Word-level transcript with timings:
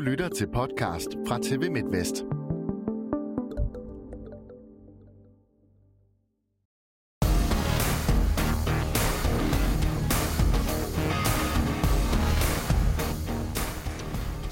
Du 0.00 0.04
lytter 0.04 0.28
til 0.28 0.46
podcast 0.46 1.08
fra 1.28 1.38
TV 1.42 1.70
MidtVest. 1.70 2.24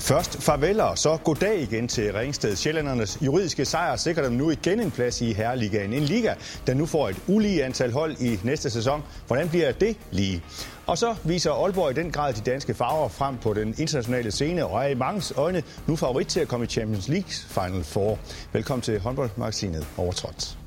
Først 0.09 0.43
farvel 0.43 0.81
og 0.81 0.99
så 0.99 1.17
goddag 1.17 1.61
igen 1.61 1.88
til 1.88 2.13
Ringsted. 2.13 2.56
Sjællandernes 2.56 3.19
juridiske 3.22 3.65
sejr 3.65 3.97
sikrer 3.97 4.23
dem 4.23 4.33
nu 4.33 4.51
igen 4.51 4.81
en 4.81 4.91
plads 4.91 5.21
i 5.21 5.33
Herreligaen. 5.33 5.92
En 5.92 6.03
liga, 6.03 6.35
der 6.67 6.74
nu 6.74 6.87
får 6.87 7.09
et 7.09 7.17
ulige 7.27 7.65
antal 7.65 7.92
hold 7.92 8.17
i 8.21 8.41
næste 8.45 8.71
sæson. 8.71 9.03
Hvordan 9.27 9.49
bliver 9.49 9.73
det 9.73 9.97
lige? 10.10 10.42
Og 10.87 10.99
så 10.99 11.15
viser 11.24 11.53
Aalborg 11.53 11.91
i 11.91 11.95
den 11.95 12.10
grad 12.10 12.33
de 12.33 12.41
danske 12.41 12.74
farver 12.74 13.09
frem 13.09 13.37
på 13.38 13.55
den 13.55 13.74
internationale 13.79 14.31
scene 14.31 14.67
og 14.67 14.85
er 14.85 14.88
i 14.88 14.95
mange 14.95 15.23
øjne 15.37 15.63
nu 15.87 15.97
favorit 15.97 16.27
til 16.27 16.40
at 16.40 16.48
komme 16.48 16.66
i 16.66 16.68
Champions 16.68 17.09
League 17.09 17.30
Final 17.30 17.84
Four. 17.84 18.18
Velkommen 18.52 18.82
til 18.82 19.01
håndboldmagasinet 19.01 19.87
Overtrådt. 19.96 20.59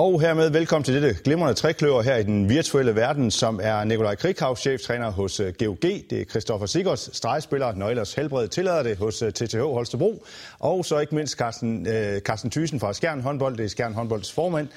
Og 0.00 0.20
hermed 0.20 0.50
velkommen 0.50 0.84
til 0.84 0.94
dette 0.94 1.22
glimrende 1.24 1.54
trækløver 1.54 2.02
her 2.02 2.16
i 2.16 2.22
den 2.22 2.48
virtuelle 2.48 2.96
verden, 2.96 3.30
som 3.30 3.60
er 3.62 3.84
Nikolaj 3.84 4.14
Krikhav, 4.14 4.56
cheftræner 4.56 5.10
hos 5.10 5.40
øh, 5.40 5.54
GOG. 5.58 5.82
Det 5.82 6.12
er 6.12 6.24
Christoffer 6.24 6.66
Sigurds, 6.66 7.16
stregspiller, 7.16 7.74
nøglers 7.74 8.14
helbred 8.14 8.48
tillader 8.48 8.82
det 8.82 8.96
hos 8.96 9.22
øh, 9.22 9.32
TTH 9.32 9.58
Holstebro. 9.58 10.24
Og 10.58 10.84
så 10.84 10.98
ikke 10.98 11.14
mindst 11.14 11.38
Carsten, 11.38 11.86
øh, 11.86 12.20
Carsten 12.20 12.50
Thysen 12.50 12.80
fra 12.80 12.92
Skjern 12.92 13.20
Håndbold, 13.20 13.56
det 13.56 13.64
er 13.64 13.68
Skjern 13.68 13.94
Håndbolds 13.94 14.32
formand. 14.32 14.68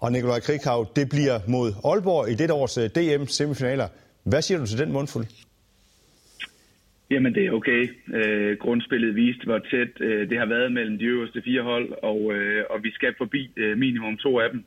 Og 0.00 0.12
Nikolaj 0.12 0.40
Krikhav, 0.40 0.86
det 0.96 1.08
bliver 1.08 1.40
mod 1.46 1.72
Aalborg 1.84 2.30
i 2.30 2.34
dette 2.34 2.54
års 2.54 2.78
øh, 2.78 2.90
DM-semifinaler. 2.90 3.88
Hvad 4.24 4.42
siger 4.42 4.58
du 4.58 4.66
til 4.66 4.78
den 4.78 4.92
mundfuld? 4.92 5.26
Jamen, 7.12 7.34
det 7.34 7.46
er 7.46 7.52
okay. 7.52 7.82
Øh, 8.18 8.56
grundspillet 8.56 9.16
viste, 9.16 9.44
hvor 9.44 9.58
tæt 9.58 9.92
øh, 10.00 10.30
det 10.30 10.38
har 10.38 10.46
været 10.46 10.72
mellem 10.72 10.98
de 10.98 11.04
øverste 11.04 11.42
fire 11.42 11.62
hold, 11.62 11.88
og, 12.02 12.34
øh, 12.34 12.64
og 12.70 12.82
vi 12.82 12.90
skal 12.90 13.14
forbi 13.18 13.50
øh, 13.56 13.78
minimum 13.78 14.16
to 14.16 14.40
af 14.40 14.50
dem 14.50 14.64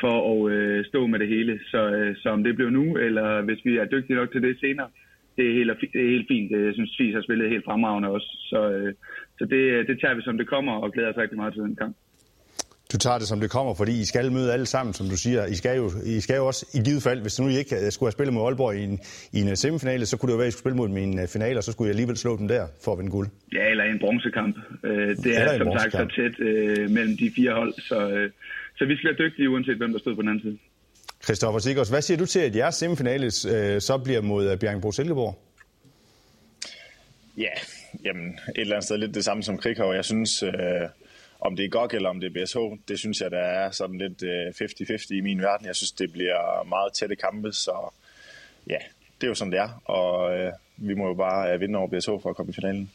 for 0.00 0.16
at 0.30 0.52
øh, 0.52 0.84
stå 0.84 1.06
med 1.06 1.18
det 1.18 1.28
hele. 1.28 1.60
Så, 1.70 1.90
øh, 1.90 2.16
så 2.16 2.28
om 2.28 2.44
det 2.44 2.54
bliver 2.54 2.70
nu, 2.70 2.96
eller 2.96 3.42
hvis 3.42 3.64
vi 3.64 3.76
er 3.76 3.84
dygtige 3.84 4.16
nok 4.16 4.32
til 4.32 4.42
det 4.42 4.60
senere, 4.60 4.88
det 5.36 5.48
er 5.48 5.52
helt, 5.52 5.70
det 5.92 6.00
er 6.04 6.10
helt 6.10 6.28
fint. 6.28 6.50
Jeg 6.50 6.74
synes, 6.74 6.96
Fis 6.98 7.14
har 7.14 7.22
spillet 7.22 7.50
helt 7.50 7.64
fremragende 7.64 8.08
også. 8.08 8.30
Så, 8.50 8.70
øh, 8.72 8.94
så 9.38 9.44
det, 9.44 9.62
øh, 9.74 9.86
det 9.86 10.00
tager 10.00 10.14
vi, 10.14 10.22
som 10.22 10.38
det 10.38 10.48
kommer, 10.48 10.72
og 10.72 10.92
glæder 10.92 11.10
os 11.10 11.18
rigtig 11.18 11.36
meget 11.36 11.54
til 11.54 11.62
den 11.62 11.76
kamp 11.76 11.96
du 12.92 12.98
tager 12.98 13.18
det, 13.18 13.28
som 13.28 13.40
det 13.40 13.50
kommer, 13.50 13.74
fordi 13.74 14.00
I 14.00 14.04
skal 14.04 14.32
møde 14.32 14.52
alle 14.52 14.66
sammen, 14.66 14.94
som 14.94 15.08
du 15.08 15.16
siger. 15.16 15.46
I 15.46 15.54
skal 15.54 15.76
jo, 15.76 15.90
I 16.06 16.20
skal 16.20 16.36
jo 16.36 16.46
også 16.46 16.66
i 16.74 16.78
givet 16.78 17.02
fald, 17.02 17.20
hvis 17.20 17.40
nu 17.40 17.48
I 17.48 17.58
ikke 17.58 17.90
skulle 17.90 18.06
have 18.06 18.12
spillet 18.12 18.34
mod 18.34 18.44
Aalborg 18.44 18.76
i 18.76 18.82
en, 18.84 19.00
i 19.32 19.40
en 19.40 19.56
semifinale, 19.56 20.06
så 20.06 20.16
kunne 20.16 20.28
det 20.28 20.32
jo 20.32 20.36
være, 20.36 20.46
at 20.46 20.48
I 20.48 20.52
skulle 20.52 20.62
spille 20.62 20.76
mod 20.76 20.88
min 20.88 21.28
finale, 21.28 21.58
og 21.58 21.64
så 21.64 21.72
skulle 21.72 21.88
I 21.88 21.92
alligevel 21.92 22.16
slå 22.16 22.36
dem 22.36 22.48
der 22.48 22.66
for 22.84 22.92
at 22.92 22.98
vinde 22.98 23.10
guld. 23.10 23.28
Ja, 23.52 23.70
eller 23.70 23.84
en 23.84 23.98
bronzekamp. 23.98 24.56
Øh, 24.84 25.16
det 25.16 25.36
er 25.36 25.58
som 25.58 25.78
sagt 25.78 25.92
så 25.92 26.06
tæt 26.16 26.46
øh, 26.46 26.90
mellem 26.90 27.16
de 27.16 27.32
fire 27.36 27.52
hold, 27.52 27.74
så, 27.78 28.08
øh, 28.08 28.30
så 28.78 28.84
vi 28.84 28.96
skal 28.96 29.10
være 29.10 29.28
dygtige, 29.28 29.50
uanset 29.50 29.76
hvem 29.76 29.92
der 29.92 29.98
stod 29.98 30.14
på 30.14 30.22
den 30.22 30.28
anden 30.28 30.42
side. 30.42 30.58
Christoffer 31.24 31.58
Sigurds, 31.58 31.88
hvad 31.88 32.02
siger 32.02 32.18
du 32.18 32.26
til, 32.26 32.40
at 32.40 32.56
jeres 32.56 32.74
semifinale 32.74 33.26
øh, 33.26 33.80
så 33.80 34.00
bliver 34.04 34.20
mod 34.20 34.50
øh, 34.50 34.58
Bjergbro 34.58 34.92
Silkeborg? 34.92 35.38
Ja, 37.36 37.54
jamen 38.04 38.26
et 38.26 38.60
eller 38.60 38.74
andet 38.76 38.84
sted 38.84 38.98
lidt 38.98 39.14
det 39.14 39.24
samme 39.24 39.42
som 39.42 39.58
Krikhav. 39.58 39.92
Jeg 39.94 40.04
synes, 40.04 40.42
øh, 40.42 40.52
om 41.40 41.56
det 41.56 41.64
er 41.64 41.68
GOG 41.68 41.90
eller 41.92 42.08
om 42.08 42.20
det 42.20 42.36
er 42.36 42.44
BSH, 42.44 42.58
det 42.88 42.98
synes 42.98 43.20
jeg, 43.20 43.30
der 43.30 43.38
er 43.38 43.70
sådan 43.70 43.98
lidt 43.98 44.22
øh, 44.22 44.46
50-50 44.48 45.14
i 45.14 45.20
min 45.20 45.42
verden. 45.42 45.66
Jeg 45.66 45.76
synes, 45.76 45.92
det 45.92 46.12
bliver 46.12 46.64
meget 46.68 46.92
tætte 46.92 47.16
kampe, 47.16 47.52
så 47.52 47.94
ja, 48.66 48.78
det 49.20 49.26
er 49.26 49.28
jo 49.28 49.34
sådan, 49.34 49.52
det 49.52 49.60
er. 49.60 49.82
Og 49.84 50.38
øh, 50.38 50.52
vi 50.76 50.94
må 50.94 51.06
jo 51.06 51.14
bare 51.14 51.54
øh, 51.54 51.60
vinde 51.60 51.78
over 51.78 51.88
BSH 51.88 52.10
for 52.22 52.30
at 52.30 52.36
komme 52.36 52.50
i 52.50 52.54
finalen. 52.54 52.90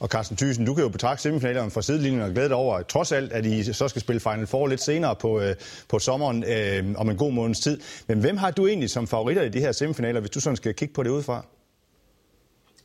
Og 0.00 0.08
Carsten 0.08 0.36
Thyssen, 0.36 0.66
du 0.66 0.74
kan 0.74 0.84
jo 0.84 0.88
betragte 0.88 1.22
semifinalerne 1.22 1.70
fra 1.70 1.82
sidelinjen 1.82 2.22
og 2.22 2.30
glæde 2.30 2.48
dig 2.48 2.56
over, 2.56 2.76
at 2.76 2.86
trods 2.86 3.12
alt, 3.12 3.32
at 3.32 3.46
I 3.46 3.72
så 3.72 3.88
skal 3.88 4.02
spille 4.02 4.20
Final 4.20 4.46
Four 4.46 4.66
lidt 4.66 4.80
senere 4.80 5.16
på, 5.16 5.40
øh, 5.40 5.54
på 5.88 5.98
sommeren 5.98 6.44
øh, 6.44 6.94
om 6.96 7.10
en 7.10 7.16
god 7.16 7.32
måneds 7.32 7.60
tid. 7.60 7.80
Men 8.06 8.20
hvem 8.20 8.36
har 8.36 8.50
du 8.50 8.66
egentlig 8.66 8.90
som 8.90 9.06
favoritter 9.06 9.42
i 9.42 9.48
de 9.48 9.60
her 9.60 9.72
semifinaler, 9.72 10.20
hvis 10.20 10.30
du 10.30 10.40
sådan 10.40 10.56
skal 10.56 10.74
kigge 10.74 10.94
på 10.94 11.02
det 11.02 11.10
udefra? 11.10 11.44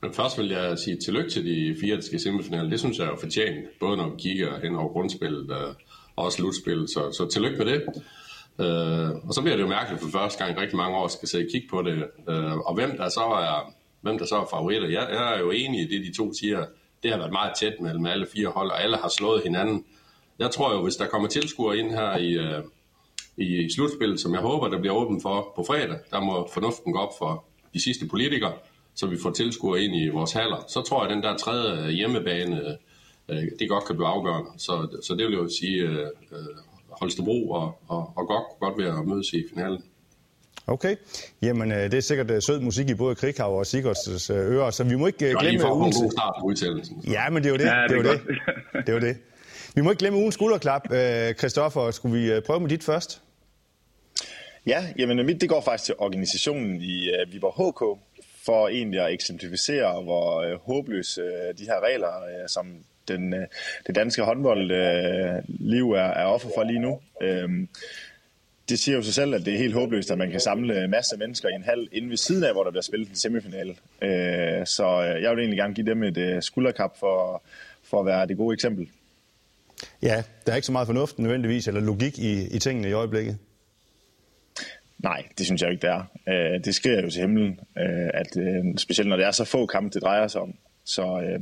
Men 0.02 0.14
først 0.14 0.38
vil 0.38 0.50
jeg 0.50 0.80
sige 0.80 0.98
tillykke 0.98 1.30
til 1.30 1.46
de 1.46 1.76
fire, 1.82 1.96
der 1.96 2.02
skal 2.02 2.20
semifinalen. 2.20 2.72
Det 2.72 2.80
synes 2.80 3.00
jeg 3.00 3.08
er 3.08 3.18
fortjent, 3.20 3.80
både 3.80 3.98
når 3.98 4.10
vi 4.10 4.16
kigger 4.20 4.60
hen 4.60 4.76
over 4.76 4.94
grundspillet 4.94 5.52
øh, 5.52 5.74
og 6.16 6.26
også 6.26 6.36
slutspillet. 6.36 6.90
Så, 6.90 7.12
så 7.12 7.28
tillykke 7.34 7.58
med 7.58 7.66
det. 7.66 7.82
Øh, 8.60 9.10
og 9.28 9.34
så 9.34 9.42
bliver 9.42 9.56
det 9.56 9.64
jo 9.64 9.68
mærkeligt 9.68 10.02
for 10.02 10.10
første 10.10 10.46
gang 10.46 10.62
rigtig 10.62 10.78
mange 10.78 10.98
år 10.98 11.08
skal 11.08 11.28
sidde 11.28 11.46
og 11.46 11.52
kigge 11.52 11.68
på 11.70 11.82
det. 11.82 11.98
Øh, 12.30 12.58
og 12.58 12.74
hvem 12.76 12.98
der 12.98 13.10
så 13.10 13.20
er, 13.22 13.74
hvem 14.02 14.18
der 14.18 14.26
så 14.26 14.36
er 14.36 14.46
favoritter. 14.50 14.88
Jeg, 14.88 15.08
jeg 15.12 15.36
er 15.36 15.40
jo 15.40 15.52
enig 15.52 15.82
i 15.82 15.98
det, 15.98 16.06
de 16.06 16.18
to 16.18 16.34
siger. 16.34 16.66
Det 17.04 17.12
har 17.12 17.18
været 17.18 17.32
meget 17.32 17.52
tæt 17.60 17.74
mellem 17.82 18.06
alle 18.06 18.28
fire 18.34 18.48
hold, 18.48 18.72
og 18.72 18.84
alle 18.84 18.98
har 18.98 19.10
slået 19.10 19.44
hinanden. 19.44 19.86
Jeg 20.40 20.52
tror 20.52 20.74
jo, 20.74 20.84
hvis 20.84 20.96
der 20.96 21.08
kommer 21.08 21.28
tilskuere 21.28 21.78
ind 21.78 21.92
her 21.92 22.18
i, 22.18 22.32
øh, 22.34 22.64
i, 23.38 23.66
i 23.66 23.70
slutspillet, 23.70 24.20
som 24.20 24.34
jeg 24.34 24.42
håber, 24.42 24.68
der 24.68 24.80
bliver 24.80 24.96
åbent 24.96 25.22
for 25.22 25.54
på 25.56 25.64
fredag, 25.68 26.00
der 26.12 26.20
må 26.20 26.50
fornuften 26.54 26.94
gå 26.94 27.00
op 27.00 27.12
for 27.20 27.46
de 27.74 27.84
sidste 27.84 28.08
politikere 28.08 28.54
så 28.98 29.08
vi 29.08 29.18
får 29.24 29.32
tilskuere 29.32 29.82
ind 29.82 29.96
i 29.96 30.08
vores 30.08 30.32
haller, 30.32 30.66
så 30.68 30.82
tror 30.82 31.04
jeg, 31.04 31.12
at 31.12 31.16
den 31.16 31.24
der 31.24 31.38
tredje 31.38 31.92
hjemmebane, 31.92 32.78
øh, 33.30 33.44
det 33.60 33.70
godt 33.70 33.86
kan 33.86 33.96
blive 33.96 34.08
afgørende. 34.08 34.50
Så, 34.58 34.98
så 35.04 35.16
det 35.16 35.26
vil 35.26 35.34
jeg 35.34 35.44
jo 35.44 35.50
sige, 35.60 35.82
øh, 35.82 36.08
øh 36.32 36.38
Holstebro 37.02 37.50
og, 37.50 37.80
og, 37.88 38.14
og 38.16 38.28
godt, 38.28 38.44
godt 38.60 38.84
være 38.84 39.00
at 39.00 39.08
mødes 39.08 39.34
i 39.34 39.44
finalen. 39.50 39.84
Okay. 40.68 40.96
Jamen, 41.42 41.72
øh, 41.72 41.78
det 41.78 41.94
er 41.94 42.02
sikkert 42.02 42.32
øh, 42.32 42.42
sød 42.42 42.60
musik 42.60 42.90
i 42.90 42.94
både 42.96 43.16
Krighav 43.16 43.58
og 43.58 43.66
Sigurds 43.66 44.30
ører, 44.30 44.72
så 44.72 44.84
vi 44.84 44.96
må 44.96 45.08
ikke 45.08 45.36
glemme 45.40 45.74
ugens... 45.74 45.98
Det 45.98 46.12
start 46.12 46.36
på 46.40 46.46
udtalelsen. 46.46 47.04
Ja, 47.08 47.30
men 47.30 47.44
det 47.44 47.50
er 47.50 47.54
jo 47.54 47.58
det. 47.58 47.66
Ja, 47.66 47.84
det, 47.88 48.06
det, 48.06 48.12
er 48.12 48.18
det. 48.18 48.22
det 48.74 48.90
er 48.90 48.94
jo 48.94 49.00
det. 49.00 49.18
Vi 49.76 49.82
må 49.82 49.90
ikke 49.90 50.00
glemme 50.00 50.20
ugens 50.20 50.36
skulderklap. 50.36 50.82
Christoffer, 51.38 51.92
skulle 51.92 52.20
vi 52.20 52.42
prøve 52.42 52.60
med 52.60 52.70
dit 52.70 52.84
først? 52.84 53.22
Ja, 54.68 54.86
jamen 54.98 55.26
mit 55.26 55.42
det 55.42 55.50
går 55.50 55.62
faktisk 55.62 55.86
til 55.86 55.96
organisationen 55.98 56.82
i 56.82 57.10
uh, 57.10 57.34
Viborg 57.34 57.54
HK, 57.54 58.00
for 58.48 58.68
egentlig 58.68 59.00
at 59.06 59.14
eksemplificere, 59.14 60.04
hvor 60.04 60.42
øh, 60.42 60.60
håbløse 60.60 61.22
øh, 61.22 61.58
de 61.58 61.66
her 61.66 61.80
regler, 61.88 62.14
øh, 62.24 62.48
som 62.48 62.66
den, 63.08 63.34
øh, 63.34 63.46
det 63.88 63.96
danske 63.96 64.24
håndboldliv 64.24 65.92
øh, 65.94 66.00
er, 66.00 66.10
er 66.22 66.26
offer 66.26 66.50
for 66.56 66.64
lige 66.64 66.80
nu. 66.80 67.00
Øh, 67.22 67.50
det 68.70 68.80
siger 68.80 68.96
jo 68.96 69.04
sig 69.04 69.14
selv, 69.14 69.36
at 69.36 69.46
det 69.46 69.54
er 69.54 69.58
helt 69.58 69.74
håbløst, 69.74 70.12
at 70.12 70.18
man 70.18 70.32
kan 70.32 70.40
samle 70.40 70.74
masser 70.74 70.88
masse 70.88 71.18
mennesker 71.18 71.50
i 71.50 71.54
en 71.54 71.64
halv 71.64 71.88
inden 71.92 72.10
ved 72.10 72.18
siden 72.18 72.44
af, 72.44 72.54
hvor 72.54 72.64
der 72.64 72.72
bliver 72.72 72.82
spillet 72.82 73.10
en 73.10 73.16
semifinale. 73.16 73.76
Øh, 74.02 74.66
så 74.66 74.86
øh, 74.86 75.22
jeg 75.22 75.32
vil 75.32 75.40
egentlig 75.40 75.58
gerne 75.58 75.74
give 75.74 75.86
dem 75.86 76.04
et 76.04 76.18
øh, 76.18 76.42
skulderkap 76.42 77.00
for, 77.00 77.44
for 77.84 78.00
at 78.00 78.06
være 78.06 78.28
det 78.28 78.38
gode 78.38 78.54
eksempel. 78.54 78.88
Ja, 80.02 80.24
der 80.46 80.52
er 80.52 80.56
ikke 80.56 80.66
så 80.66 80.72
meget 80.72 80.86
fornuft 80.86 81.20
nødvendigvis, 81.20 81.68
eller 81.68 81.82
logik 81.82 82.20
i, 82.20 82.56
i 82.56 82.60
tingene 82.60 82.90
i 82.90 82.94
øjeblikket. 82.94 83.38
Nej, 85.04 85.24
det 85.38 85.46
synes 85.46 85.62
jeg 85.62 85.72
ikke, 85.72 85.82
det 85.82 85.90
er. 85.90 86.04
Øh, 86.30 86.64
det 86.66 86.76
sker 86.76 87.02
jo 87.02 87.10
til 87.10 87.22
himlen, 87.22 87.60
øh, 87.78 88.10
at, 88.14 88.38
øh, 88.38 88.78
specielt 88.78 89.10
når 89.10 89.18
det 89.18 89.26
er 89.26 89.32
så 89.32 89.46
få 89.46 89.66
kampe, 89.66 89.94
det 89.94 90.02
drejer 90.02 90.28
sig 90.28 90.42
om. 90.42 90.54
Så, 90.86 91.22
øh, 91.24 91.40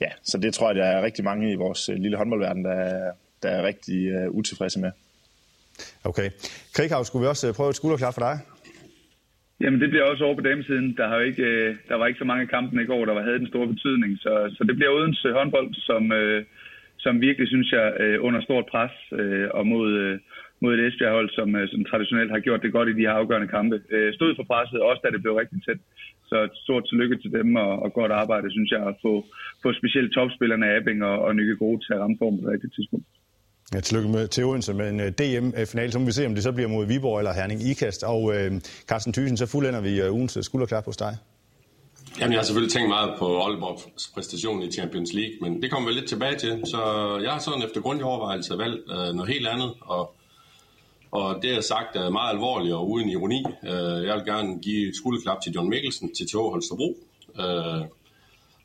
ja, 0.00 0.10
så 0.22 0.38
det 0.38 0.54
tror 0.54 0.68
jeg, 0.68 0.76
der 0.76 0.84
er 0.84 1.02
rigtig 1.02 1.24
mange 1.24 1.52
i 1.52 1.54
vores 1.54 1.88
øh, 1.88 1.96
lille 1.96 2.16
håndboldverden, 2.16 2.64
der 2.64 2.72
er, 2.72 3.12
der 3.42 3.48
er 3.48 3.62
rigtig 3.62 4.06
øh, 4.06 4.30
utilfredse 4.30 4.80
med. 4.80 4.90
Okay. 6.04 6.30
Krighav, 6.74 7.04
skulle 7.04 7.22
vi 7.22 7.28
også 7.28 7.48
øh, 7.48 7.54
prøve 7.54 7.70
et 7.70 7.76
skulderklap 7.76 8.14
for 8.14 8.20
dig? 8.20 8.38
Jamen 9.60 9.80
det 9.80 9.90
bliver 9.90 10.04
også 10.04 10.24
over 10.24 10.34
på 10.34 10.40
damesiden. 10.40 10.96
Der, 10.96 11.08
har 11.08 11.20
ikke, 11.20 11.42
øh, 11.42 11.76
der 11.88 11.96
var 11.96 12.06
ikke 12.06 12.18
så 12.18 12.24
mange 12.24 12.46
kampe 12.46 12.82
i 12.82 12.86
går, 12.86 13.04
der 13.04 13.22
havde 13.22 13.38
den 13.38 13.48
store 13.48 13.68
betydning. 13.68 14.18
Så, 14.18 14.54
så 14.56 14.64
det 14.64 14.76
bliver 14.76 14.90
uden 14.90 15.16
håndbold, 15.32 15.74
som, 15.74 16.12
øh, 16.12 16.44
som 16.98 17.20
virkelig, 17.20 17.48
synes 17.48 17.72
jeg, 17.72 17.86
øh, 18.00 18.24
under 18.24 18.40
stort 18.40 18.66
pres 18.66 18.92
øh, 19.12 19.48
og 19.50 19.66
mod, 19.66 19.92
øh, 19.92 20.18
mod 20.62 20.72
et 20.74 20.84
Esbjerg-hold, 20.86 21.30
som, 21.38 21.48
øh, 21.58 21.64
som 21.72 21.80
traditionelt 21.90 22.30
har 22.34 22.40
gjort 22.46 22.62
det 22.64 22.72
godt 22.76 22.88
i 22.88 22.96
de 22.98 23.06
her 23.06 23.14
afgørende 23.20 23.52
kampe. 23.56 23.76
Øh, 23.94 24.14
stod 24.18 24.30
for 24.36 24.44
presset, 24.52 24.80
også 24.88 25.00
da 25.04 25.08
det 25.14 25.22
blev 25.22 25.34
rigtig 25.34 25.58
tæt. 25.66 25.80
Så 26.30 26.36
et 26.48 26.54
stort 26.64 26.84
tillykke 26.88 27.16
til 27.22 27.30
dem, 27.38 27.48
og, 27.64 27.72
og 27.84 27.88
godt 27.98 28.12
arbejde, 28.22 28.48
synes 28.56 28.70
jeg, 28.76 28.82
at 28.90 28.94
få, 29.04 29.12
få 29.62 29.68
specielt 29.80 30.10
topspillerne 30.16 30.66
Abing 30.76 31.04
og, 31.10 31.16
og 31.26 31.30
Nykke 31.38 31.56
Gode 31.62 31.78
til 31.84 31.92
at 31.94 32.00
ramme 32.00 32.16
form 32.22 32.34
på 32.36 32.42
det 32.44 32.52
rigtige 32.54 32.74
tidspunkt. 32.76 33.06
Ja, 33.74 33.80
tillykke 33.80 34.10
med 34.16 34.28
til 34.28 34.44
Odense 34.44 34.74
med 34.74 34.88
en 34.90 35.00
DM-final, 35.20 35.92
så 35.92 35.98
må 35.98 36.04
vi 36.04 36.12
se, 36.12 36.26
om 36.26 36.34
det 36.34 36.42
så 36.42 36.52
bliver 36.52 36.68
mod 36.68 36.86
Viborg 36.86 37.18
eller 37.18 37.32
Herning 37.32 37.60
Ikast. 37.70 38.02
Og 38.02 38.22
øh, 38.34 38.50
Carsten 38.88 39.12
Thyssen, 39.12 39.36
så 39.36 39.46
fuldender 39.46 39.80
vi 39.80 40.02
øh, 40.02 40.14
ugens 40.14 40.38
skulderklap 40.42 40.84
hos 40.84 40.96
dig. 40.96 41.12
Jamen, 42.20 42.32
jeg 42.32 42.38
har 42.40 42.44
selvfølgelig 42.44 42.72
tænkt 42.72 42.88
meget 42.88 43.10
på 43.18 43.26
Aalborgs 43.44 44.08
præstation 44.14 44.62
i 44.62 44.70
Champions 44.70 45.12
League, 45.12 45.36
men 45.40 45.62
det 45.62 45.70
kommer 45.70 45.88
vi 45.88 45.94
lidt 45.94 46.08
tilbage 46.08 46.36
til. 46.36 46.62
Så 46.64 46.80
jeg 47.24 47.32
har 47.32 47.38
sådan 47.38 47.62
efter 47.62 47.80
grundig 47.80 48.04
overvejelse 48.04 48.58
valgt 48.58 48.80
øh, 48.94 49.14
noget 49.14 49.28
helt 49.34 49.46
andet, 49.46 49.70
og 49.80 50.15
og 51.10 51.42
det 51.42 51.54
er 51.54 51.60
sagt 51.60 51.96
er 51.96 52.10
meget 52.10 52.32
alvorligt 52.32 52.74
og 52.74 52.90
uden 52.90 53.08
ironi. 53.08 53.44
Øh, 53.62 54.06
jeg 54.06 54.14
vil 54.16 54.24
gerne 54.26 54.58
give 54.58 54.88
et 54.88 54.96
skulderklap 54.96 55.40
til 55.42 55.52
John 55.52 55.68
Mikkelsen 55.68 56.14
til 56.14 56.26
TH 56.26 56.36
Holstebro. 56.36 56.96
Øh, 57.40 57.82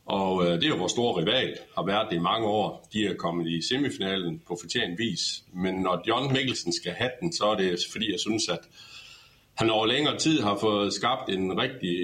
og 0.05 0.45
det 0.45 0.63
er 0.63 0.69
jo 0.69 0.75
vores 0.75 0.91
store 0.91 1.21
rival, 1.21 1.57
har 1.75 1.85
været 1.85 2.07
det 2.09 2.15
i 2.15 2.19
mange 2.19 2.47
år. 2.47 2.87
De 2.93 3.05
er 3.07 3.13
kommet 3.15 3.47
i 3.47 3.61
semifinalen 3.61 4.41
på 4.47 4.57
fortjent 4.61 4.99
vis. 4.99 5.43
Men 5.53 5.75
når 5.75 6.03
John 6.07 6.33
Mikkelsen 6.33 6.73
skal 6.73 6.91
have 6.91 7.11
den, 7.21 7.33
så 7.33 7.45
er 7.45 7.55
det 7.55 7.79
fordi, 7.91 8.11
jeg 8.11 8.19
synes, 8.19 8.49
at 8.49 8.59
han 9.53 9.69
over 9.69 9.85
længere 9.85 10.17
tid 10.17 10.41
har 10.41 10.57
fået 10.61 10.93
skabt 10.93 11.29
en 11.29 11.61
rigtig, 11.61 11.95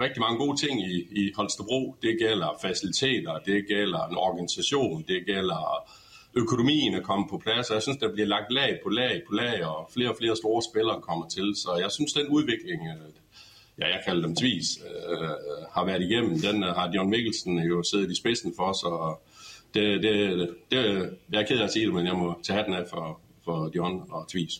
rigtig 0.00 0.20
mange 0.20 0.38
gode 0.38 0.66
ting 0.66 0.82
i, 0.82 0.94
i 1.10 1.32
Holstebro. 1.36 1.96
Det 2.02 2.18
gælder 2.18 2.58
faciliteter, 2.62 3.38
det 3.38 3.66
gælder 3.68 4.06
en 4.06 4.16
organisation, 4.16 5.04
det 5.08 5.26
gælder 5.26 5.90
økonomien 6.34 6.94
er 6.94 7.00
kommet 7.02 7.30
på 7.30 7.38
plads, 7.38 7.70
og 7.70 7.74
jeg 7.74 7.82
synes, 7.82 7.98
der 7.98 8.12
bliver 8.12 8.26
lagt 8.26 8.52
lag 8.52 8.78
på 8.82 8.88
lag 8.88 9.22
på 9.28 9.34
lag, 9.34 9.66
og 9.66 9.90
flere 9.94 10.10
og 10.10 10.16
flere 10.20 10.36
store 10.36 10.62
spillere 10.62 11.00
kommer 11.00 11.28
til. 11.28 11.54
Så 11.56 11.76
jeg 11.80 11.90
synes, 11.90 12.12
den 12.12 12.28
udvikling, 12.28 12.80
øh, 12.92 13.10
ja, 13.78 13.86
jeg 13.86 14.00
kalder 14.06 14.26
dem 14.26 14.36
tvis, 14.36 14.66
øh, 14.86 15.22
øh 15.22 15.28
har 15.74 15.84
været 15.84 16.02
igennem, 16.02 16.40
den 16.40 16.62
øh, 16.62 16.68
har 16.68 16.92
John 16.94 17.10
Mikkelsen 17.10 17.58
jo 17.58 17.82
siddet 17.82 18.10
i 18.10 18.14
spidsen 18.14 18.52
for, 18.56 18.72
så 18.72 19.14
det, 19.74 20.02
det, 20.02 20.48
det, 20.70 21.10
jeg 21.32 21.40
er 21.42 21.46
ked 21.46 21.58
af 21.58 21.64
at 21.64 21.72
sige 21.72 21.86
det, 21.86 21.94
men 21.94 22.06
jeg 22.06 22.16
må 22.16 22.40
tage 22.42 22.56
hatten 22.56 22.74
af 22.74 22.84
for, 22.90 23.20
for 23.44 23.70
John 23.76 24.02
og 24.10 24.28
tvis. 24.28 24.52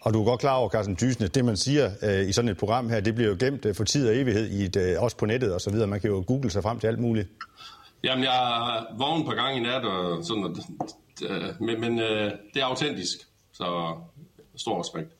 Og 0.00 0.14
du 0.14 0.20
er 0.20 0.24
godt 0.24 0.40
klar 0.40 0.54
over, 0.54 0.68
Carsten 0.68 0.96
Thysen, 0.96 1.28
det, 1.28 1.44
man 1.44 1.56
siger 1.56 1.90
øh, 2.02 2.28
i 2.28 2.32
sådan 2.32 2.48
et 2.48 2.56
program 2.56 2.88
her, 2.88 3.00
det 3.00 3.14
bliver 3.14 3.30
jo 3.30 3.36
gemt 3.40 3.64
øh, 3.64 3.74
for 3.74 3.84
tid 3.84 4.08
og 4.08 4.16
evighed, 4.16 4.50
i 4.50 4.64
et, 4.64 4.76
øh, 4.76 5.02
også 5.02 5.16
på 5.16 5.26
nettet 5.26 5.54
og 5.54 5.60
så 5.60 5.70
videre. 5.70 5.86
Man 5.86 6.00
kan 6.00 6.10
jo 6.10 6.24
google 6.26 6.50
sig 6.50 6.62
frem 6.62 6.80
til 6.80 6.86
alt 6.86 6.98
muligt. 6.98 7.28
Jamen, 8.04 8.24
jeg 8.24 8.32
har 8.32 8.94
vågnet 8.98 9.26
på 9.26 9.32
gang 9.32 9.56
i 9.56 9.60
nat, 9.60 9.84
og 9.84 10.24
sådan, 10.24 10.56
øh, 11.22 11.60
men, 11.60 11.80
men 11.80 11.98
øh, 11.98 12.32
det 12.54 12.62
er 12.62 12.66
autentisk, 12.66 13.18
så 13.52 13.96
stor 14.56 14.80
respekt. 14.80 15.19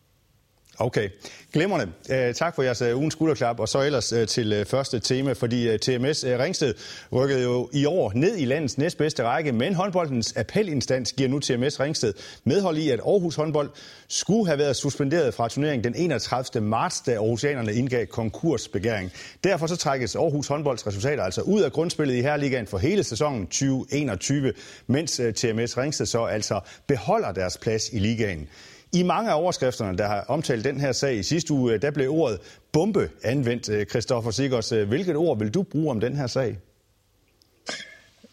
Okay, 0.82 1.09
glimrende. 1.53 1.93
Uh, 2.11 2.35
tak 2.35 2.55
for 2.55 2.62
jeres 2.62 2.82
uh, 2.82 2.99
ugens 2.99 3.15
skulderklap, 3.15 3.61
og 3.61 3.69
så 3.69 3.82
ellers 3.82 4.12
uh, 4.12 4.25
til 4.25 4.65
første 4.65 5.00
tema, 5.00 5.32
fordi 5.32 5.79
TMS 5.79 6.25
Ringsted 6.25 6.75
rykkede 7.12 7.43
jo 7.43 7.69
i 7.73 7.85
år 7.85 8.12
ned 8.15 8.37
i 8.37 8.44
landets 8.44 8.79
næstbedste 8.79 9.23
række, 9.25 9.53
men 9.53 9.75
håndboldens 9.75 10.37
appelinstans 10.37 11.12
giver 11.12 11.29
nu 11.29 11.38
TMS 11.38 11.81
Ringsted 11.81 12.15
medhold 12.44 12.79
i, 12.79 12.91
at 12.91 13.00
Aarhus 13.00 13.35
håndbold 13.35 13.71
skulle 14.09 14.47
have 14.47 14.59
været 14.59 14.77
suspenderet 14.77 15.35
fra 15.35 15.49
turneringen 15.49 15.85
den 15.85 15.94
31. 15.97 16.65
marts, 16.65 17.00
da 17.00 17.12
Aarhusianerne 17.12 17.75
indgav 17.75 18.06
konkursbegæring. 18.06 19.12
Derfor 19.44 19.67
så 19.67 19.76
trækkes 19.76 20.17
Aarhus 20.17 20.49
håndbolds 20.49 20.87
resultater 20.87 21.23
altså 21.23 21.41
ud 21.41 21.61
af 21.61 21.73
grundspillet 21.73 22.15
i 22.15 22.21
Herligaen 22.21 22.67
for 22.67 22.79
hele 22.79 23.05
sæsonen 23.05 23.47
2021, 23.47 24.53
mens 24.87 25.21
TMS 25.35 25.79
Ringsted 25.79 26.06
så 26.06 26.25
altså 26.25 26.61
beholder 26.87 27.33
deres 27.33 27.59
plads 27.59 27.93
i 27.93 27.99
ligaen. 27.99 28.49
I 28.93 29.03
mange 29.03 29.31
af 29.31 29.41
overskrifterne, 29.41 29.99
der 29.99 30.07
har 30.07 30.25
omtalt 30.29 30.65
den 30.65 30.81
her 30.81 30.93
sag 30.93 31.17
i 31.17 31.23
sidste 31.23 31.53
uge, 31.53 31.79
der 31.79 31.91
blev 31.91 32.11
ordet 32.11 32.61
bombe 32.73 33.11
anvendt. 33.25 33.69
Øh, 33.69 33.87
Christoffer 33.87 34.31
Sigers, 34.31 34.73
øh, 34.73 34.89
hvilket 34.89 35.17
ord 35.17 35.39
vil 35.39 35.55
du 35.55 35.63
bruge 35.63 35.91
om 35.91 36.01
den 36.01 36.17
her 36.17 36.27
sag? 36.27 36.59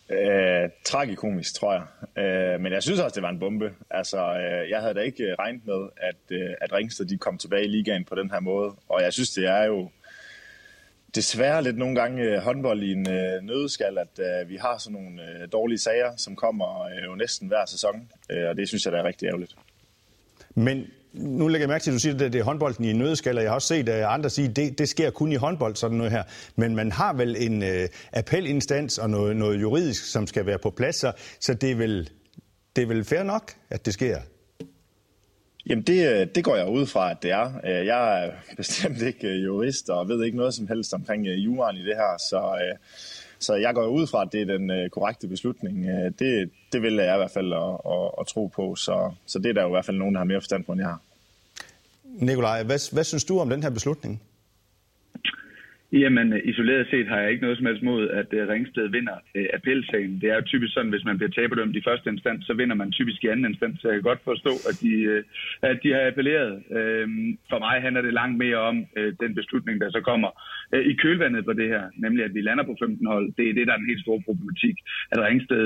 Øh, 0.10 0.70
tragikomisk, 0.86 1.56
tror 1.56 1.74
jeg. 1.74 1.84
Øh, 2.24 2.62
men 2.62 2.74
jeg 2.74 2.84
synes 2.84 3.00
også, 3.00 3.16
det 3.16 3.24
var 3.24 3.30
en 3.30 3.40
bombe. 3.40 3.74
Altså, 3.90 4.18
øh, 4.18 4.70
jeg 4.70 4.82
havde 4.82 4.94
da 4.94 5.00
ikke 5.00 5.24
øh, 5.24 5.36
regnet 5.40 5.62
med, 5.66 5.90
at, 5.98 6.16
øh, 6.30 6.50
at 6.62 6.74
Ringsted 6.74 7.06
de 7.06 7.18
kom 7.18 7.38
tilbage 7.38 7.66
i 7.66 7.68
ligaen 7.68 8.06
på 8.06 8.16
den 8.16 8.32
her 8.32 8.40
måde. 8.40 8.76
Og 8.90 9.02
jeg 9.02 9.14
synes, 9.14 9.30
det 9.30 9.46
er 9.46 9.64
jo 9.64 9.90
desværre 11.16 11.64
lidt 11.64 11.78
nogle 11.78 11.96
gange 11.96 12.40
håndbold 12.40 12.84
i 12.84 12.92
en 12.92 13.10
øh, 13.10 13.42
nødskal, 13.42 13.98
at 13.98 14.20
øh, 14.20 14.50
vi 14.50 14.56
har 14.56 14.78
sådan 14.78 15.02
nogle 15.02 15.22
øh, 15.22 15.48
dårlige 15.52 15.80
sager, 15.80 16.16
som 16.16 16.36
kommer 16.36 16.82
øh, 16.82 17.04
jo 17.06 17.16
næsten 17.16 17.48
hver 17.48 17.66
sæson. 17.66 18.12
Øh, 18.32 18.50
og 18.50 18.56
det 18.56 18.68
synes 18.68 18.86
jeg, 18.86 18.94
der 18.94 19.00
er 19.00 19.04
rigtig 19.04 19.28
ærgerligt. 19.28 19.56
Men 20.58 20.86
nu 21.14 21.48
lægger 21.48 21.64
jeg 21.64 21.70
mærke 21.70 21.84
til, 21.84 21.92
at 21.92 21.94
du 21.94 22.00
siger, 22.00 22.14
at 22.14 22.34
det 22.34 22.36
er 22.36 22.44
håndbolden 22.44 22.86
i 22.86 22.90
en 22.90 22.96
nødskal, 22.96 23.38
og 23.38 23.44
jeg 23.44 23.52
har 23.52 23.56
også 23.56 23.68
set 23.68 23.90
andre 23.90 24.30
sige, 24.30 24.50
at 24.50 24.56
det, 24.56 24.78
det 24.78 24.90
sker 24.90 25.10
kun 25.10 25.32
i 25.32 25.36
håndbold, 25.36 25.76
sådan 25.76 25.98
noget 25.98 26.12
her. 26.12 26.24
Men 26.56 26.76
man 26.76 26.92
har 26.92 27.14
vel 27.14 27.36
en 27.40 27.64
øh, 27.64 27.88
appelinstans 28.14 28.98
og 28.98 29.10
noget, 29.10 29.36
noget 29.36 29.62
juridisk, 29.62 30.12
som 30.12 30.28
skal 30.28 30.46
være 30.46 30.60
på 30.60 30.70
plads, 30.70 30.96
så, 30.96 31.12
så 31.40 31.54
det, 31.54 31.72
er 31.72 31.76
vel, 31.76 32.10
det 32.76 32.82
er 32.82 32.86
vel 32.86 33.04
fair 33.04 33.24
nok, 33.24 33.54
at 33.70 33.86
det 33.86 33.94
sker? 33.94 34.18
Jamen 35.70 35.84
det, 35.84 36.22
øh, 36.22 36.28
det 36.36 36.44
går 36.44 36.56
jeg 36.56 36.68
ud 36.68 36.86
fra, 36.86 37.12
at 37.12 37.18
det 37.22 37.32
er. 37.32 37.52
Øh, 37.64 37.86
jeg 37.86 38.26
er 38.26 38.32
bestemt 38.58 39.02
ikke 39.02 39.28
øh, 39.28 39.44
jurist 39.44 39.90
og 39.90 40.08
ved 40.08 40.24
ikke 40.24 40.38
noget 40.38 40.54
som 40.54 40.68
helst 40.68 40.94
omkring 40.94 41.28
juraen 41.28 41.78
i 41.78 41.84
det 41.84 41.96
her, 41.96 42.18
så... 42.30 42.38
Øh 42.38 42.78
så 43.40 43.56
jeg 43.56 43.74
går 43.74 43.88
ud 43.88 44.08
fra, 44.08 44.22
at 44.22 44.32
det 44.32 44.42
er 44.42 44.46
den 44.46 44.72
øh, 44.72 44.90
korrekte 44.90 45.28
beslutning. 45.28 45.86
Øh, 45.86 46.12
det, 46.20 46.50
det 46.72 46.82
vil 46.82 46.94
jeg 46.94 47.16
i 47.16 47.18
hvert 47.18 47.32
fald 47.32 47.54
at, 47.54 47.74
at, 47.94 48.12
at 48.20 48.28
tro 48.28 48.48
på. 48.48 48.76
Så, 48.76 49.12
så 49.26 49.40
det 49.40 49.50
er 49.50 49.54
der 49.54 49.62
jo 49.62 49.68
i 49.68 49.72
hvert 49.72 49.86
fald 49.86 49.98
nogen, 49.98 50.16
der 50.16 50.20
har 50.20 50.26
mere 50.26 50.42
forstand 50.42 50.64
på, 50.64 50.72
end 50.72 50.82
jeg 50.82 50.90
har. 50.90 51.02
Nikolaj, 52.04 52.64
hvad, 52.64 52.94
hvad 52.94 53.04
synes 53.04 53.24
du 53.24 53.40
om 53.40 53.50
den 53.50 53.64
her 53.64 53.70
beslutning? 53.70 54.22
Jamen, 55.92 56.42
isoleret 56.44 56.88
set 56.90 57.08
har 57.08 57.20
jeg 57.20 57.32
ikke 57.32 57.42
noget 57.42 57.58
som 57.58 57.66
helst 57.66 57.84
mod, 57.84 58.10
at 58.10 58.34
øh, 58.34 58.48
Ringsted 58.48 58.88
vinder 58.88 59.18
øh, 59.36 59.42
uh, 59.42 59.50
appelsagen. 59.54 60.22
Det 60.22 60.30
er 60.30 60.36
jo 60.36 60.42
typisk 60.42 60.74
sådan, 60.74 60.90
hvis 60.90 61.06
man 61.06 61.18
bliver 61.18 61.32
taberdømt 61.32 61.76
i 61.76 61.88
første 61.88 62.10
instans, 62.10 62.46
så 62.46 62.54
vinder 62.54 62.76
man 62.76 62.92
typisk 62.92 63.24
i 63.24 63.28
anden 63.28 63.46
instans. 63.52 63.82
Så 63.82 63.88
jeg 63.88 63.96
kan 63.96 64.10
godt 64.12 64.24
forstå, 64.24 64.54
at 64.70 64.76
de, 64.82 64.94
øh, 65.14 65.24
at 65.62 65.80
de 65.84 65.94
har 65.94 66.08
appelleret. 66.08 66.54
Uh, 66.78 67.08
for 67.52 67.60
mig 67.60 67.76
handler 67.82 68.02
det 68.02 68.14
langt 68.14 68.38
mere 68.38 68.58
om 68.58 68.86
den 69.22 69.36
beslutning, 69.36 69.82
der 69.82 69.90
så 69.92 70.02
kommer 70.02 70.32
i 70.92 70.94
kølvandet 70.94 71.46
på 71.46 71.54
det 71.54 71.68
her, 71.68 71.84
nemlig 71.98 72.26
at 72.26 72.34
vi 72.34 72.42
lander 72.42 72.64
på 72.64 72.76
15 72.80 73.08
hold. 73.08 73.34
Det 73.38 73.50
er 73.50 73.54
det, 73.54 73.68
der 73.68 73.74
er 73.74 73.78
den 73.78 73.92
helt 73.92 74.02
store 74.02 74.22
problematik. 74.26 74.76
At 75.12 75.20
Ringsted 75.20 75.66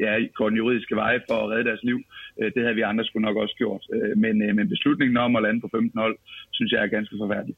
ja, 0.00 0.12
går 0.34 0.48
den 0.48 0.58
juridiske 0.58 0.96
vej 0.96 1.14
for 1.28 1.36
at 1.40 1.50
redde 1.50 1.68
deres 1.70 1.82
liv. 1.82 1.98
Uh, 2.36 2.48
det 2.54 2.62
havde 2.62 2.74
vi 2.74 2.90
andre 2.90 3.04
skulle 3.04 3.26
nok 3.26 3.36
også 3.36 3.54
gjort. 3.58 3.82
Men, 4.16 4.56
men 4.56 4.68
beslutningen 4.68 5.16
om 5.16 5.36
at 5.36 5.42
lande 5.42 5.60
på 5.60 5.68
15 5.74 6.00
hold, 6.00 6.16
synes 6.52 6.72
jeg 6.72 6.82
er 6.82 6.86
ganske 6.96 7.16
forfærdelig. 7.20 7.56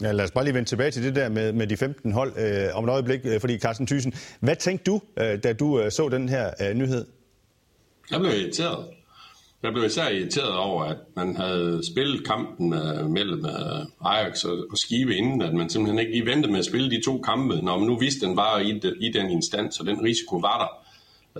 Ja, 0.00 0.12
lad 0.12 0.24
os 0.24 0.30
bare 0.30 0.44
lige 0.44 0.54
vende 0.54 0.68
tilbage 0.68 0.90
til 0.90 1.02
det 1.02 1.14
der 1.14 1.28
med, 1.28 1.52
med 1.52 1.66
de 1.66 1.76
15 1.76 2.12
hold 2.12 2.32
øh, 2.38 2.76
om 2.76 2.84
et 2.84 2.90
øjeblik, 2.90 3.20
øh, 3.24 3.40
fordi 3.40 3.58
Carsten 3.58 3.86
Thyssen, 3.86 4.14
hvad 4.40 4.56
tænkte 4.56 4.84
du, 4.84 5.00
øh, 5.16 5.42
da 5.42 5.52
du 5.52 5.80
øh, 5.80 5.90
så 5.90 6.08
den 6.08 6.28
her 6.28 6.50
øh, 6.60 6.74
nyhed? 6.74 7.06
Jeg 8.10 8.20
blev 8.20 8.32
irriteret. 8.32 8.84
Jeg 9.62 9.72
blev 9.72 9.84
især 9.84 10.08
irriteret 10.08 10.56
over, 10.56 10.84
at 10.84 10.96
man 11.16 11.36
havde 11.36 11.80
spillet 11.92 12.26
kampen 12.26 12.74
øh, 12.74 13.10
mellem 13.10 13.46
øh, 13.46 13.86
Ajax 14.04 14.44
og, 14.44 14.66
og 14.70 14.78
Skive 14.78 15.16
inden, 15.16 15.42
at 15.42 15.54
man 15.54 15.70
simpelthen 15.70 15.98
ikke 15.98 16.12
lige 16.12 16.26
ventede 16.26 16.52
med 16.52 16.58
at 16.58 16.64
spille 16.64 16.90
de 16.90 17.02
to 17.04 17.18
kampe, 17.18 17.54
når 17.56 17.78
man 17.78 17.86
nu 17.86 17.98
vidste, 17.98 18.26
den 18.26 18.36
var 18.36 18.58
i, 18.58 18.78
de, 18.78 18.94
i 19.00 19.12
den 19.12 19.30
instans, 19.30 19.80
og 19.80 19.86
den 19.86 20.02
risiko 20.02 20.36
var 20.36 20.58
der. 20.62 20.70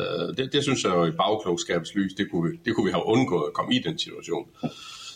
Øh, 0.01 0.37
det, 0.37 0.53
det 0.53 0.63
synes 0.63 0.85
jeg 0.85 0.93
jo 0.93 1.07
i 1.07 1.11
bagklogskabslys, 1.11 2.15
det 2.15 2.31
kunne, 2.31 2.53
det 2.65 2.75
kunne 2.75 2.87
vi 2.87 2.93
have 2.93 3.07
undgået 3.07 3.47
at 3.47 3.53
komme 3.53 3.75
i 3.75 3.79
den 3.79 3.99
situation 3.99 4.47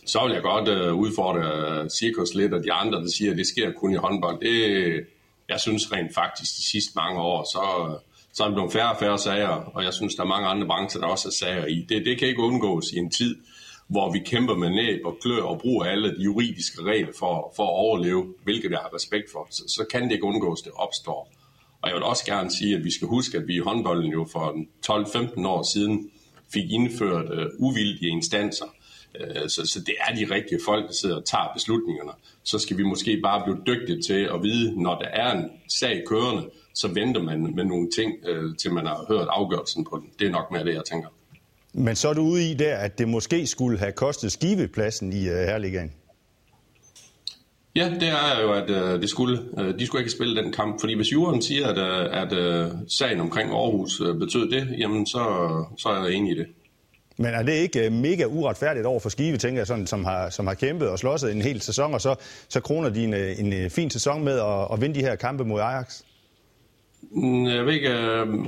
så 0.06 0.24
vil 0.24 0.32
jeg 0.32 0.42
godt 0.42 0.68
øh, 0.68 0.94
udfordre 0.94 1.82
øh, 1.82 1.90
Cirkus 1.90 2.34
lidt, 2.34 2.54
og 2.54 2.64
de 2.64 2.72
andre, 2.72 3.00
der 3.00 3.08
siger, 3.08 3.30
at 3.30 3.36
det 3.36 3.46
sker 3.46 3.72
kun 3.72 3.92
i 3.92 3.96
håndbold. 3.96 4.40
Det, 4.40 5.06
jeg 5.48 5.60
synes 5.60 5.92
rent 5.92 6.14
faktisk, 6.14 6.56
de 6.56 6.66
sidste 6.70 6.92
mange 6.96 7.20
år, 7.20 7.44
så, 7.44 7.94
så 8.32 8.44
er 8.44 8.48
der 8.48 8.54
blevet 8.54 8.72
færre 8.72 8.90
og 8.90 8.96
færre 9.00 9.18
sager, 9.18 9.48
og 9.48 9.84
jeg 9.84 9.94
synes, 9.94 10.14
der 10.14 10.22
er 10.22 10.26
mange 10.26 10.48
andre 10.48 10.66
brancher, 10.66 11.00
der 11.00 11.08
også 11.08 11.28
er 11.28 11.32
sager 11.32 11.66
i. 11.66 11.86
Det, 11.88 12.06
det 12.06 12.18
kan 12.18 12.28
ikke 12.28 12.42
undgås 12.42 12.92
i 12.92 12.98
en 12.98 13.10
tid, 13.10 13.36
hvor 13.88 14.12
vi 14.12 14.18
kæmper 14.18 14.54
med 14.54 14.70
næb 14.70 15.00
og 15.04 15.16
klør 15.22 15.42
og 15.42 15.58
bruger 15.60 15.84
alle 15.84 16.16
de 16.16 16.22
juridiske 16.22 16.82
regler 16.82 17.12
for, 17.18 17.52
for 17.56 17.62
at 17.62 17.70
overleve, 17.72 18.34
hvilket 18.44 18.70
jeg 18.70 18.78
har 18.78 18.94
respekt 18.94 19.32
for. 19.32 19.48
Så, 19.50 19.62
så 19.68 19.84
kan 19.90 20.02
det 20.02 20.12
ikke 20.12 20.24
undgås, 20.24 20.62
det 20.62 20.72
opstår. 20.74 21.32
Og 21.82 21.88
jeg 21.88 21.94
vil 21.94 22.02
også 22.02 22.24
gerne 22.24 22.50
sige, 22.50 22.76
at 22.76 22.84
vi 22.84 22.92
skal 22.92 23.08
huske, 23.08 23.38
at 23.38 23.46
vi 23.46 23.54
i 23.54 23.58
håndbolden 23.58 24.12
jo 24.12 24.26
for 24.32 24.56
12-15 24.86 25.46
år 25.46 25.72
siden 25.72 26.10
fik 26.52 26.70
indført 26.70 27.30
uh, 27.30 27.46
uvildige 27.58 28.10
instanser, 28.10 28.66
så, 29.48 29.66
så 29.66 29.80
det 29.86 29.94
er 30.08 30.14
de 30.14 30.34
rigtige 30.34 30.60
folk, 30.64 30.86
der 30.86 30.92
sidder 30.92 31.16
og 31.16 31.24
tager 31.24 31.52
beslutningerne. 31.54 32.10
Så 32.42 32.58
skal 32.58 32.78
vi 32.78 32.82
måske 32.82 33.20
bare 33.22 33.42
blive 33.44 33.58
dygtige 33.66 34.02
til 34.02 34.28
at 34.34 34.42
vide, 34.42 34.82
når 34.82 34.98
der 34.98 35.08
er 35.08 35.32
en 35.32 35.50
sag 35.68 36.02
kørende, 36.06 36.50
så 36.74 36.88
venter 36.88 37.22
man 37.22 37.54
med 37.54 37.64
nogle 37.64 37.88
ting, 37.96 38.12
øh, 38.28 38.56
til 38.56 38.72
man 38.72 38.86
har 38.86 39.04
hørt 39.08 39.28
afgørelsen 39.30 39.84
på 39.84 39.96
den. 39.96 40.10
Det 40.18 40.26
er 40.26 40.30
nok 40.30 40.50
mere 40.50 40.64
det, 40.64 40.74
jeg 40.74 40.84
tænker. 40.90 41.08
Men 41.72 41.96
så 41.96 42.08
er 42.08 42.14
du 42.14 42.22
ude 42.22 42.50
i 42.50 42.54
der, 42.54 42.76
at 42.76 42.98
det 42.98 43.08
måske 43.08 43.46
skulle 43.46 43.78
have 43.78 43.92
kostet 43.92 44.32
skivepladsen 44.32 45.12
i 45.12 45.28
uh, 45.28 45.34
Herligaen? 45.34 45.92
Ja, 47.76 47.92
det 48.00 48.08
er 48.08 48.42
jo, 48.42 48.52
at 48.52 48.70
uh, 48.70 49.00
det 49.00 49.10
skulle, 49.10 49.38
uh, 49.52 49.78
de 49.78 49.86
skulle 49.86 50.02
ikke 50.02 50.12
spille 50.12 50.42
den 50.42 50.52
kamp, 50.52 50.80
fordi 50.80 50.94
hvis 50.94 51.12
jorden 51.12 51.42
siger, 51.42 51.68
at, 51.68 51.78
uh, 51.78 52.22
at 52.22 52.66
uh, 52.72 52.78
sagen 52.88 53.20
omkring 53.20 53.50
Aarhus 53.50 54.00
uh, 54.00 54.18
betød 54.18 54.50
det, 54.50 54.78
jamen 54.78 55.06
så, 55.06 55.18
så 55.78 55.88
er 55.88 56.04
jeg 56.04 56.12
enig 56.12 56.32
i 56.32 56.38
det. 56.38 56.46
Men 57.16 57.26
er 57.26 57.42
det 57.42 57.52
ikke 57.52 57.86
øh, 57.86 57.92
mega 57.92 58.24
uretfærdigt 58.24 58.86
over 58.86 59.00
for 59.00 59.08
Skive, 59.08 59.36
tænker 59.36 59.60
jeg, 59.60 59.66
sådan, 59.66 59.86
som, 59.86 60.04
har, 60.04 60.30
som 60.30 60.46
har 60.46 60.54
kæmpet 60.54 60.88
og 60.88 60.98
slåsset 60.98 61.32
en 61.32 61.42
hel 61.42 61.60
sæson, 61.60 61.94
og 61.94 62.00
så, 62.00 62.14
så 62.48 62.60
kroner 62.60 62.88
de 62.88 63.04
en, 63.04 63.14
øh, 63.14 63.40
en 63.40 63.52
øh, 63.52 63.70
fin 63.70 63.90
sæson 63.90 64.24
med 64.24 64.38
at, 64.38 64.68
at 64.72 64.80
vinde 64.80 64.94
de 64.94 65.00
her 65.00 65.14
kampe 65.14 65.44
mod 65.44 65.60
Ajax? 65.60 66.02
Mm, 67.10 67.46
jeg 67.46 67.66
ved 67.66 67.72
ikke, 67.72 67.90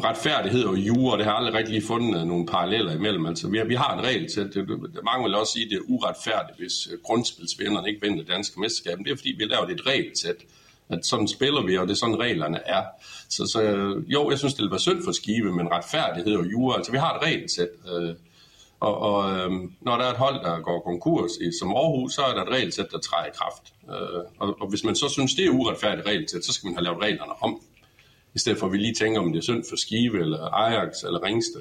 retfærdighed 0.04 0.64
og 0.64 0.76
jure, 0.76 1.18
det 1.18 1.26
har 1.26 1.32
aldrig 1.32 1.54
rigtig 1.54 1.82
fundet 1.82 2.26
nogle 2.26 2.46
paralleller 2.46 2.94
imellem. 2.94 3.26
Altså, 3.26 3.48
vi, 3.48 3.58
har, 3.58 3.64
vi 3.64 3.74
har 3.74 3.96
et 3.96 4.04
regelsæt. 4.04 4.56
Mange 5.04 5.24
vil 5.24 5.34
også 5.34 5.52
sige, 5.52 5.64
at 5.64 5.70
det 5.70 5.76
er 5.76 5.90
uretfærdigt, 5.90 6.58
hvis 6.58 6.88
grundspilsvinderne 7.04 7.88
ikke 7.88 8.00
vinder 8.02 8.24
danske 8.24 8.60
mesterskab. 8.60 8.98
Det 8.98 9.12
er 9.12 9.16
fordi, 9.16 9.34
vi 9.38 9.44
har 9.44 9.48
lavet 9.48 9.70
et 9.70 9.86
regelsæt. 9.86 10.36
At 10.88 11.06
sådan 11.06 11.28
spiller 11.28 11.66
vi, 11.66 11.78
og 11.78 11.86
det 11.86 11.92
er 11.92 11.96
sådan 11.96 12.20
reglerne 12.20 12.60
er. 12.66 12.82
Så, 13.28 13.46
så 13.46 13.60
jo, 14.06 14.30
jeg 14.30 14.38
synes, 14.38 14.54
det 14.54 14.62
vil 14.62 14.70
være 14.70 14.80
synd 14.80 15.04
for 15.04 15.12
Skive, 15.12 15.52
men 15.52 15.68
retfærdighed 15.68 16.36
og 16.36 16.46
jure, 16.52 16.76
altså 16.76 16.92
vi 16.92 16.98
har 16.98 17.14
et 17.14 17.22
regelsæt. 17.22 17.68
Og, 18.80 18.98
og 18.98 19.38
øhm, 19.38 19.72
når 19.80 19.96
der 19.96 20.04
er 20.04 20.10
et 20.10 20.16
hold, 20.16 20.44
der 20.44 20.60
går 20.60 20.80
konkurs 20.80 21.30
i, 21.40 21.58
som 21.58 21.70
Aarhus, 21.70 22.12
så 22.12 22.22
er 22.22 22.34
der 22.34 22.42
et 22.42 22.48
regelsæt, 22.48 22.86
der 22.90 22.98
træder 22.98 23.26
i 23.26 23.30
kraft. 23.34 23.74
Øh, 23.90 24.22
og, 24.38 24.56
og 24.60 24.68
hvis 24.68 24.84
man 24.84 24.94
så 24.94 25.08
synes, 25.08 25.34
det 25.34 25.44
er 25.46 25.50
uretfærdigt 25.50 26.06
regelsæt, 26.06 26.44
så 26.44 26.52
skal 26.52 26.66
man 26.66 26.74
have 26.74 26.84
lavet 26.84 27.02
reglerne 27.02 27.42
om. 27.42 27.60
I 28.34 28.38
stedet 28.38 28.58
for 28.58 28.66
at 28.66 28.72
vi 28.72 28.78
lige 28.78 28.94
tænker, 28.94 29.20
om 29.20 29.32
det 29.32 29.38
er 29.38 29.42
synd 29.42 29.64
for 29.68 29.76
Skive, 29.76 30.20
eller 30.20 30.54
Ajax, 30.54 31.02
eller 31.06 31.22
Ringsted. 31.22 31.60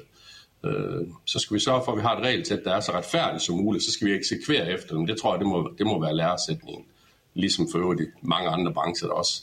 Øh, 0.64 1.06
så 1.24 1.38
skal 1.38 1.54
vi 1.54 1.60
sørge 1.60 1.82
for, 1.84 1.92
at 1.92 1.98
vi 1.98 2.02
har 2.02 2.16
et 2.16 2.24
regelsæt, 2.24 2.64
der 2.64 2.74
er 2.74 2.80
så 2.80 2.92
retfærdigt 2.92 3.42
som 3.42 3.56
muligt. 3.56 3.84
Så 3.84 3.92
skal 3.92 4.08
vi 4.08 4.14
eksekvere 4.14 4.70
efter 4.70 4.94
dem. 4.94 5.06
Det 5.06 5.18
tror 5.20 5.32
jeg, 5.32 5.38
det 5.38 5.48
må, 5.48 5.70
det 5.78 5.86
må 5.86 6.00
være 6.00 6.16
læresætningen. 6.16 6.84
Ligesom 7.34 7.68
for 7.72 7.78
øvrigt 7.78 8.00
mange 8.22 8.48
andre 8.48 8.72
brancher, 8.72 9.08
der 9.08 9.14
også 9.14 9.42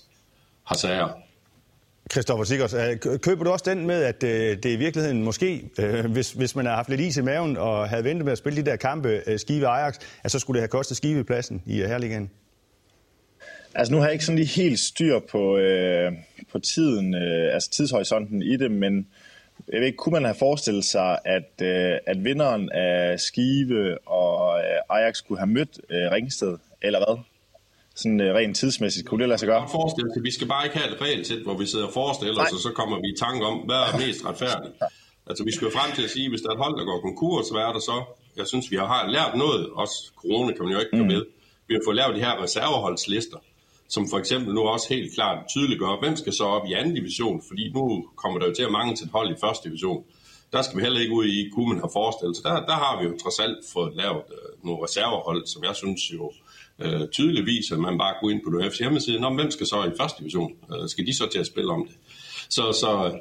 har 0.64 0.76
sager. 0.76 1.10
Christoffer 2.12 2.44
Sikkers, 2.44 2.74
øh, 2.74 3.20
køber 3.20 3.44
du 3.44 3.50
også 3.50 3.66
den 3.68 3.88
med, 3.88 4.04
at 4.04 4.24
øh, 4.24 4.58
det 4.64 4.66
i 4.66 4.76
virkeligheden 4.76 5.24
måske, 5.24 5.70
øh, 5.80 6.06
hvis, 6.06 6.32
hvis 6.32 6.56
man 6.56 6.66
har 6.66 6.76
haft 6.76 6.90
lidt 6.90 7.02
is 7.02 7.18
i 7.18 7.22
maven 7.22 7.58
og 7.58 7.90
havde 7.90 8.04
ventet 8.04 8.26
med 8.26 8.32
at 8.32 8.38
spille 8.38 8.62
de 8.62 8.70
der 8.70 8.76
kampe 8.76 9.22
Skive 9.38 9.68
Ajax, 9.68 9.96
at 10.24 10.32
så 10.32 10.40
skulle 10.40 10.56
det 10.56 10.62
have 10.62 10.68
kostet 10.68 10.98
Skive 10.98 11.24
pladsen 11.24 11.62
i 11.66 11.76
Herligaen? 11.76 12.30
Altså 13.76 13.94
nu 13.94 14.00
har 14.00 14.06
jeg 14.06 14.14
ikke 14.14 14.26
sådan 14.26 14.40
lige 14.40 14.62
helt 14.62 14.80
styr 14.80 15.20
på, 15.32 15.58
øh, 15.58 16.12
på 16.52 16.60
tiden, 16.60 17.14
øh, 17.14 17.54
altså 17.54 17.70
tidshorisonten 17.70 18.42
i 18.42 18.58
det, 18.58 18.72
men 18.72 19.08
jeg 19.72 19.80
ved 19.80 19.88
ikke, 19.88 19.98
kunne 19.98 20.14
man 20.14 20.24
have 20.24 20.36
forestillet 20.36 20.86
sig, 20.86 21.20
at, 21.26 21.62
øh, 21.62 21.98
at 22.08 22.24
vinderen 22.24 22.72
af 22.72 23.20
Skive 23.20 24.08
og 24.08 24.60
øh, 24.60 24.98
Ajax 24.98 25.24
kunne 25.28 25.40
have 25.40 25.48
mødt 25.48 25.80
øh, 25.90 26.12
Ringsted, 26.12 26.58
eller 26.82 27.00
hvad? 27.00 27.33
Sådan 27.96 28.22
øh, 28.22 28.36
rent 28.36 28.58
tidsmæssigt, 28.58 29.08
kunne 29.08 29.20
det 29.22 29.30
lade 29.30 29.40
sig 29.40 29.48
gøre? 29.48 29.64
Forestille 29.72 30.10
sig, 30.14 30.24
vi 30.24 30.32
skal 30.32 30.48
bare 30.48 30.64
ikke 30.66 30.78
have 30.78 30.90
et 30.94 31.02
regelsæt, 31.02 31.44
hvor 31.48 31.58
vi 31.58 31.66
sidder 31.66 31.86
og 31.86 31.94
forestiller 31.94 32.42
os, 32.44 32.54
og 32.58 32.60
så 32.60 32.72
kommer 32.80 32.96
vi 33.04 33.08
i 33.14 33.18
tanke 33.26 33.46
om, 33.46 33.58
hvad 33.58 33.82
er 33.90 33.94
mest 34.06 34.26
retfærdigt. 34.26 34.74
Altså 35.28 35.44
vi 35.44 35.52
skal 35.56 35.66
jo 35.66 35.72
frem 35.78 35.96
til 35.96 36.04
at 36.04 36.10
sige, 36.10 36.30
hvis 36.30 36.42
der 36.42 36.50
er 36.50 36.54
et 36.54 36.64
hold, 36.66 36.76
der 36.80 36.86
går 36.86 37.00
konkurs, 37.08 37.50
hvad 37.50 37.62
er 37.62 37.74
der 37.78 37.80
så? 37.80 37.98
Jeg 38.38 38.48
synes, 38.48 38.72
vi 38.72 38.76
har 38.76 39.08
lært 39.08 39.34
noget, 39.44 39.70
også 39.82 39.98
corona 40.22 40.52
kan 40.54 40.64
man 40.66 40.74
jo 40.74 40.80
ikke 40.80 40.98
mm. 40.98 41.08
med. 41.14 41.22
Vi 41.68 41.74
har 41.74 41.82
fået 41.88 41.96
lavet 41.96 42.16
de 42.16 42.22
her 42.28 42.44
reserveholdslister, 42.44 43.38
som 43.88 44.04
for 44.12 44.18
eksempel 44.18 44.54
nu 44.54 44.62
også 44.62 44.88
helt 44.96 45.14
klart 45.16 45.38
tydeligt 45.54 45.80
gør, 45.80 46.00
hvem 46.04 46.16
skal 46.16 46.34
så 46.34 46.44
op 46.44 46.66
i 46.70 46.74
anden 46.74 46.94
division, 46.96 47.42
fordi 47.48 47.72
nu 47.76 47.84
kommer 48.16 48.40
der 48.40 48.48
jo 48.48 48.54
til 48.54 48.64
at 48.64 48.72
mange 48.72 48.96
til 48.96 49.06
et 49.06 49.12
hold 49.12 49.30
i 49.32 49.40
første 49.44 49.70
division. 49.70 50.04
Der 50.54 50.62
skal 50.62 50.78
vi 50.78 50.84
heller 50.84 51.00
ikke 51.00 51.14
ud 51.14 51.26
i, 51.26 51.50
kunne 51.54 51.70
man 51.70 51.80
have 51.84 51.90
forestillet 51.94 52.36
sig. 52.36 52.44
Der, 52.44 52.66
der 52.72 52.78
har 52.84 52.94
vi 53.00 53.08
jo 53.08 53.18
trods 53.24 53.40
alt 53.40 53.58
fået 53.74 53.94
lavet 53.96 54.24
øh, 54.38 54.66
nogle 54.66 54.84
reservehold, 54.86 55.46
som 55.48 55.64
jeg 55.64 55.76
synes 55.76 56.02
jo 56.14 56.32
øh, 56.84 57.08
tydeligvis, 57.08 57.72
at 57.72 57.80
man 57.80 57.98
bare 57.98 58.14
går 58.22 58.30
ind 58.30 58.42
på 58.44 58.50
UF's 58.50 58.80
hjemmeside, 58.80 59.20
Nå, 59.20 59.30
hvem 59.34 59.52
skal 59.52 59.68
så 59.68 59.84
i 59.84 59.98
første 60.00 60.20
division? 60.20 60.52
Øh, 60.74 60.90
skal 60.90 61.06
de 61.08 61.14
så 61.14 61.26
til 61.32 61.40
at 61.40 61.48
spille 61.48 61.72
om 61.72 61.88
det? 61.88 61.96
Så, 62.50 62.64
så 62.72 63.20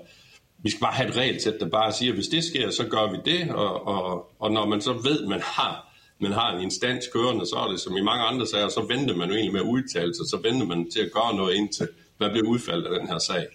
vi 0.63 0.71
skal 0.71 0.81
bare 0.81 0.95
have 0.95 1.09
et 1.09 1.17
regelsæt, 1.17 1.61
der 1.61 1.69
bare 1.69 1.93
siger, 1.93 2.13
at 2.13 2.17
hvis 2.17 2.29
det 2.29 2.45
sker, 2.45 2.71
så 2.71 2.85
gør 2.87 3.11
vi 3.13 3.19
det, 3.31 3.51
og, 3.51 3.87
og, 3.87 4.31
og 4.39 4.53
når 4.53 4.67
man 4.67 4.81
så 4.81 4.93
ved, 4.93 5.23
at 5.23 5.29
man 5.29 5.41
har 5.41 5.93
man 6.23 6.33
har 6.33 6.57
en 6.57 6.63
instans 6.63 7.09
kørende, 7.13 7.47
så 7.47 7.57
er 7.57 7.69
det 7.69 7.81
som 7.81 7.97
i 7.97 8.01
mange 8.01 8.25
andre 8.25 8.47
sager, 8.47 8.69
så 8.69 8.81
venter 8.81 9.17
man 9.17 9.29
jo 9.29 9.35
egentlig 9.35 9.53
med 9.53 9.61
at 9.61 9.67
udtale 9.67 10.15
sig, 10.15 10.27
så 10.27 10.39
venter 10.43 10.67
man 10.67 10.91
til 10.91 11.01
at 11.01 11.13
gøre 11.13 11.37
noget 11.37 11.55
indtil, 11.55 11.89
hvad 12.19 12.31
bliver 12.31 12.49
udfaldet 12.49 12.87
af 12.87 13.01
den 13.01 13.09
her 13.09 13.19
sag. 13.19 13.47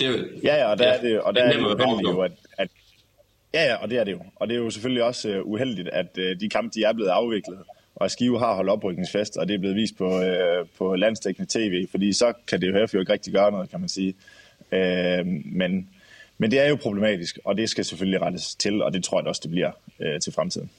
Det, 0.00 0.40
ja, 0.44 0.56
ja, 0.56 0.70
og 0.70 0.78
der 0.78 0.88
ja, 0.88 0.94
er 0.94 1.00
det, 1.00 1.20
og 1.20 1.34
der 1.34 1.40
det 1.40 1.48
er, 1.48 1.68
er 1.68 1.96
det 1.96 2.02
jo, 2.02 2.20
at, 2.20 2.32
at, 2.58 2.68
ja, 3.54 3.64
ja, 3.64 3.74
og 3.74 3.90
det 3.90 3.98
er 3.98 4.04
det 4.04 4.12
jo. 4.12 4.22
Og 4.36 4.48
det 4.48 4.54
er 4.54 4.58
jo 4.58 4.70
selvfølgelig 4.70 5.04
også 5.04 5.40
uh, 5.40 5.50
uheldigt, 5.50 5.88
at 5.88 6.18
uh, 6.18 6.24
de 6.40 6.48
kampe, 6.48 6.70
de 6.74 6.84
er 6.84 6.92
blevet 6.92 7.10
afviklet, 7.10 7.58
og 7.96 8.10
Skive 8.10 8.38
har 8.38 8.54
holdt 8.54 8.70
oprykningsfest, 8.70 9.36
og 9.36 9.48
det 9.48 9.54
er 9.54 9.58
blevet 9.58 9.76
vist 9.76 9.98
på, 9.98 10.18
uh, 10.18 10.68
på 10.78 10.96
landstækkende 10.96 11.48
tv, 11.50 11.86
fordi 11.90 12.12
så 12.12 12.32
kan 12.48 12.60
det 12.60 12.94
jo 12.94 13.00
ikke 13.00 13.12
rigtig 13.12 13.32
gøre 13.32 13.50
noget, 13.50 13.70
kan 13.70 13.80
man 13.80 13.88
sige. 13.88 14.14
Uh, 14.72 15.26
men, 15.44 15.88
men 16.38 16.50
det 16.50 16.60
er 16.60 16.68
jo 16.68 16.76
problematisk, 16.76 17.38
og 17.44 17.56
det 17.56 17.70
skal 17.70 17.84
selvfølgelig 17.84 18.22
rettes 18.22 18.54
til, 18.54 18.82
og 18.82 18.92
det 18.92 19.04
tror 19.04 19.20
jeg 19.20 19.26
også, 19.26 19.40
det 19.44 19.50
bliver 19.50 19.70
uh, 19.98 20.20
til 20.24 20.32
fremtiden. 20.32 20.70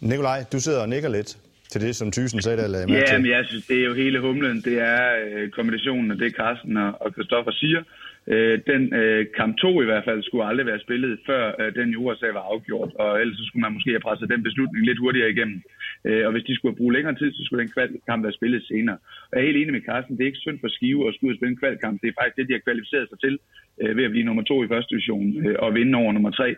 Nikolaj, 0.00 0.44
du 0.52 0.60
sidder 0.60 0.80
og 0.80 0.88
nikker 0.88 1.08
lidt 1.08 1.38
til 1.72 1.80
det, 1.80 1.96
som 1.96 2.10
Thyssen 2.10 2.42
sagde, 2.42 2.58
der 2.62 2.68
lagde 2.68 2.92
Ja, 2.92 3.18
men 3.18 3.30
jeg 3.30 3.44
synes, 3.46 3.66
det 3.66 3.76
er 3.80 3.84
jo 3.84 3.94
hele 3.94 4.20
humlen. 4.20 4.62
Det 4.68 4.78
er 4.78 5.04
øh, 5.26 5.50
kombinationen 5.50 6.10
af 6.10 6.18
det, 6.18 6.34
Carsten 6.36 6.76
og 6.76 7.12
Christoffer 7.12 7.52
siger. 7.52 7.82
Øh, 8.26 8.58
den 8.66 8.94
øh, 8.94 9.26
kamp 9.36 9.56
2 9.56 9.82
i 9.82 9.84
hvert 9.84 10.04
fald 10.04 10.22
skulle 10.22 10.44
aldrig 10.44 10.66
være 10.66 10.84
spillet, 10.86 11.18
før 11.26 11.52
øh, 11.60 11.74
den 11.74 11.88
jurasag 11.90 12.34
var 12.34 12.40
afgjort, 12.52 12.90
og 12.94 13.20
ellers 13.20 13.36
så 13.38 13.44
skulle 13.46 13.62
man 13.62 13.72
måske 13.72 13.90
have 13.90 14.06
presset 14.06 14.28
den 14.28 14.42
beslutning 14.42 14.86
lidt 14.86 14.98
hurtigere 14.98 15.30
igennem. 15.30 15.62
Øh, 16.04 16.26
og 16.26 16.32
hvis 16.32 16.44
de 16.44 16.56
skulle 16.56 16.76
bruge 16.76 16.92
længere 16.92 17.14
tid, 17.14 17.32
så 17.32 17.42
skulle 17.44 17.62
den 17.64 17.72
kvalkamp 17.76 18.22
være 18.24 18.38
spillet 18.38 18.62
senere. 18.70 18.98
Og 19.28 19.32
jeg 19.32 19.40
er 19.40 19.46
helt 19.46 19.60
enig 19.60 19.72
med 19.72 19.86
Carsten, 19.88 20.16
det 20.16 20.22
er 20.22 20.30
ikke 20.32 20.46
synd 20.46 20.58
for 20.60 20.68
Skive 20.68 21.08
at 21.08 21.14
skulle 21.14 21.36
spille 21.36 21.52
en 21.52 21.62
kvalkamp. 21.62 22.00
Det 22.02 22.08
er 22.08 22.20
faktisk 22.20 22.36
det, 22.36 22.48
de 22.48 22.52
har 22.52 22.66
kvalificeret 22.66 23.08
sig 23.08 23.18
til 23.20 23.38
øh, 23.80 23.96
ved 23.96 24.04
at 24.04 24.10
blive 24.10 24.28
nummer 24.28 24.42
to 24.42 24.64
i 24.64 24.68
første 24.68 24.90
division 24.94 25.46
øh, 25.46 25.56
og 25.58 25.74
vinde 25.74 25.98
over 25.98 26.12
nummer 26.12 26.30
tre. 26.30 26.48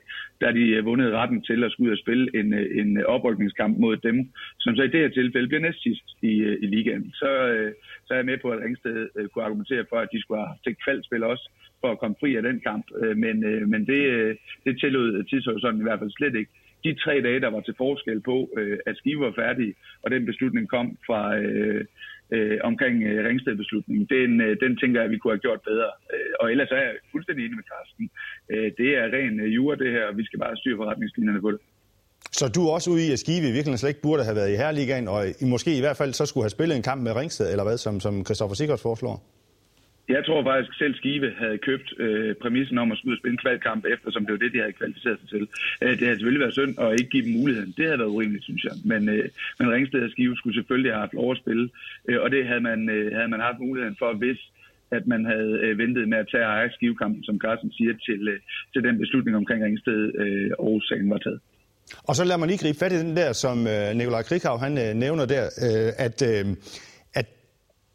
Der 0.40 0.52
de 0.52 0.64
øh, 0.76 0.84
vundet 0.84 1.12
retten 1.12 1.42
til 1.42 1.64
at 1.64 1.72
skulle 1.72 1.88
ud 1.88 1.96
og 1.96 2.02
spille 2.04 2.26
en, 2.40 2.54
øh, 2.54 2.66
en 2.80 2.90
oprykningskamp 3.14 3.78
mod 3.78 3.96
dem, 3.96 4.16
som 4.58 4.76
så 4.76 4.82
i 4.82 4.92
det 4.94 5.00
her 5.00 5.08
tilfælde 5.08 5.48
bliver 5.48 5.66
næst 5.66 5.82
sidst 5.82 6.06
i, 6.22 6.34
øh, 6.48 6.56
i 6.62 6.66
ligaen. 6.66 7.12
Så, 7.12 7.30
øh, 7.52 7.72
så 8.06 8.14
er 8.14 8.18
jeg 8.18 8.26
med 8.26 8.38
på, 8.38 8.48
at 8.50 8.60
Ringsted 8.60 9.08
øh, 9.16 9.28
kunne 9.28 9.44
argumentere 9.44 9.84
for, 9.88 9.96
at 9.96 10.08
de 10.12 10.20
skulle 10.20 10.40
have 10.40 10.56
til 10.64 10.76
kvalspil 10.84 11.22
også 11.22 11.50
for 11.80 11.90
at 11.90 11.98
komme 11.98 12.16
fri 12.20 12.36
af 12.36 12.42
den 12.42 12.60
kamp. 12.60 12.86
Øh, 13.02 13.16
men, 13.16 13.44
øh, 13.44 13.68
men 13.68 13.86
det, 13.86 14.02
øh, 14.14 14.36
det 14.64 14.80
tillod 14.80 15.24
tidshorisonten 15.24 15.80
i 15.80 15.88
hvert 15.88 15.98
fald 15.98 16.10
slet 16.10 16.34
ikke 16.40 16.52
de 16.84 16.94
tre 17.04 17.14
dage, 17.26 17.40
der 17.40 17.50
var 17.50 17.60
til 17.60 17.74
forskel 17.84 18.20
på, 18.20 18.36
øh, 18.58 18.78
at 18.86 18.96
Skive 18.96 19.20
var 19.26 19.34
færdig, 19.42 19.74
og 20.02 20.10
den 20.10 20.26
beslutning 20.30 20.64
kom 20.68 20.86
fra 21.06 21.20
øh, 21.36 21.84
øh, 22.34 22.58
omkring 22.70 22.96
øh, 23.10 23.18
Ringsted-beslutningen, 23.28 24.06
den, 24.16 24.30
øh, 24.46 24.56
den 24.64 24.72
tænker 24.80 25.00
jeg, 25.00 25.06
at 25.08 25.14
vi 25.14 25.18
kunne 25.18 25.34
have 25.36 25.46
gjort 25.46 25.62
bedre. 25.70 25.90
Øh, 26.12 26.32
og 26.40 26.46
ellers 26.52 26.70
er 26.70 26.82
jeg 26.86 26.94
fuldstændig 27.12 27.42
enig 27.44 27.56
med 27.60 27.70
Carsten. 27.72 28.04
Øh, 28.52 28.68
det 28.80 28.90
er 29.00 29.04
ren 29.16 29.40
øh, 29.40 29.54
jura, 29.56 29.76
det 29.82 29.90
her, 29.96 30.04
og 30.10 30.16
vi 30.16 30.24
skal 30.24 30.38
bare 30.44 30.56
styre 30.56 30.76
forretningslinjerne 30.76 31.40
på 31.40 31.50
det. 31.50 31.60
Så 32.38 32.44
du 32.54 32.60
er 32.66 32.72
også 32.72 32.90
ude 32.90 33.06
i, 33.06 33.12
at 33.12 33.18
Skive 33.18 33.46
i 33.48 33.54
virkeligheden 33.56 33.78
slet 33.78 33.92
ikke 33.94 34.06
burde 34.08 34.24
have 34.24 34.36
været 34.40 34.52
i 34.52 34.56
Herligaen, 34.62 35.08
og 35.08 35.20
I 35.42 35.44
måske 35.54 35.70
i 35.76 35.80
hvert 35.84 35.96
fald 35.96 36.12
så 36.12 36.26
skulle 36.26 36.44
have 36.44 36.56
spillet 36.56 36.76
en 36.76 36.82
kamp 36.90 37.02
med 37.02 37.16
Ringsted, 37.16 37.50
eller 37.50 37.64
hvad, 37.64 37.78
som, 37.78 38.00
som 38.00 38.24
Christoffer 38.24 38.54
Sikkert 38.54 38.80
foreslår? 38.80 39.16
Jeg 40.08 40.22
tror 40.26 40.42
faktisk, 40.44 40.78
selv 40.78 40.94
Skive 40.94 41.32
havde 41.38 41.58
købt 41.58 41.88
øh, 41.98 42.34
præmissen 42.42 42.78
om 42.78 42.92
at 42.92 42.98
skulle 42.98 43.18
spille 43.18 43.32
en 43.32 43.44
kvalkamp, 43.44 43.84
eftersom 43.94 44.22
det 44.26 44.32
var 44.32 44.38
det, 44.38 44.52
de 44.52 44.58
havde 44.58 44.72
kvalificeret 44.72 45.18
sig 45.20 45.28
til. 45.28 45.48
Øh, 45.82 45.90
det 45.98 46.04
havde 46.06 46.16
selvfølgelig 46.18 46.44
været 46.44 46.58
synd 46.58 46.74
at 46.80 46.92
ikke 46.98 47.10
give 47.10 47.24
dem 47.26 47.32
muligheden. 47.40 47.74
Det 47.76 47.84
havde 47.84 47.98
været 47.98 48.14
urimeligt, 48.16 48.44
synes 48.44 48.64
jeg. 48.64 48.74
Men, 48.84 49.08
øh, 49.08 49.28
men 49.58 49.72
Ringsted 49.72 50.02
og 50.06 50.10
Skive 50.10 50.36
skulle 50.36 50.56
selvfølgelig 50.58 50.92
have 50.92 51.04
haft 51.04 51.14
lov 51.20 51.30
at 51.32 51.38
spille, 51.42 51.66
øh, 52.08 52.18
og 52.22 52.30
det 52.30 52.46
havde 52.50 52.60
man, 52.70 52.80
øh, 52.88 53.12
havde 53.16 53.28
man 53.34 53.40
haft 53.40 53.58
muligheden 53.58 53.96
for, 53.98 54.12
hvis 54.12 54.40
at 54.90 55.06
man 55.06 55.24
havde 55.24 55.52
øh, 55.64 55.78
ventet 55.78 56.08
med 56.08 56.18
at 56.18 56.28
tage 56.32 56.44
Ajax 56.44 56.72
Skivekampen, 56.72 57.24
som 57.24 57.38
Carsten 57.44 57.72
siger, 57.72 57.94
til, 58.06 58.28
øh, 58.28 58.40
til 58.72 58.82
den 58.86 58.98
beslutning 58.98 59.36
omkring 59.36 59.64
Ringsted 59.64 60.00
øh, 60.22 60.50
og 60.58 60.82
sagen 60.88 61.10
var 61.10 61.18
taget. 61.18 61.40
Og 62.08 62.16
så 62.16 62.24
lad 62.24 62.38
mig 62.38 62.48
lige 62.48 62.58
gribe 62.58 62.78
fat 62.78 62.92
i 62.92 62.98
den 62.98 63.16
der, 63.16 63.32
som 63.32 63.66
øh, 63.66 63.94
Nikolaj 63.94 64.22
Krikhav 64.22 64.58
han 64.58 64.78
øh, 64.78 64.94
nævner 64.94 65.26
der, 65.26 65.44
øh, 65.66 65.90
at 66.06 66.18
øh, 66.30 66.44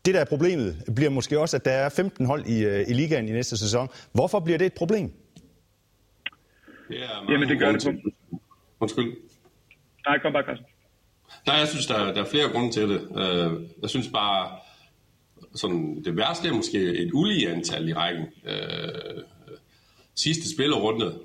det, 0.05 0.13
der 0.13 0.19
er 0.19 0.25
problemet, 0.25 0.83
bliver 0.95 1.09
måske 1.09 1.39
også, 1.39 1.57
at 1.57 1.65
der 1.65 1.71
er 1.71 1.89
15 1.89 2.25
hold 2.25 2.45
i, 2.45 2.65
øh, 2.65 2.85
i 2.87 2.93
ligaen 2.93 3.27
i 3.27 3.31
næste 3.31 3.57
sæson. 3.57 3.89
Hvorfor 4.11 4.39
bliver 4.39 4.57
det 4.57 4.65
et 4.65 4.73
problem? 4.73 5.11
Det 6.87 7.03
er 7.03 7.31
Jamen, 7.31 7.49
det 7.49 7.59
gør 7.59 7.71
det 7.71 7.83
på. 7.83 8.09
Undskyld. 8.79 9.13
Nej, 10.07 10.19
kom 10.19 10.33
bare, 10.33 10.43
Carsten. 10.43 10.65
Nej, 11.47 11.55
jeg 11.55 11.67
synes, 11.67 11.87
der, 11.87 12.13
der 12.13 12.21
er 12.21 12.25
flere 12.25 12.49
grunde 12.49 12.71
til 12.71 12.89
det. 12.89 13.01
Øh, 13.01 13.67
jeg 13.81 13.89
synes 13.89 14.07
bare, 14.13 14.57
sådan, 15.55 16.03
det 16.05 16.17
værste 16.17 16.47
er 16.47 16.53
måske 16.53 16.77
et 16.77 17.09
ulige 17.13 17.51
antal 17.51 17.89
i 17.89 17.93
rækken. 17.93 18.25
Øh, 18.45 19.23
sidste 20.15 20.53
spillerunde, 20.53 21.19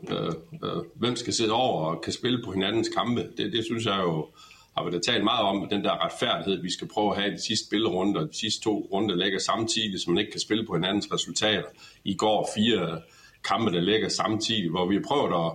hvem 0.95 1.17
skal 1.17 1.33
sidde 1.33 1.53
over 1.53 1.85
og 1.85 2.03
kan 2.03 2.13
spille 2.13 2.43
på 2.45 2.53
hinandens 2.53 2.89
kampe, 2.89 3.29
det, 3.37 3.53
det 3.53 3.65
synes 3.65 3.87
jeg 3.87 3.99
jo 3.99 4.29
har 4.77 4.85
vi 4.85 4.91
da 4.91 4.99
talt 4.99 5.25
meget 5.25 5.47
om, 5.47 5.69
den 5.69 5.85
der 5.85 6.05
retfærdighed, 6.05 6.63
vi 6.63 6.73
skal 6.73 6.89
prøve 6.89 7.11
at 7.11 7.21
have 7.21 7.33
i 7.33 7.35
de 7.35 7.43
sidste 7.47 7.67
spillerunde, 7.67 8.21
og 8.21 8.29
de 8.29 8.39
sidste 8.39 8.63
to 8.63 8.89
runder 8.93 9.15
ligger 9.15 9.39
samtidig, 9.39 10.01
så 10.01 10.11
man 10.11 10.19
ikke 10.19 10.31
kan 10.31 10.41
spille 10.41 10.67
på 10.67 10.75
hinandens 10.75 11.13
resultater. 11.13 11.69
I 12.05 12.15
går 12.15 12.49
fire 12.55 13.01
kampe, 13.45 13.73
der 13.73 13.81
ligger 13.81 14.09
samtidig, 14.09 14.71
hvor 14.71 14.87
vi 14.87 14.95
har 14.95 15.03
prøvet 15.07 15.33
at, 15.45 15.53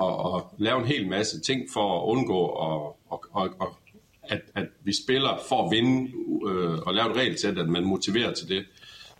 at, 0.00 0.36
at 0.36 0.42
lave 0.58 0.78
en 0.80 0.86
hel 0.86 1.08
masse 1.08 1.40
ting 1.40 1.60
for 1.72 2.00
at 2.00 2.06
undgå, 2.08 2.46
at, 2.46 3.18
at, 3.36 3.50
at, 3.60 3.68
at, 4.22 4.40
at 4.54 4.68
vi 4.84 4.92
spiller 5.04 5.40
for 5.48 5.64
at 5.64 5.70
vinde 5.70 6.10
øh, 6.48 6.78
og 6.78 6.94
lave 6.94 7.10
et 7.10 7.16
regelsæt, 7.16 7.58
at 7.58 7.68
man 7.68 7.84
motiverer 7.84 8.32
til 8.34 8.48
det. 8.48 8.64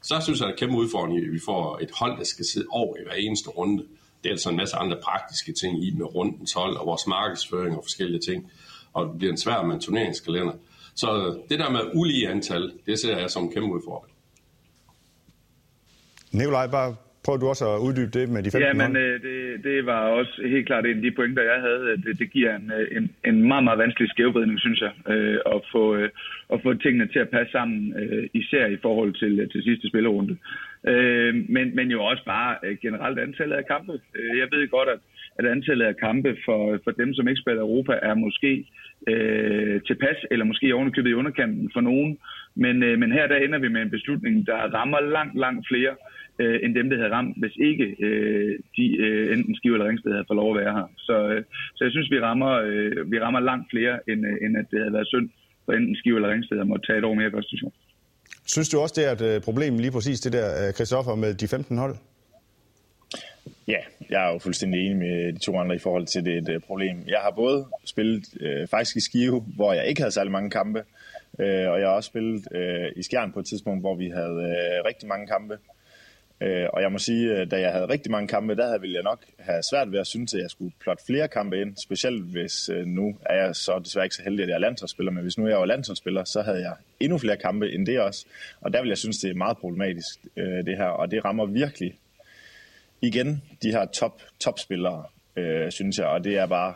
Så 0.02 0.21
synes 0.21 0.40
jeg, 0.40 0.49
at 0.49 0.54
det 0.54 0.62
er 0.62 0.66
kæmpe 0.66 0.76
udfordring, 0.82 1.18
at 1.18 1.32
vi 1.32 1.40
får 1.44 1.78
et 1.82 1.90
hold, 1.99 2.18
der 2.18 2.25
skal 2.25 2.44
sidde 2.44 2.66
over 2.71 2.97
i 2.97 3.00
hver 3.06 3.14
eneste 3.14 3.50
runde. 3.50 3.82
Det 4.23 4.28
er 4.28 4.32
altså 4.32 4.50
en 4.50 4.56
masse 4.56 4.76
andre 4.76 4.97
praktiske 5.02 5.52
ting 5.52 5.85
i 5.85 5.90
med 5.90 6.14
rundens 6.14 6.52
hold 6.52 6.76
og 6.76 6.87
vores 6.87 7.06
markedsføring 7.06 7.76
og 7.76 7.85
forskellige 7.85 8.21
ting 8.21 8.50
og 8.94 9.08
det 9.08 9.18
bliver 9.18 9.32
en 9.32 9.38
svær 9.38 9.62
med 9.62 9.75
en 9.75 9.80
turneringskalender. 9.80 10.52
Så 10.94 11.38
det 11.49 11.58
der 11.58 11.70
med 11.70 11.80
ulige 11.94 12.28
antal, 12.28 12.72
det 12.87 12.99
ser 12.99 13.18
jeg 13.18 13.30
som 13.30 13.42
en 13.44 13.52
kæmpe 13.52 13.68
udfordring. 13.68 14.14
Nikolaj, 16.32 16.66
bare 16.66 16.94
prøv 17.25 17.40
du 17.40 17.46
også 17.49 17.66
at 17.75 17.78
uddybe 17.87 18.12
det 18.18 18.28
med 18.28 18.42
de 18.42 18.50
15 18.50 18.62
Ja, 18.62 18.72
men 18.82 18.96
øh, 18.96 19.22
det, 19.26 19.64
det 19.64 19.87
var 19.87 20.00
også 20.18 20.42
helt 20.54 20.66
klart 20.66 20.87
en 20.87 20.96
af 20.96 21.02
de 21.02 21.11
pointer, 21.11 21.42
jeg 21.42 21.61
havde. 21.61 21.82
Det, 22.04 22.18
det 22.18 22.30
giver 22.30 22.56
en, 22.56 22.72
øh, 22.78 22.96
en, 22.96 23.04
en 23.25 23.49
meget, 23.49 23.64
meget 23.64 23.78
vanskelig 23.78 24.08
skævvridning, 24.11 24.61
synes 24.61 24.80
jeg, 24.80 24.92
øh, 25.12 25.38
at, 25.54 25.61
få, 25.72 25.96
øh, 25.96 26.11
at 26.52 26.58
få 26.62 26.75
tingene 26.75 27.06
til 27.08 27.18
at 27.18 27.30
passe 27.30 27.52
sammen, 27.52 27.94
øh, 28.00 28.28
især 28.34 28.66
i 28.66 28.78
forhold 28.82 29.12
til, 29.14 29.49
til 29.52 29.62
sidste 29.62 29.88
spillerunde. 29.88 30.37
Øh, 30.87 31.34
men, 31.49 31.76
men 31.76 31.90
jo 31.90 32.04
også 32.04 32.25
bare 32.25 32.56
øh, 32.64 32.76
generelt 32.82 33.18
antallet 33.18 33.56
af 33.56 33.66
kampe. 33.66 33.92
Øh, 34.16 34.38
jeg 34.38 34.49
ved 34.52 34.68
godt, 34.68 34.88
at 34.88 35.00
at 35.38 35.46
antallet 35.46 35.86
af 35.86 35.96
kampe 35.96 36.36
for, 36.44 36.78
for 36.84 36.90
dem, 36.90 37.14
som 37.14 37.28
ikke 37.28 37.40
spiller 37.40 37.62
Europa, 37.62 37.92
er 38.02 38.14
måske 38.14 38.52
øh, 39.08 39.80
tilpas, 39.88 40.18
eller 40.30 40.44
måske 40.44 40.74
ovenikøbet 40.74 41.10
i 41.10 41.20
underkanten 41.20 41.70
for 41.74 41.80
nogen. 41.80 42.18
Men, 42.54 42.82
øh, 42.82 42.98
men 42.98 43.12
her 43.12 43.26
der 43.26 43.36
ender 43.36 43.58
vi 43.58 43.68
med 43.68 43.82
en 43.82 43.90
beslutning, 43.90 44.46
der 44.46 44.58
rammer 44.78 45.00
langt, 45.00 45.38
langt 45.38 45.68
flere 45.70 45.94
øh, 46.38 46.58
end 46.62 46.74
dem, 46.74 46.90
der 46.90 46.96
havde 46.96 47.14
ramt, 47.18 47.36
hvis 47.42 47.56
ikke 47.68 47.86
øh, 48.06 48.58
de 48.76 48.86
øh, 49.06 49.32
enten 49.38 49.56
Skive 49.56 49.74
eller 49.74 49.88
Ringsted 49.88 50.12
havde 50.12 50.28
fået 50.28 50.40
lov 50.42 50.50
at 50.52 50.60
være 50.62 50.74
her. 50.78 50.86
Så, 50.98 51.16
øh, 51.32 51.42
så 51.76 51.84
jeg 51.84 51.92
synes, 51.92 52.10
vi 52.10 52.20
rammer, 52.20 52.52
øh, 52.70 53.12
vi 53.12 53.20
rammer 53.20 53.40
langt 53.40 53.66
flere, 53.72 53.94
end, 54.10 54.20
øh, 54.26 54.36
end 54.44 54.56
at 54.60 54.66
det 54.70 54.78
havde 54.78 54.92
været 54.92 55.12
synd 55.14 55.28
for 55.64 55.72
enten 55.72 55.96
Skive 55.96 56.16
eller 56.16 56.30
Ringsted 56.30 56.60
at 56.60 56.66
måtte 56.66 56.86
tage 56.86 56.98
et 56.98 57.04
år 57.04 57.14
mere 57.14 57.28
i 57.28 57.34
første 57.36 57.50
division. 57.50 57.72
Synes 58.46 58.68
du 58.68 58.76
også, 58.78 58.94
det 58.98 59.04
er 59.08 59.12
et 59.18 59.36
øh, 59.36 59.42
problem 59.48 59.78
lige 59.78 59.92
præcis 59.96 60.20
det 60.20 60.32
der, 60.32 60.48
øh, 60.60 60.72
Christoffer, 60.76 61.14
med 61.14 61.34
de 61.34 61.48
15 61.48 61.78
hold? 61.78 61.94
Ja, 63.68 63.78
jeg 64.11 64.28
er 64.28 64.32
jo 64.32 64.38
fuldstændig 64.38 64.80
enig 64.80 64.96
med 64.96 65.32
de 65.32 65.38
to 65.38 65.58
andre 65.58 65.75
i 65.75 65.78
forhold 65.78 66.06
til 66.06 66.25
det 66.25 66.38
et 66.38 66.49
øh, 66.49 66.61
problem. 66.61 67.04
Jeg 67.08 67.18
har 67.18 67.30
både 67.30 67.66
spillet 67.84 68.25
øh, 68.40 68.68
faktisk 68.68 68.96
i 68.96 69.00
Skive, 69.00 69.40
hvor 69.40 69.72
jeg 69.72 69.87
ikke 69.87 70.00
havde 70.00 70.12
særlig 70.12 70.32
mange 70.32 70.50
kampe, 70.50 70.84
øh, 71.38 71.70
og 71.70 71.80
jeg 71.80 71.88
har 71.88 71.94
også 71.94 72.06
spillet 72.06 72.49
øh, 72.52 72.92
i 72.96 73.02
Skjern 73.02 73.32
på 73.32 73.40
et 73.40 73.46
tidspunkt, 73.46 73.82
hvor 73.82 73.94
vi 73.94 74.08
havde 74.08 74.38
øh, 74.42 74.84
rigtig 74.84 75.08
mange 75.08 75.26
kampe. 75.26 75.58
Øh, 76.40 76.66
og 76.72 76.82
jeg 76.82 76.92
må 76.92 76.99
sige, 76.99 77.37
at 77.37 77.50
da 77.50 77.61
jeg 77.61 77.72
havde 77.72 77.88
rigtig 77.88 78.11
mange 78.11 78.28
kampe, 78.28 78.56
der 78.56 78.78
ville 78.78 78.94
jeg 78.94 79.02
nok 79.02 79.25
have 79.38 79.62
svært 79.70 79.92
ved 79.92 79.99
at 79.99 80.06
synes, 80.06 80.34
at 80.34 80.40
jeg 80.40 80.50
skulle 80.50 80.72
plotte 80.80 81.02
flere 81.06 81.28
kampe 81.28 81.61
ind. 81.61 81.76
Specielt 81.84 82.25
hvis 82.25 82.68
øh, 82.68 82.87
nu 82.87 83.16
er 83.26 83.44
jeg 83.44 83.56
så 83.56 83.78
desværre 83.84 84.06
ikke 84.06 84.14
så 84.14 84.22
heldig, 84.22 84.42
at 84.42 84.49
jeg 84.49 84.54
er 84.54 84.58
landsholdsspiller, 84.58 85.12
men 85.12 85.22
hvis 85.22 85.38
nu 85.38 85.49
jeg 85.49 85.58
var 85.58 85.64
landsholdsspiller, 85.64 86.25
så 86.25 86.42
havde 86.42 86.61
jeg 86.61 86.75
endnu 87.00 87.18
flere 87.18 87.37
kampe 87.37 87.72
end 87.72 87.87
det 87.87 88.00
også. 88.00 88.26
Og 88.61 88.72
der 88.72 88.80
vil 88.80 88.88
jeg 88.88 88.99
synes, 88.99 89.18
det 89.18 89.30
er 89.30 89.34
meget 89.34 89.56
problematisk, 89.56 90.18
øh, 90.37 90.64
det 90.66 90.76
her. 90.76 90.84
Og 90.84 91.11
det 91.11 91.25
rammer 91.25 91.46
virkelig 91.46 91.99
igen 93.02 93.42
de 93.62 93.71
her 93.71 93.87
top, 93.87 94.23
topspillere, 94.40 95.04
øh, 95.37 95.71
synes 95.71 95.99
jeg. 95.99 96.06
Og 96.06 96.25
det 96.25 96.38
er 96.38 96.47
bare 96.47 96.75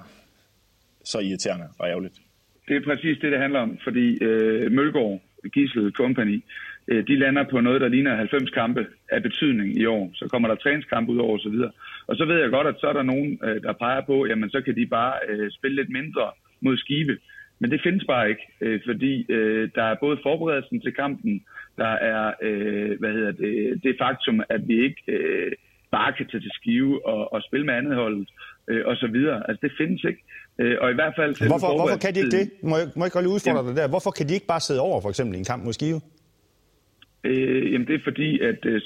så 1.04 1.18
irriterende 1.18 1.68
og 1.78 1.88
ærgerligt. 1.88 2.14
Det 2.68 2.76
er 2.76 2.85
præcis 2.85 3.18
det, 3.21 3.33
det 3.33 3.40
handler 3.40 3.61
om, 3.61 3.78
fordi 3.85 4.25
øh, 4.25 4.73
Mølgaard, 4.73 5.21
Gissel 5.54 5.92
Company, 5.92 6.42
Øh, 6.88 7.06
de 7.06 7.16
lander 7.16 7.45
på 7.50 7.61
noget, 7.61 7.80
der 7.80 7.88
ligner 7.88 8.16
90 8.16 8.50
kampe 8.50 8.87
af 9.11 9.23
betydning 9.23 9.78
i 9.78 9.87
år. 9.87 10.11
Så 10.14 10.28
kommer 10.28 10.49
der 10.49 10.54
træningskampe 10.54 11.12
ud 11.12 11.18
over 11.18 11.38
osv. 11.38 11.59
Og 12.06 12.16
så 12.16 12.25
ved 12.25 12.40
jeg 12.40 12.50
godt, 12.50 12.66
at 12.66 12.80
så 12.80 12.87
er 12.87 12.92
der 12.92 13.02
nogen, 13.02 13.40
øh, 13.45 13.62
der 13.62 13.73
peger 13.73 14.00
på, 14.00 14.26
jamen 14.26 14.50
så 14.50 14.61
kan 14.61 14.76
de 14.76 14.87
bare 14.87 15.14
øh, 15.28 15.50
spille 15.50 15.76
lidt 15.76 15.90
mindre 15.90 16.30
mod 16.61 16.76
skibe. 16.76 17.18
Men 17.59 17.71
det 17.71 17.80
findes 17.83 18.04
bare 18.04 18.28
ikke, 18.28 18.42
øh, 18.61 18.80
fordi 18.87 19.26
øh, 19.28 19.71
der 19.75 19.83
er 19.83 19.97
både 20.00 20.18
forberedelsen 20.23 20.80
til 20.80 20.92
kampen, 20.95 21.45
der 21.76 21.92
er 22.12 22.33
øh, 22.42 22.99
hvad 22.99 23.12
hedder 23.12 23.33
det, 23.33 23.83
det 23.83 23.97
faktum, 24.00 24.42
at 24.49 24.68
vi 24.68 24.85
ikke 24.85 25.02
bare 25.98 26.10
kan 26.18 26.26
tage 26.30 26.42
til 26.46 26.52
skive 26.58 26.92
og, 27.12 27.32
og 27.34 27.38
spille 27.48 27.66
med 27.66 27.74
andet 27.74 27.94
holdet 28.02 28.28
og 28.90 28.94
så 29.02 29.08
videre. 29.16 29.38
Altså 29.48 29.60
det 29.66 29.72
findes 29.80 30.00
ikke. 30.10 30.22
og 30.82 30.88
i 30.94 30.96
hvert 30.98 31.14
fald... 31.18 31.32
Hvorfor, 31.52 31.70
hvorfor 31.80 31.98
kan 32.04 32.14
de 32.14 32.18
ikke 32.22 32.36
det? 32.38 32.46
Må 32.70 32.74
jeg, 32.80 32.86
må 32.96 33.02
jeg 33.04 33.12
godt 33.12 33.24
lige 33.24 33.36
udfordre 33.36 33.62
dig 33.68 33.76
der? 33.80 33.88
Hvorfor 33.94 34.10
kan 34.16 34.24
de 34.28 34.34
ikke 34.38 34.50
bare 34.54 34.62
sidde 34.68 34.80
over 34.88 34.98
for 35.04 35.10
eksempel 35.12 35.34
i 35.36 35.38
en 35.38 35.50
kamp 35.52 35.60
mod 35.64 35.74
skive? 35.78 35.98
Øh, 37.26 37.72
jamen 37.72 37.86
det 37.86 37.94
er 37.94 38.04
fordi, 38.10 38.40
at 38.40 38.60
øh, 38.64 38.80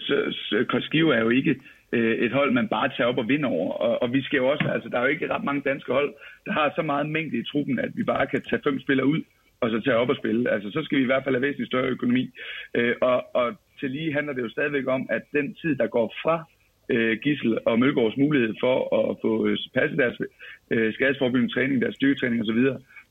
Skive 0.88 1.14
er 1.14 1.20
jo 1.20 1.28
ikke 1.28 1.54
øh, 1.92 2.14
et 2.24 2.32
hold, 2.32 2.50
man 2.52 2.68
bare 2.68 2.88
tager 2.96 3.08
op 3.08 3.18
og 3.18 3.28
vinder 3.28 3.48
over. 3.48 3.72
Og, 3.72 4.02
og 4.02 4.12
vi 4.12 4.22
skal 4.22 4.36
jo 4.36 4.48
også, 4.48 4.64
altså 4.74 4.88
der 4.88 4.98
er 4.98 5.02
jo 5.02 5.14
ikke 5.14 5.34
ret 5.34 5.44
mange 5.44 5.62
danske 5.70 5.92
hold, 5.92 6.14
der 6.46 6.52
har 6.52 6.72
så 6.76 6.82
meget 6.82 7.08
mængde 7.08 7.36
i 7.38 7.44
truppen, 7.52 7.78
at 7.78 7.90
vi 7.94 8.04
bare 8.04 8.26
kan 8.26 8.42
tage 8.42 8.62
fem 8.66 8.80
spillere 8.80 9.06
ud 9.06 9.22
og 9.60 9.70
så 9.70 9.80
tage 9.80 9.96
op 9.96 10.08
og 10.08 10.16
spille. 10.16 10.50
Altså 10.50 10.70
så 10.70 10.80
skal 10.84 10.98
vi 10.98 11.02
i 11.02 11.10
hvert 11.10 11.24
fald 11.24 11.34
have 11.34 11.42
væsentligt 11.42 11.70
større 11.70 11.92
økonomi. 11.96 12.30
Øh, 12.74 12.94
og, 13.00 13.34
og 13.34 13.46
til 13.80 13.90
lige 13.90 14.12
handler 14.12 14.32
det 14.32 14.42
jo 14.42 14.50
stadigvæk 14.50 14.86
om, 14.86 15.06
at 15.10 15.22
den 15.32 15.54
tid, 15.54 15.76
der 15.76 15.86
går 15.86 16.14
fra 16.22 16.44
øh, 16.94 17.18
Gissel 17.22 17.58
og 17.66 17.78
Mølgaards 17.78 18.16
mulighed 18.16 18.54
for 18.60 18.76
at 19.10 19.16
få 19.22 19.46
øh, 19.46 19.58
passet 19.74 19.98
deres 19.98 20.18
øh, 20.70 20.94
skadesforbyggende 20.94 21.54
træning, 21.54 21.82
deres 21.82 21.94
styrketræning 21.94 22.42
osv., 22.42 22.60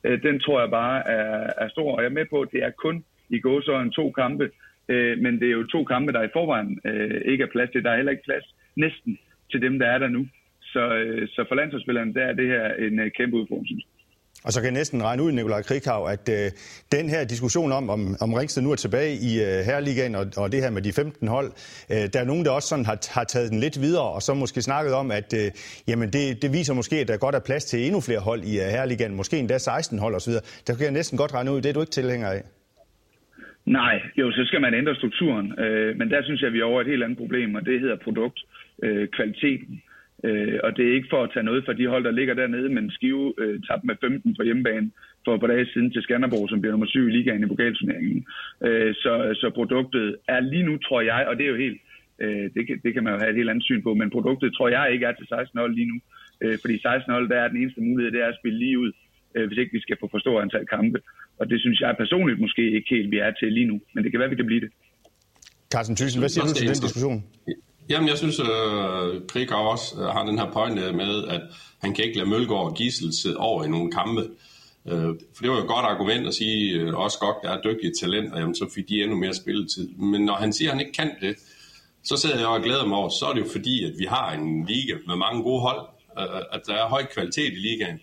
øh, 0.03 0.23
den 0.23 0.39
tror 0.39 0.59
jeg 0.59 0.69
bare 0.69 1.07
er, 1.07 1.53
er 1.57 1.69
stor. 1.69 1.95
Og 1.95 2.01
jeg 2.01 2.09
er 2.09 2.19
med 2.19 2.25
på, 2.29 2.41
at 2.41 2.51
det 2.51 2.63
er 2.63 2.69
kun 2.69 3.03
i 3.29 3.39
gåsøjne 3.39 3.91
to 3.91 4.11
kampe, 4.11 4.49
Øh, 4.89 5.17
men 5.19 5.33
det 5.39 5.47
er 5.47 5.57
jo 5.59 5.63
to 5.63 5.83
kampe, 5.83 6.11
der 6.13 6.23
i 6.23 6.33
forvejen 6.33 6.79
øh, 6.85 7.21
ikke 7.25 7.43
er 7.43 7.53
plads 7.55 7.69
til. 7.71 7.83
Der 7.83 7.91
er 7.91 7.95
heller 7.95 8.11
ikke 8.11 8.29
plads 8.29 8.55
næsten 8.75 9.19
til 9.51 9.61
dem, 9.61 9.79
der 9.79 9.87
er 9.87 9.97
der 9.97 10.07
nu. 10.07 10.27
Så, 10.61 10.95
øh, 10.95 11.27
så 11.27 11.45
for 11.47 11.55
landsholdsspillerne, 11.55 12.13
der 12.13 12.21
er 12.21 12.33
det 12.33 12.47
her 12.47 12.73
en 12.73 12.99
øh, 12.99 13.11
kæmpe 13.11 13.37
udfordring, 13.37 13.81
og 14.45 14.51
så 14.53 14.59
kan 14.59 14.65
jeg 14.65 14.79
næsten 14.81 15.03
regne 15.03 15.23
ud, 15.23 15.31
Nikolaj 15.31 15.61
Krikhav, 15.61 16.07
at 16.15 16.29
øh, 16.29 16.51
den 16.91 17.09
her 17.09 17.23
diskussion 17.23 17.71
om, 17.71 17.89
om, 17.89 18.15
om 18.21 18.33
Ringsted 18.33 18.61
nu 18.63 18.71
er 18.71 18.75
tilbage 18.75 19.13
i 19.29 19.31
øh, 19.47 19.65
Herreligaen 19.67 20.15
og, 20.15 20.25
og 20.37 20.51
det 20.51 20.59
her 20.63 20.71
med 20.71 20.81
de 20.81 20.93
15 20.93 21.27
hold, 21.27 21.49
øh, 21.93 22.03
der 22.13 22.19
er 22.19 22.27
nogen, 22.31 22.45
der 22.45 22.51
også 22.51 22.67
sådan 22.67 22.85
har, 22.85 22.97
har 23.17 23.23
taget 23.23 23.51
den 23.51 23.59
lidt 23.59 23.81
videre, 23.81 24.09
og 24.15 24.21
så 24.21 24.33
måske 24.33 24.61
snakket 24.61 24.93
om, 24.93 25.11
at 25.11 25.29
øh, 25.41 25.47
jamen 25.87 26.07
det, 26.15 26.41
det 26.41 26.49
viser 26.53 26.73
måske, 26.73 26.95
at 26.95 27.07
der 27.07 27.17
godt 27.17 27.35
er 27.35 27.43
plads 27.49 27.65
til 27.65 27.79
endnu 27.85 28.01
flere 28.01 28.19
hold 28.19 28.41
i 28.51 28.53
øh, 28.59 28.65
Herreligaen, 28.75 29.15
måske 29.15 29.37
endda 29.37 29.57
16 29.57 29.99
hold 29.99 30.15
osv. 30.15 30.33
Der 30.67 30.73
kan 30.75 30.83
jeg 30.83 30.91
næsten 30.99 31.17
godt 31.17 31.33
regne 31.33 31.51
ud, 31.51 31.61
det 31.61 31.69
er 31.69 31.73
du 31.73 31.81
ikke 31.81 31.97
tilhænger 31.99 32.29
af. 32.37 32.41
Nej, 33.65 33.95
jo, 34.17 34.31
så 34.31 34.41
skal 34.45 34.61
man 34.61 34.73
ændre 34.73 34.95
strukturen. 34.95 35.59
Øh, 35.59 35.97
men 35.97 36.09
der 36.09 36.23
synes 36.23 36.41
jeg, 36.41 36.47
at 36.47 36.53
vi 36.53 36.59
er 36.59 36.63
over 36.71 36.81
et 36.81 36.87
helt 36.87 37.03
andet 37.03 37.17
problem, 37.17 37.55
og 37.55 37.65
det 37.65 37.79
hedder 37.79 37.95
produktkvaliteten. 37.95 39.75
Øh, 39.75 39.88
øh, 40.27 40.59
og 40.63 40.69
det 40.77 40.83
er 40.85 40.93
ikke 40.93 41.11
for 41.13 41.23
at 41.23 41.31
tage 41.33 41.49
noget 41.49 41.65
fra 41.65 41.73
de 41.73 41.87
hold, 41.87 42.03
der 42.03 42.11
ligger 42.11 42.33
dernede, 42.33 42.69
men 42.69 42.91
Skive 42.91 43.33
øh, 43.41 43.55
tabte 43.67 43.87
med 43.87 43.95
15 44.01 44.35
på 44.35 44.43
hjemmebane 44.43 44.91
for 45.25 45.35
et 45.35 45.41
par 45.41 45.47
dage 45.53 45.71
siden 45.73 45.91
til 45.91 46.01
Skanderborg, 46.01 46.49
som 46.49 46.61
bliver 46.61 46.73
nummer 46.73 46.87
7 46.87 47.07
i 47.07 47.11
ligaen 47.11 47.43
i 47.43 47.51
pokalturneringen. 47.53 48.25
Øh, 48.67 48.93
så, 49.03 49.13
så 49.41 49.47
produktet 49.59 50.17
er 50.27 50.39
lige 50.39 50.63
nu, 50.69 50.77
tror 50.77 51.01
jeg, 51.01 51.21
og 51.29 51.37
det 51.37 51.43
er 51.45 51.49
jo 51.49 51.63
helt, 51.65 51.79
øh, 52.23 52.45
det, 52.55 52.67
kan, 52.67 52.75
det 52.83 52.93
kan 52.93 53.03
man 53.03 53.13
jo 53.13 53.19
have 53.19 53.29
et 53.31 53.39
helt 53.39 53.49
andet 53.49 53.65
syn 53.69 53.83
på, 53.83 53.93
men 53.93 54.09
produktet 54.09 54.53
tror 54.53 54.69
jeg 54.69 54.93
ikke 54.93 55.05
er 55.05 55.11
til 55.11 55.27
16 55.27 55.59
hold 55.59 55.73
lige 55.75 55.91
nu. 55.91 55.97
Øh, 56.43 56.57
fordi 56.61 56.75
16 56.81 57.13
hold, 57.13 57.29
der 57.29 57.39
er 57.39 57.47
den 57.47 57.61
eneste 57.61 57.81
mulighed, 57.81 58.11
det 58.11 58.21
er 58.21 58.29
at 58.33 58.39
spille 58.41 58.59
lige 58.59 58.79
ud, 58.79 58.91
øh, 59.35 59.47
hvis 59.47 59.57
ikke 59.57 59.73
vi 59.77 59.81
skal 59.81 59.97
få 59.99 60.07
for 60.11 60.19
stor 60.19 60.41
antal 60.41 60.65
kampe. 60.75 60.99
Og 61.39 61.49
det 61.49 61.59
synes 61.61 61.79
jeg 61.81 61.95
personligt 62.03 62.39
måske 62.39 62.63
ikke 62.75 62.89
helt, 62.95 63.11
vi 63.11 63.17
er 63.17 63.31
til 63.31 63.53
lige 63.53 63.69
nu. 63.71 63.77
Men 63.93 64.03
det 64.03 64.11
kan 64.11 64.19
være, 64.19 64.29
vi 64.29 64.35
kan 64.41 64.45
blive 64.45 64.61
det. 64.61 64.71
Carsten 65.73 65.95
Thyssen, 65.95 66.19
hvad 66.21 66.29
siger 66.29 66.45
du 66.45 66.53
til 66.53 66.67
den 66.67 66.81
diskussion? 66.87 67.23
Jamen, 67.89 68.09
jeg 68.09 68.17
synes, 68.17 68.39
øh, 68.39 69.27
Krik 69.27 69.51
også 69.51 69.95
øh, 70.01 70.05
har 70.05 70.25
den 70.25 70.39
her 70.39 70.51
pointe 70.51 70.81
øh, 70.81 70.95
med, 70.95 71.27
at 71.27 71.41
han 71.81 71.93
kan 71.93 72.05
ikke 72.05 72.17
lade 72.17 72.29
Mølgaard 72.29 72.65
og 72.65 72.73
Gissel 72.73 73.13
sidde 73.13 73.37
over 73.37 73.63
i 73.63 73.67
nogle 73.67 73.91
kampe. 73.91 74.21
Øh, 74.87 75.15
for 75.35 75.41
det 75.41 75.49
var 75.49 75.55
jo 75.55 75.61
et 75.61 75.67
godt 75.67 75.85
argument 75.85 76.27
at 76.27 76.33
sige, 76.33 76.73
øh, 76.73 76.93
også 76.93 77.19
godt, 77.19 77.37
der 77.43 77.49
er 77.49 77.61
dygtige 77.61 77.93
talenter, 78.01 78.39
jamen, 78.39 78.55
så 78.55 78.69
fik 78.75 78.89
de 78.89 79.03
endnu 79.03 79.17
mere 79.17 79.33
spilletid. 79.33 79.89
Men 79.89 80.25
når 80.25 80.35
han 80.35 80.53
siger, 80.53 80.71
at 80.71 80.77
han 80.77 80.85
ikke 80.85 80.97
kan 80.97 81.11
det, 81.21 81.35
så 82.03 82.17
sidder 82.17 82.37
jeg 82.37 82.47
og 82.47 82.61
glæder 82.61 82.85
mig 82.85 82.97
over, 82.97 83.09
så 83.09 83.25
er 83.25 83.33
det 83.33 83.41
jo 83.41 83.49
fordi, 83.51 83.85
at 83.85 83.93
vi 83.97 84.05
har 84.05 84.31
en 84.31 84.65
liga 84.65 84.93
med 85.07 85.15
mange 85.15 85.43
gode 85.43 85.61
hold, 85.61 85.81
øh, 86.19 86.23
øh 86.23 86.41
at 86.51 86.61
der 86.67 86.73
er 86.73 86.87
høj 86.87 87.05
kvalitet 87.13 87.53
i 87.53 87.59
ligaen. 87.67 87.99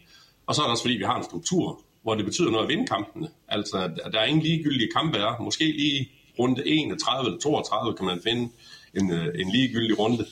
Og 0.46 0.54
så 0.54 0.62
er 0.62 0.66
det 0.66 0.70
også 0.70 0.84
fordi, 0.84 0.96
vi 0.96 1.04
har 1.04 1.16
en 1.18 1.24
struktur, 1.24 1.82
hvor 2.02 2.14
det 2.14 2.24
betyder 2.24 2.50
noget 2.50 2.64
at 2.64 2.68
vinde 2.68 2.86
kampene. 2.86 3.28
Altså, 3.48 3.78
at 4.04 4.12
der 4.12 4.20
er 4.20 4.24
ingen 4.24 4.42
ligegyldige 4.42 4.90
kampe 4.96 5.18
er. 5.18 5.42
Måske 5.42 5.64
lige 5.64 6.10
runde 6.38 6.68
31 6.68 7.26
eller 7.26 7.40
32 7.40 7.96
kan 7.96 8.06
man 8.06 8.20
finde 8.24 8.48
en, 8.94 9.12
øh, 9.12 9.26
en 9.34 9.50
ligegyldig 9.50 9.98
runde. 9.98 10.26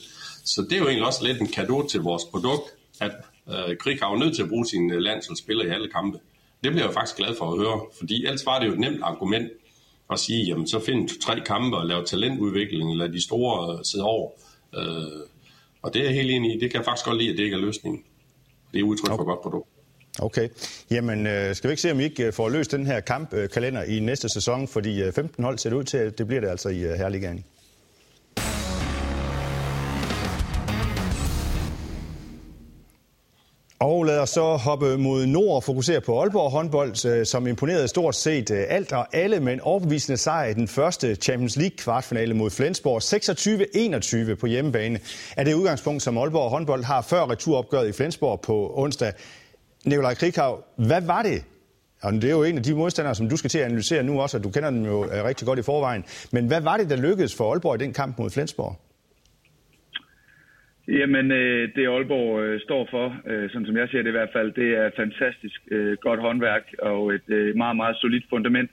Så 0.45 0.61
det 0.61 0.73
er 0.73 0.77
jo 0.77 0.87
egentlig 0.87 1.07
også 1.07 1.23
lidt 1.23 1.41
en 1.41 1.47
gave 1.47 1.87
til 1.87 2.01
vores 2.01 2.23
produkt, 2.31 2.63
at 3.01 3.11
øh, 3.49 3.77
Krig 3.77 3.99
har 4.01 4.11
jo 4.11 4.17
nødt 4.17 4.35
til 4.35 4.43
at 4.43 4.49
bruge 4.49 4.65
sine 4.65 4.99
landsholdsspillere 4.99 5.67
i 5.67 5.71
alle 5.71 5.89
kampe. 5.89 6.19
Det 6.63 6.71
bliver 6.71 6.85
jeg 6.85 6.93
faktisk 6.93 7.17
glad 7.17 7.35
for 7.35 7.51
at 7.51 7.57
høre, 7.57 7.81
fordi 7.97 8.25
ellers 8.25 8.45
var 8.45 8.59
det 8.59 8.67
jo 8.67 8.73
et 8.73 8.79
nemt 8.79 9.01
argument 9.03 9.51
at 10.11 10.19
sige, 10.19 10.43
jamen 10.45 10.67
så 10.67 10.79
find 10.79 11.21
tre 11.21 11.41
kampe 11.45 11.77
og 11.77 11.85
lave 11.85 12.05
talentudvikling, 12.05 12.91
eller 12.91 13.07
de 13.07 13.23
store 13.23 13.73
øh, 13.73 13.85
sidde 13.85 14.03
over. 14.03 14.31
Øh, 14.77 15.21
og 15.81 15.93
det 15.93 15.99
er 15.99 16.05
jeg 16.05 16.13
helt 16.13 16.31
enig 16.31 16.55
i. 16.55 16.59
Det 16.59 16.71
kan 16.71 16.77
jeg 16.77 16.85
faktisk 16.85 17.05
godt 17.05 17.17
lide, 17.17 17.31
at 17.31 17.37
det 17.37 17.43
ikke 17.43 17.55
er 17.55 17.61
løsningen. 17.61 18.03
Det 18.73 18.79
er 18.79 18.83
udtryk 18.83 19.07
for 19.07 19.13
okay. 19.13 19.25
godt 19.25 19.41
produkt. 19.41 19.69
Okay. 20.19 20.49
Jamen, 20.91 21.27
øh, 21.27 21.55
skal 21.55 21.67
vi 21.67 21.71
ikke 21.71 21.81
se, 21.81 21.91
om 21.91 21.99
I 21.99 22.03
ikke 22.03 22.25
øh, 22.25 22.33
får 22.33 22.49
løst 22.49 22.71
den 22.71 22.85
her 22.85 22.99
kampkalender 22.99 23.83
i 23.83 23.99
næste 23.99 24.29
sæson? 24.29 24.67
Fordi 24.67 25.11
15 25.11 25.43
hold 25.43 25.57
ser 25.57 25.69
det 25.69 25.77
ud 25.77 25.83
til, 25.83 25.97
at 25.97 26.17
det 26.17 26.27
bliver 26.27 26.41
det 26.41 26.47
altså 26.47 26.69
i 26.69 26.79
Herligaen. 26.79 27.45
Og 33.85 34.03
lad 34.03 34.19
os 34.19 34.29
så 34.29 34.55
hoppe 34.55 34.97
mod 34.97 35.25
nord 35.25 35.55
og 35.55 35.63
fokusere 35.63 36.01
på 36.01 36.21
Aalborg 36.21 36.51
håndbold, 36.51 37.05
øh, 37.05 37.25
som 37.25 37.47
imponerede 37.47 37.87
stort 37.87 38.15
set 38.15 38.51
øh, 38.51 38.65
alt 38.69 38.91
og 38.91 39.15
alle 39.15 39.39
med 39.39 39.53
en 39.53 39.61
overbevisende 39.61 40.17
sejr 40.17 40.45
i 40.45 40.53
den 40.53 40.67
første 40.67 41.15
Champions 41.15 41.57
League 41.57 41.77
kvartfinale 41.77 42.33
mod 42.33 42.49
Flensborg. 42.49 43.01
26-21 44.31 44.35
på 44.35 44.47
hjemmebane 44.47 44.99
er 45.37 45.43
det 45.43 45.53
udgangspunkt, 45.53 46.03
som 46.03 46.17
Aalborg 46.17 46.49
håndbold 46.49 46.83
har 46.83 47.01
før 47.01 47.29
returopgøret 47.29 47.87
i 47.87 47.91
Flensborg 47.91 48.41
på 48.41 48.71
onsdag. 48.75 49.13
Nikolaj 49.85 50.13
Krikau, 50.13 50.57
hvad 50.75 51.01
var 51.01 51.21
det? 51.21 51.43
Og 52.01 52.13
det 52.13 52.23
er 52.23 52.31
jo 52.31 52.43
en 52.43 52.57
af 52.57 52.63
de 52.63 52.73
modstandere, 52.75 53.15
som 53.15 53.29
du 53.29 53.37
skal 53.37 53.49
til 53.49 53.59
at 53.59 53.65
analysere 53.65 54.03
nu 54.03 54.21
også, 54.21 54.37
og 54.37 54.43
du 54.43 54.49
kender 54.49 54.69
dem 54.69 54.85
jo 54.85 55.05
øh, 55.05 55.23
rigtig 55.23 55.47
godt 55.47 55.59
i 55.59 55.63
forvejen. 55.63 56.03
Men 56.31 56.47
hvad 56.47 56.61
var 56.61 56.77
det, 56.77 56.89
der 56.89 56.95
lykkedes 56.95 57.35
for 57.35 57.51
Aalborg 57.51 57.81
i 57.81 57.83
den 57.83 57.93
kamp 57.93 58.19
mod 58.19 58.29
Flensborg? 58.29 58.84
Jamen, 60.87 61.31
øh, 61.31 61.69
det 61.75 61.87
Aalborg 61.87 62.43
øh, 62.43 62.61
står 62.61 62.87
for, 62.91 63.17
øh, 63.27 63.49
sådan 63.49 63.65
som 63.65 63.77
jeg 63.77 63.89
ser 63.89 64.01
det 64.01 64.07
i 64.07 64.17
hvert 64.17 64.33
fald, 64.33 64.51
det 64.51 64.69
er 64.77 64.89
fantastisk 64.95 65.61
øh, 65.71 65.97
godt 65.97 66.19
håndværk 66.19 66.73
og 66.79 67.13
et 67.13 67.29
øh, 67.29 67.55
meget, 67.55 67.75
meget 67.75 67.95
solidt 67.95 68.25
fundament, 68.29 68.71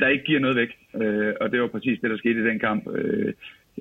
der 0.00 0.08
ikke 0.08 0.24
giver 0.24 0.40
noget 0.40 0.56
væk. 0.56 0.72
Og 1.40 1.52
det 1.52 1.60
var 1.60 1.66
præcis 1.66 1.98
det, 2.00 2.10
der 2.10 2.16
skete 2.16 2.40
i 2.40 2.48
den 2.50 2.58
kamp. 2.58 2.88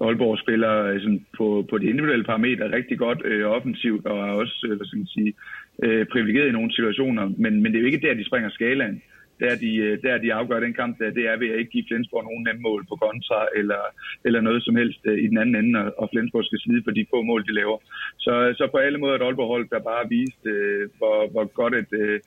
Aalborg 0.02 0.38
spiller 0.40 1.00
sådan, 1.00 1.26
på, 1.38 1.66
på 1.70 1.78
de 1.78 1.86
individuelle 1.86 2.26
parametre 2.26 2.72
rigtig 2.72 2.98
godt 2.98 3.22
øh, 3.26 3.46
offensivt, 3.46 4.06
og 4.06 4.18
er 4.28 4.32
også 4.32 4.68
øh, 4.70 4.76
hvad 4.78 4.88
skal 4.88 4.98
man 4.98 5.08
sige, 5.08 5.34
øh, 5.84 6.06
privilegeret 6.06 6.48
i 6.48 6.52
nogle 6.52 6.76
situationer, 6.76 7.32
men, 7.38 7.62
men 7.62 7.72
det 7.72 7.76
er 7.76 7.82
jo 7.82 7.92
ikke 7.92 8.08
der, 8.08 8.14
de 8.14 8.26
springer 8.26 8.50
skalaen 8.50 9.02
der 9.40 9.54
de, 9.64 9.72
øh, 9.86 9.94
der 10.04 10.18
de 10.24 10.34
afgør 10.40 10.60
den 10.60 10.74
kamp, 10.74 10.94
der, 11.00 11.10
det 11.18 11.24
er 11.32 11.38
ved 11.42 11.50
at 11.54 11.60
ikke 11.60 11.72
give 11.76 11.88
Flensborg 11.90 12.24
nogen 12.24 12.44
nemme 12.48 12.62
mål 12.62 12.82
på 12.90 12.96
kontra, 13.06 13.40
eller, 13.60 13.82
eller 14.26 14.42
noget 14.42 14.62
som 14.64 14.76
helst 14.82 15.02
øh, 15.10 15.18
i 15.24 15.28
den 15.32 15.38
anden 15.42 15.56
ende, 15.56 15.80
og 16.02 16.06
Flensborg 16.12 16.46
skal 16.46 16.60
slide 16.60 16.84
på 16.86 16.92
de 16.98 17.06
få 17.14 17.20
mål, 17.30 17.42
de 17.48 17.54
laver. 17.60 17.78
Så, 18.26 18.34
så 18.58 18.64
på 18.72 18.78
alle 18.86 19.00
måder 19.02 19.16
et 19.16 19.26
Aalborg-hold, 19.28 19.66
der 19.70 19.90
bare 19.92 20.10
viste, 20.18 20.50
øh, 20.50 20.90
hvor, 20.98 21.18
hvor 21.34 21.46
godt 21.60 21.74
et, 21.82 21.92
øh, 22.04 22.20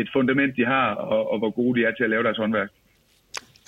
et 0.00 0.08
fundament 0.16 0.52
de 0.56 0.64
har, 0.74 0.88
og, 0.94 1.22
og 1.30 1.38
hvor 1.38 1.50
gode 1.50 1.72
de 1.76 1.84
er 1.88 1.92
til 1.94 2.04
at 2.04 2.10
lave 2.10 2.22
deres 2.22 2.42
håndværk. 2.42 2.70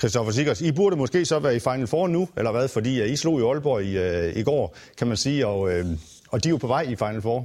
Christoffer 0.01 0.33
Sikkers, 0.33 0.61
I 0.63 0.73
burde 0.73 0.97
måske 0.97 1.25
så 1.25 1.39
være 1.39 1.57
i 1.57 1.63
Final 1.69 1.87
Four 1.87 2.07
nu, 2.09 2.29
eller 2.39 2.53
hvad? 2.53 2.69
Fordi 2.77 3.03
øh, 3.03 3.13
I 3.15 3.17
slog 3.17 3.41
i 3.41 3.43
Aalborg 3.43 3.81
i, 3.83 3.93
øh, 4.07 4.41
i 4.41 4.43
går, 4.51 4.77
kan 4.99 5.07
man 5.07 5.17
sige, 5.17 5.47
og, 5.47 5.61
øh, 5.73 5.85
og 6.33 6.45
de 6.45 6.49
er 6.49 6.51
jo 6.51 6.57
på 6.57 6.67
vej 6.67 6.83
i 6.83 6.97
Final 7.03 7.23
Four. 7.23 7.41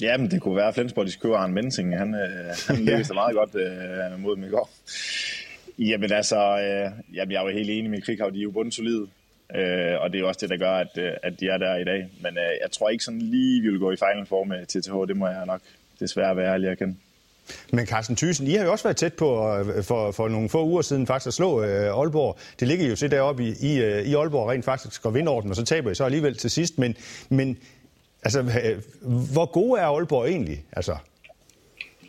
Ja, 0.00 0.16
men 0.16 0.30
det 0.30 0.42
kunne 0.42 0.56
være, 0.56 0.68
at 0.68 0.74
Flensborg, 0.74 1.06
de 1.06 1.10
skriver 1.10 1.36
Arne 1.36 1.54
Mensing. 1.54 1.98
Han, 1.98 2.14
øh, 2.14 2.54
han 2.68 2.76
lykkedes 2.76 3.08
ja. 3.08 3.14
meget 3.14 3.34
godt 3.34 3.54
øh, 3.54 4.20
mod 4.20 4.36
dem 4.36 4.44
i 4.44 4.48
går. 4.48 4.70
Jamen 5.78 6.12
altså, 6.12 6.36
øh, 6.36 7.16
jamen, 7.16 7.32
jeg 7.32 7.38
er 7.38 7.48
jo 7.48 7.56
helt 7.56 7.70
enig 7.70 7.90
med 7.90 8.02
Krighav, 8.02 8.30
de 8.30 8.38
er 8.38 8.42
jo 8.42 8.50
bundsolide. 8.50 9.06
Øh, 9.54 10.00
og 10.00 10.12
det 10.12 10.20
er 10.20 10.24
også 10.24 10.38
det, 10.40 10.50
der 10.50 10.56
gør, 10.56 10.72
at, 10.72 10.98
øh, 10.98 11.12
at 11.22 11.40
de 11.40 11.46
er 11.48 11.58
der 11.58 11.76
i 11.76 11.84
dag. 11.84 12.08
Men 12.22 12.38
øh, 12.38 12.52
jeg 12.62 12.70
tror 12.72 12.88
ikke 12.88 13.04
sådan 13.04 13.22
lige, 13.22 13.62
vi 13.62 13.68
vil 13.68 13.78
gå 13.78 13.90
i 13.90 13.96
Final 13.96 14.26
Four 14.26 14.44
med 14.44 14.66
TTH. 14.66 15.08
Det 15.08 15.16
må 15.16 15.28
jeg 15.28 15.46
nok 15.46 15.60
desværre 16.00 16.36
være 16.36 16.52
ærlig 16.52 16.70
at 16.70 16.78
kende. 16.78 16.96
Men 17.72 17.86
Carsten 17.86 18.16
Thyssen, 18.16 18.46
I 18.46 18.50
har 18.54 18.64
jo 18.64 18.72
også 18.72 18.84
været 18.84 18.96
tæt 18.96 19.14
på 19.14 19.56
øh, 19.56 19.84
for, 19.84 20.12
for 20.12 20.28
nogle 20.28 20.48
få 20.48 20.64
uger 20.64 20.82
siden 20.82 21.06
faktisk 21.06 21.26
at 21.26 21.34
slå 21.34 21.62
øh, 21.62 21.98
Aalborg. 21.98 22.38
Det 22.60 22.68
ligger 22.68 22.88
jo 22.88 22.96
så 22.96 23.08
deroppe 23.08 23.44
i, 23.44 23.54
i, 23.60 23.82
øh, 23.82 24.02
i 24.02 24.14
Aalborg 24.14 24.50
rent 24.50 24.64
faktisk 24.64 25.06
og 25.06 25.14
vinde 25.14 25.30
over 25.30 25.40
dem, 25.40 25.50
og 25.50 25.56
så 25.56 25.64
taber 25.64 25.90
I 25.90 25.94
så 25.94 26.04
alligevel 26.04 26.36
til 26.36 26.50
sidst. 26.50 26.78
Men, 26.78 26.96
men 27.28 27.58
Altså, 28.24 28.42
hvor 29.32 29.46
gode 29.46 29.80
er 29.80 29.86
Aalborg 29.86 30.28
egentlig? 30.28 30.64
Altså? 30.72 30.96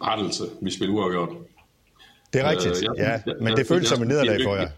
Rettelse. 0.02 0.44
Vi 0.62 0.72
spiller 0.72 0.96
uafgjort. 0.96 1.30
Det 2.34 2.42
er 2.42 2.50
rigtigt, 2.50 2.78
øh, 2.78 2.98
jeg, 2.98 3.22
ja. 3.28 3.34
Men 3.42 3.58
det 3.58 3.68
føles 3.68 3.88
som 3.88 4.02
en 4.02 4.08
nederlag 4.08 4.40
for 4.44 4.56
jer. 4.56 4.70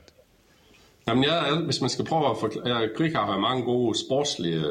Jamen, 1.08 1.24
jeg, 1.24 1.62
hvis 1.66 1.82
man 1.82 1.90
skal 1.90 2.06
prøve 2.06 2.30
at 2.30 2.38
forklare... 2.40 2.90
Krik 2.98 3.14
har 3.14 3.40
mange 3.40 3.64
gode 3.64 4.00
sportslige 4.00 4.64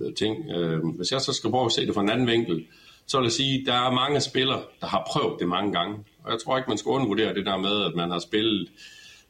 øh, 0.00 0.14
ting. 0.14 0.50
Øh, 0.50 0.84
hvis 0.84 1.12
jeg 1.12 1.20
så 1.20 1.32
skal 1.32 1.50
prøve 1.50 1.64
at 1.64 1.72
se 1.72 1.86
det 1.86 1.94
fra 1.94 2.00
en 2.00 2.10
anden 2.10 2.26
vinkel, 2.26 2.66
så 3.06 3.18
vil 3.18 3.24
jeg 3.24 3.32
sige, 3.32 3.60
at 3.60 3.66
der 3.66 3.74
er 3.74 3.90
mange 3.90 4.20
spillere, 4.20 4.60
der 4.80 4.86
har 4.86 5.08
prøvet 5.12 5.40
det 5.40 5.48
mange 5.48 5.72
gange. 5.72 5.96
Og 6.24 6.32
jeg 6.32 6.38
tror 6.44 6.56
ikke, 6.56 6.68
man 6.68 6.78
skal 6.78 6.90
undervurdere 6.90 7.34
det 7.34 7.46
der 7.46 7.56
med, 7.56 7.84
at 7.84 7.92
man 7.96 8.10
har 8.10 8.18
spillet 8.18 8.68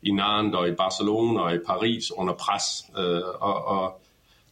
i 0.03 0.11
Nantes 0.11 0.55
og 0.55 0.69
i 0.69 0.73
Barcelona 0.73 1.41
og 1.41 1.55
i 1.55 1.59
Paris 1.67 2.11
under 2.13 2.35
pres. 2.35 2.65
Og, 3.41 3.65
og 3.65 4.01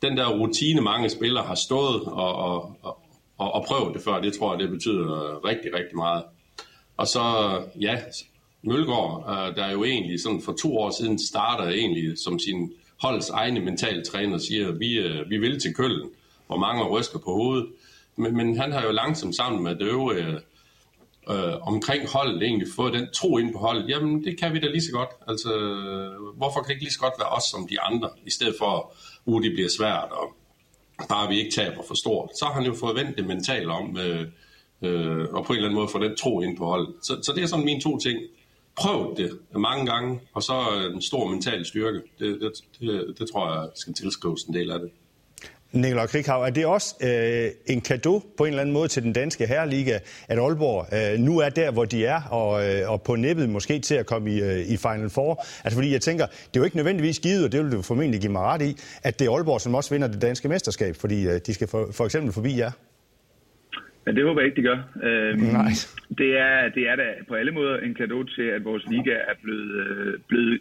den 0.02 0.16
der 0.16 0.28
rutine, 0.28 0.80
mange 0.80 1.08
spillere 1.08 1.44
har 1.44 1.54
stået 1.54 2.02
og, 2.02 2.34
og, 2.34 2.76
og, 3.38 3.54
og 3.54 3.64
prøvet 3.68 3.94
det 3.94 4.02
før, 4.02 4.20
det 4.20 4.34
tror 4.34 4.52
jeg, 4.52 4.62
det 4.62 4.70
betyder 4.70 5.44
rigtig, 5.44 5.74
rigtig 5.74 5.96
meget. 5.96 6.24
Og 6.96 7.06
så, 7.06 7.22
ja, 7.80 7.98
Mølgaard, 8.62 9.24
øh, 9.28 9.56
der 9.56 9.64
er 9.64 9.72
jo 9.72 9.84
egentlig 9.84 10.22
sådan 10.22 10.42
for 10.42 10.52
to 10.52 10.78
år 10.78 10.90
siden 10.90 11.18
starter 11.18 11.68
egentlig 11.68 12.18
som 12.18 12.38
sin 12.38 12.72
holds 13.02 13.30
egne 13.30 13.60
mentale 13.60 14.04
træner 14.04 14.38
siger, 14.38 14.72
vi, 14.72 14.98
øh, 14.98 15.30
vi 15.30 15.38
vil 15.38 15.60
til 15.60 15.74
Køllen, 15.74 16.10
hvor 16.46 16.56
mange 16.56 16.84
ryster 16.84 17.18
på 17.18 17.32
hovedet. 17.32 17.66
Men, 18.16 18.36
men 18.36 18.58
han 18.58 18.72
har 18.72 18.82
jo 18.82 18.90
langsomt 18.90 19.36
sammen 19.36 19.62
med 19.62 19.74
det 19.74 19.82
øvrige 19.82 20.40
øh, 21.30 21.54
omkring 21.62 22.08
holdet 22.08 22.42
egentlig 22.42 22.68
fået 22.76 22.94
den 22.94 23.08
tro 23.14 23.38
ind 23.38 23.52
på 23.52 23.58
holdet. 23.58 23.88
Jamen, 23.88 24.24
det 24.24 24.40
kan 24.40 24.52
vi 24.52 24.60
da 24.60 24.66
lige 24.66 24.82
så 24.82 24.92
godt. 24.92 25.10
Altså, 25.28 25.48
hvorfor 26.36 26.60
kan 26.60 26.68
det 26.68 26.74
ikke 26.74 26.84
lige 26.84 26.92
så 26.92 27.00
godt 27.00 27.14
være 27.18 27.28
os 27.28 27.44
som 27.44 27.68
de 27.70 27.80
andre, 27.80 28.10
i 28.26 28.30
stedet 28.30 28.54
for 28.58 28.92
uh, 29.26 29.42
det 29.42 29.52
bliver 29.52 29.68
svært, 29.78 30.08
og 30.10 30.36
bare 31.08 31.28
vi 31.28 31.38
ikke 31.38 31.50
taber 31.50 31.82
for 31.88 31.94
stort. 31.94 32.30
Så 32.38 32.44
har 32.44 32.52
han 32.52 32.64
jo 32.64 32.74
fået 32.74 32.96
vendt 32.96 33.16
det 33.16 33.26
mentalt 33.26 33.70
om, 33.70 33.98
øh, 33.98 34.26
øh, 34.82 35.28
og 35.32 35.44
på 35.44 35.52
en 35.52 35.56
eller 35.56 35.68
anden 35.68 35.80
måde 35.80 35.88
få 35.88 35.98
den 35.98 36.16
tro 36.16 36.40
ind 36.40 36.56
på 36.56 36.64
holdet. 36.64 36.94
Så, 37.02 37.20
så 37.22 37.32
det 37.34 37.42
er 37.42 37.46
sådan 37.46 37.64
mine 37.64 37.80
to 37.80 37.98
ting. 37.98 38.18
Prøv 38.76 39.16
det 39.16 39.38
mange 39.54 39.86
gange, 39.86 40.20
og 40.34 40.42
så 40.42 40.54
øh, 40.76 40.94
en 40.94 41.02
stor 41.02 41.28
mental 41.28 41.64
styrke. 41.64 42.00
Det, 42.18 42.40
det, 42.40 42.52
det, 42.80 43.14
det 43.18 43.30
tror 43.32 43.54
jeg 43.54 43.68
skal 43.74 43.94
tilskrives 43.94 44.42
en 44.42 44.54
del 44.54 44.70
af 44.70 44.78
det. 44.80 44.90
Nikolaj 45.80 46.06
Krighav, 46.06 46.42
er 46.42 46.50
det 46.50 46.66
også 46.66 46.94
øh, 47.00 47.50
en 47.66 47.80
gave 47.80 48.22
på 48.36 48.44
en 48.44 48.48
eller 48.48 48.60
anden 48.60 48.72
måde 48.72 48.88
til 48.88 49.02
den 49.02 49.12
danske 49.12 49.46
herreliga, 49.46 49.98
at 50.28 50.38
Aalborg 50.38 50.86
øh, 50.92 51.20
nu 51.20 51.38
er 51.38 51.48
der, 51.48 51.70
hvor 51.70 51.84
de 51.84 52.06
er, 52.06 52.22
og, 52.22 52.68
øh, 52.68 52.90
og 52.90 53.02
på 53.02 53.16
nippet 53.16 53.48
måske 53.48 53.78
til 53.78 53.94
at 53.94 54.06
komme 54.06 54.30
i, 54.30 54.40
øh, 54.40 54.58
i 54.58 54.76
Final 54.76 55.10
Four? 55.10 55.44
Altså 55.64 55.76
fordi 55.76 55.92
jeg 55.92 56.00
tænker, 56.00 56.26
det 56.26 56.56
er 56.56 56.60
jo 56.60 56.64
ikke 56.64 56.76
nødvendigvis 56.76 57.18
givet, 57.18 57.44
og 57.44 57.52
det 57.52 57.64
vil 57.64 57.72
du 57.72 57.82
formentlig 57.82 58.20
give 58.20 58.32
mig 58.32 58.42
ret 58.42 58.62
i, 58.62 58.76
at 59.02 59.18
det 59.18 59.26
er 59.26 59.32
Aalborg, 59.32 59.60
som 59.60 59.74
også 59.74 59.90
vinder 59.90 60.08
det 60.08 60.22
danske 60.22 60.48
mesterskab, 60.48 60.96
fordi 60.96 61.26
øh, 61.26 61.40
de 61.46 61.54
skal 61.54 61.68
for, 61.68 61.88
for 61.92 62.04
eksempel 62.04 62.32
forbi 62.32 62.58
jer. 62.58 62.70
Ja, 64.06 64.12
det 64.12 64.24
håber 64.24 64.40
jeg 64.40 64.46
ikke, 64.48 64.60
de 64.60 64.68
gør. 64.70 64.78
Øhm, 65.08 65.40
Nej. 65.58 65.72
Det 66.18 66.30
er, 66.38 66.68
det 66.68 66.88
er 66.90 66.96
da 66.96 67.06
på 67.28 67.34
alle 67.34 67.52
måder 67.52 67.76
en 67.78 67.94
gave 67.94 68.24
til, 68.24 68.42
at 68.42 68.64
vores 68.64 68.84
liga 68.90 69.14
er 69.30 69.36
blevet, 69.42 69.70
øh, 69.82 70.14
blevet 70.28 70.60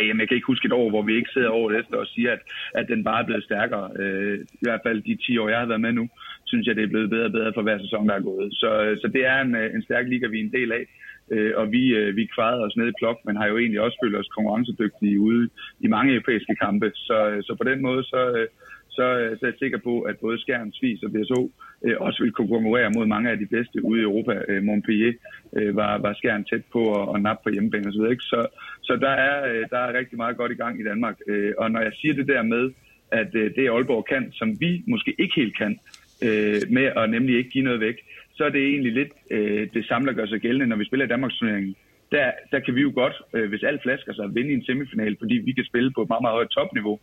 jamen, 0.00 0.20
jeg 0.20 0.28
kan 0.28 0.36
ikke 0.36 0.52
huske 0.52 0.66
et 0.66 0.72
år, 0.72 0.88
hvor 0.90 1.02
vi 1.02 1.16
ikke 1.16 1.30
sidder 1.32 1.48
over 1.48 1.72
efter 1.72 1.96
og 1.96 2.06
siger, 2.06 2.32
at, 2.32 2.42
at 2.74 2.88
den 2.88 3.04
bare 3.04 3.22
er 3.22 3.26
blevet 3.26 3.44
stærkere. 3.44 3.90
Øh, 3.98 4.38
I 4.38 4.64
hvert 4.66 4.80
fald 4.86 5.02
de 5.02 5.18
10 5.26 5.38
år, 5.38 5.48
jeg 5.48 5.58
har 5.58 5.66
været 5.66 5.80
med 5.80 5.92
nu, 5.92 6.08
synes 6.44 6.66
jeg, 6.66 6.76
det 6.76 6.84
er 6.84 6.94
blevet 6.94 7.10
bedre 7.10 7.24
og 7.24 7.32
bedre 7.32 7.52
for 7.54 7.62
hver 7.62 7.78
sæson, 7.78 8.08
der 8.08 8.14
er 8.14 8.28
gået. 8.30 8.52
Så, 8.52 8.70
så 9.02 9.08
det 9.14 9.26
er 9.26 9.40
en, 9.40 9.56
en 9.56 9.82
stærk 9.82 10.06
liga, 10.08 10.26
vi 10.26 10.40
er 10.40 10.44
en 10.44 10.52
del 10.52 10.72
af. 10.72 10.84
Øh, 11.32 11.52
og 11.56 11.72
vi, 11.72 11.82
øh, 11.98 12.16
vi 12.16 12.24
kvarede 12.34 12.64
os 12.64 12.76
ned 12.76 12.88
i 12.88 12.98
plok, 13.00 13.18
men 13.24 13.36
har 13.36 13.46
jo 13.46 13.58
egentlig 13.58 13.80
også 13.80 13.98
følt 14.02 14.16
os 14.16 14.34
konkurrencedygtige 14.36 15.20
ude 15.20 15.48
i 15.80 15.86
mange 15.86 16.12
europæiske 16.12 16.54
kampe. 16.64 16.90
Så, 16.94 17.42
så 17.46 17.54
på 17.54 17.64
den 17.70 17.82
måde, 17.82 18.02
så, 18.04 18.20
øh, 18.36 18.48
så, 18.88 19.04
så 19.38 19.46
er 19.46 19.50
jeg 19.50 19.58
sikker 19.58 19.78
på, 19.78 20.00
at 20.00 20.16
både 20.18 20.40
Skjern, 20.40 20.72
Svis 20.72 21.02
og 21.02 21.10
BSO 21.12 21.52
øh, 21.86 21.96
også 22.00 22.22
vil 22.22 22.32
kunne 22.32 22.48
konkurrere 22.48 22.90
mod 22.96 23.06
mange 23.06 23.30
af 23.30 23.38
de 23.38 23.46
bedste 23.46 23.84
ude 23.84 24.00
i 24.00 24.04
Europa. 24.04 24.34
Øh, 24.48 24.62
Montpellier 24.62 25.12
øh, 25.56 25.76
var, 25.76 25.98
var 25.98 26.14
skæren 26.14 26.44
tæt 26.44 26.64
på 26.72 26.82
at, 26.94 27.08
og 27.08 27.20
nappe 27.20 27.42
på 27.44 27.50
hjemmebane 27.50 27.88
osv. 27.88 28.06
Så, 28.20 28.46
så 28.82 28.96
der, 28.96 29.14
er, 29.28 29.36
øh, 29.50 29.64
der 29.70 29.78
er 29.78 29.98
rigtig 29.98 30.16
meget 30.16 30.36
godt 30.36 30.52
i 30.52 30.60
gang 30.62 30.80
i 30.80 30.84
Danmark. 30.84 31.16
Øh, 31.26 31.52
og 31.58 31.70
når 31.70 31.80
jeg 31.80 31.92
siger 32.00 32.14
det 32.14 32.28
der 32.28 32.42
med, 32.42 32.70
at 33.10 33.34
øh, 33.34 33.54
det 33.56 33.68
Aalborg 33.68 34.06
kan, 34.12 34.32
som 34.32 34.60
vi 34.60 34.82
måske 34.86 35.14
ikke 35.18 35.34
helt 35.36 35.56
kan, 35.58 35.78
øh, 36.26 36.60
med 36.70 36.86
at 36.96 37.10
nemlig 37.10 37.36
ikke 37.38 37.50
give 37.50 37.64
noget 37.64 37.80
væk, 37.80 37.96
så 38.36 38.44
er 38.44 38.48
det 38.48 38.62
egentlig 38.66 38.92
lidt 38.92 39.12
øh, 39.30 39.68
det 39.74 39.86
samme, 39.86 40.08
der 40.08 40.14
gør 40.14 40.26
sig 40.26 40.40
gældende, 40.40 40.66
når 40.66 40.76
vi 40.76 40.84
spiller 40.84 41.06
i 41.06 41.08
Danmarks 41.08 41.38
turneringen. 41.38 41.74
Der, 42.12 42.30
der 42.52 42.60
kan 42.60 42.74
vi 42.74 42.80
jo 42.80 42.92
godt, 42.94 43.16
øh, 43.34 43.48
hvis 43.48 43.62
alt 43.62 43.82
flasker 43.82 44.12
sig, 44.12 44.34
vinde 44.34 44.50
i 44.50 44.54
en 44.54 44.64
semifinal, 44.64 45.16
fordi 45.18 45.34
vi 45.34 45.52
kan 45.52 45.64
spille 45.64 45.90
på 45.92 46.02
et 46.02 46.08
meget, 46.08 46.22
meget 46.22 46.38
højt 46.38 46.48
topniveau. 46.48 46.98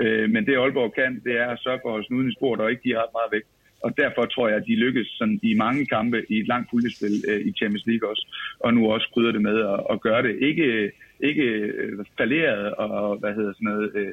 Øh, 0.00 0.30
men 0.30 0.46
det 0.46 0.56
Aalborg 0.56 0.94
kan, 0.94 1.20
det 1.24 1.34
er 1.40 1.46
at 1.46 1.58
sørge 1.58 1.80
for 1.84 1.96
at 1.96 2.04
snuden 2.04 2.30
i 2.30 2.34
sporet 2.34 2.60
og 2.60 2.70
ikke 2.70 2.82
give 2.82 2.98
ret 2.98 3.16
meget 3.18 3.32
væk. 3.32 3.46
Og 3.86 3.90
derfor 4.02 4.24
tror 4.24 4.48
jeg, 4.48 4.56
at 4.56 4.66
de 4.66 4.74
lykkes 4.84 5.08
sådan 5.18 5.38
i 5.42 5.54
mange 5.64 5.86
kampe 5.86 6.18
i 6.32 6.36
et 6.42 6.48
langt 6.52 6.70
puljespil 6.70 7.24
øh, 7.28 7.40
i 7.48 7.50
Champions 7.58 7.86
League 7.86 8.10
også. 8.10 8.24
Og 8.60 8.74
nu 8.74 8.80
også 8.94 9.06
krydder 9.14 9.32
det 9.32 9.42
med 9.42 9.56
at, 9.72 9.80
at 9.92 10.00
gøre 10.00 10.22
det. 10.22 10.32
Ikke, 10.48 10.92
ikke 11.20 11.42
øh, 11.42 12.04
falderet 12.18 12.74
og 12.74 13.18
hvad 13.20 13.32
hedder 13.34 13.52
sådan 13.52 13.68
noget, 13.70 13.90
øh, 13.94 14.12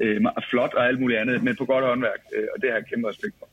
øh, 0.00 0.20
flot 0.50 0.74
og 0.74 0.86
alt 0.88 1.00
muligt 1.00 1.20
andet, 1.20 1.42
men 1.42 1.56
på 1.56 1.64
godt 1.64 1.84
håndværk. 1.84 2.20
Øh, 2.36 2.46
og 2.54 2.62
det 2.62 2.70
har 2.70 2.76
jeg 2.76 2.86
kæmpe 2.86 3.08
respekt 3.08 3.34
for. 3.38 3.48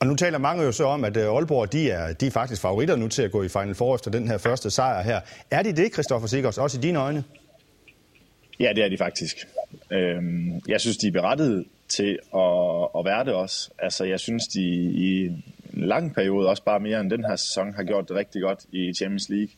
Og 0.00 0.06
nu 0.06 0.14
taler 0.14 0.38
mange 0.38 0.64
jo 0.64 0.72
så 0.72 0.84
om, 0.84 1.04
at 1.04 1.16
øh, 1.16 1.34
Aalborg 1.36 1.72
de 1.72 1.90
er, 1.90 2.12
de 2.12 2.26
er 2.26 2.30
faktisk 2.30 2.62
favoritter 2.62 2.96
nu 2.96 3.08
til 3.08 3.22
at 3.22 3.30
gå 3.30 3.42
i 3.42 3.48
Final 3.48 3.74
Four 3.74 3.94
efter 3.94 4.10
den 4.10 4.28
her 4.28 4.38
første 4.38 4.70
sejr 4.70 5.02
her. 5.02 5.20
Er 5.50 5.62
de 5.62 5.72
det, 5.76 5.92
Christoffer 5.92 6.28
Sikkers, 6.28 6.58
også 6.58 6.78
i 6.78 6.80
dine 6.80 6.98
øjne? 6.98 7.24
Ja, 8.60 8.72
det 8.76 8.84
er 8.84 8.88
de 8.88 8.98
faktisk. 8.98 9.36
Øhm, 9.92 10.60
jeg 10.68 10.80
synes, 10.80 10.96
de 10.96 11.08
er 11.08 11.12
berettiget 11.12 11.64
til 11.88 12.18
at, 12.34 12.67
at 12.98 13.04
være 13.04 13.24
det 13.24 13.34
også. 13.34 13.70
Altså, 13.78 14.04
jeg 14.04 14.20
synes, 14.20 14.48
de 14.48 14.62
i 14.92 15.24
en 15.24 15.42
lang 15.74 16.14
periode, 16.14 16.48
også 16.48 16.62
bare 16.62 16.80
mere 16.80 17.00
end 17.00 17.10
den 17.10 17.24
her 17.24 17.36
sæson, 17.36 17.74
har 17.74 17.82
gjort 17.82 18.08
det 18.08 18.16
rigtig 18.16 18.42
godt 18.42 18.58
i 18.72 18.92
Champions 18.94 19.28
League. 19.28 19.50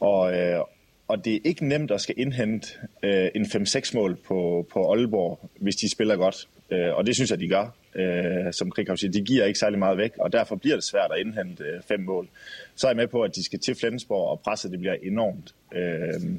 Og, 0.00 0.38
øh, 0.38 0.60
og 1.08 1.24
det 1.24 1.34
er 1.34 1.40
ikke 1.44 1.68
nemt 1.68 1.90
at 1.90 2.00
skal 2.00 2.14
indhente 2.18 2.68
øh, 3.02 3.28
en 3.34 3.44
5-6 3.44 3.94
mål 3.94 4.16
på, 4.16 4.66
på 4.72 4.92
Aalborg, 4.92 5.50
hvis 5.60 5.76
de 5.76 5.90
spiller 5.90 6.16
godt. 6.16 6.48
Øh, 6.70 6.94
og 6.94 7.06
det 7.06 7.14
synes 7.14 7.30
jeg, 7.30 7.40
de 7.40 7.48
gør. 7.48 7.74
Øh, 7.94 8.52
som 8.52 8.70
Krikov 8.70 8.96
siger, 8.96 9.10
de 9.12 9.24
giver 9.24 9.44
ikke 9.44 9.58
særlig 9.58 9.78
meget 9.78 9.98
væk, 9.98 10.12
og 10.18 10.32
derfor 10.32 10.56
bliver 10.56 10.76
det 10.76 10.84
svært 10.84 11.10
at 11.14 11.20
indhente 11.20 11.64
øh, 11.64 11.82
fem 11.88 12.00
mål. 12.00 12.28
Så 12.74 12.86
er 12.86 12.90
jeg 12.90 12.96
med 12.96 13.06
på, 13.06 13.22
at 13.22 13.36
de 13.36 13.44
skal 13.44 13.58
til 13.58 13.74
Flensborg, 13.74 14.28
og 14.28 14.40
presset 14.40 14.70
det 14.70 14.78
bliver 14.78 14.94
enormt. 15.02 15.54
Øh, 15.74 16.38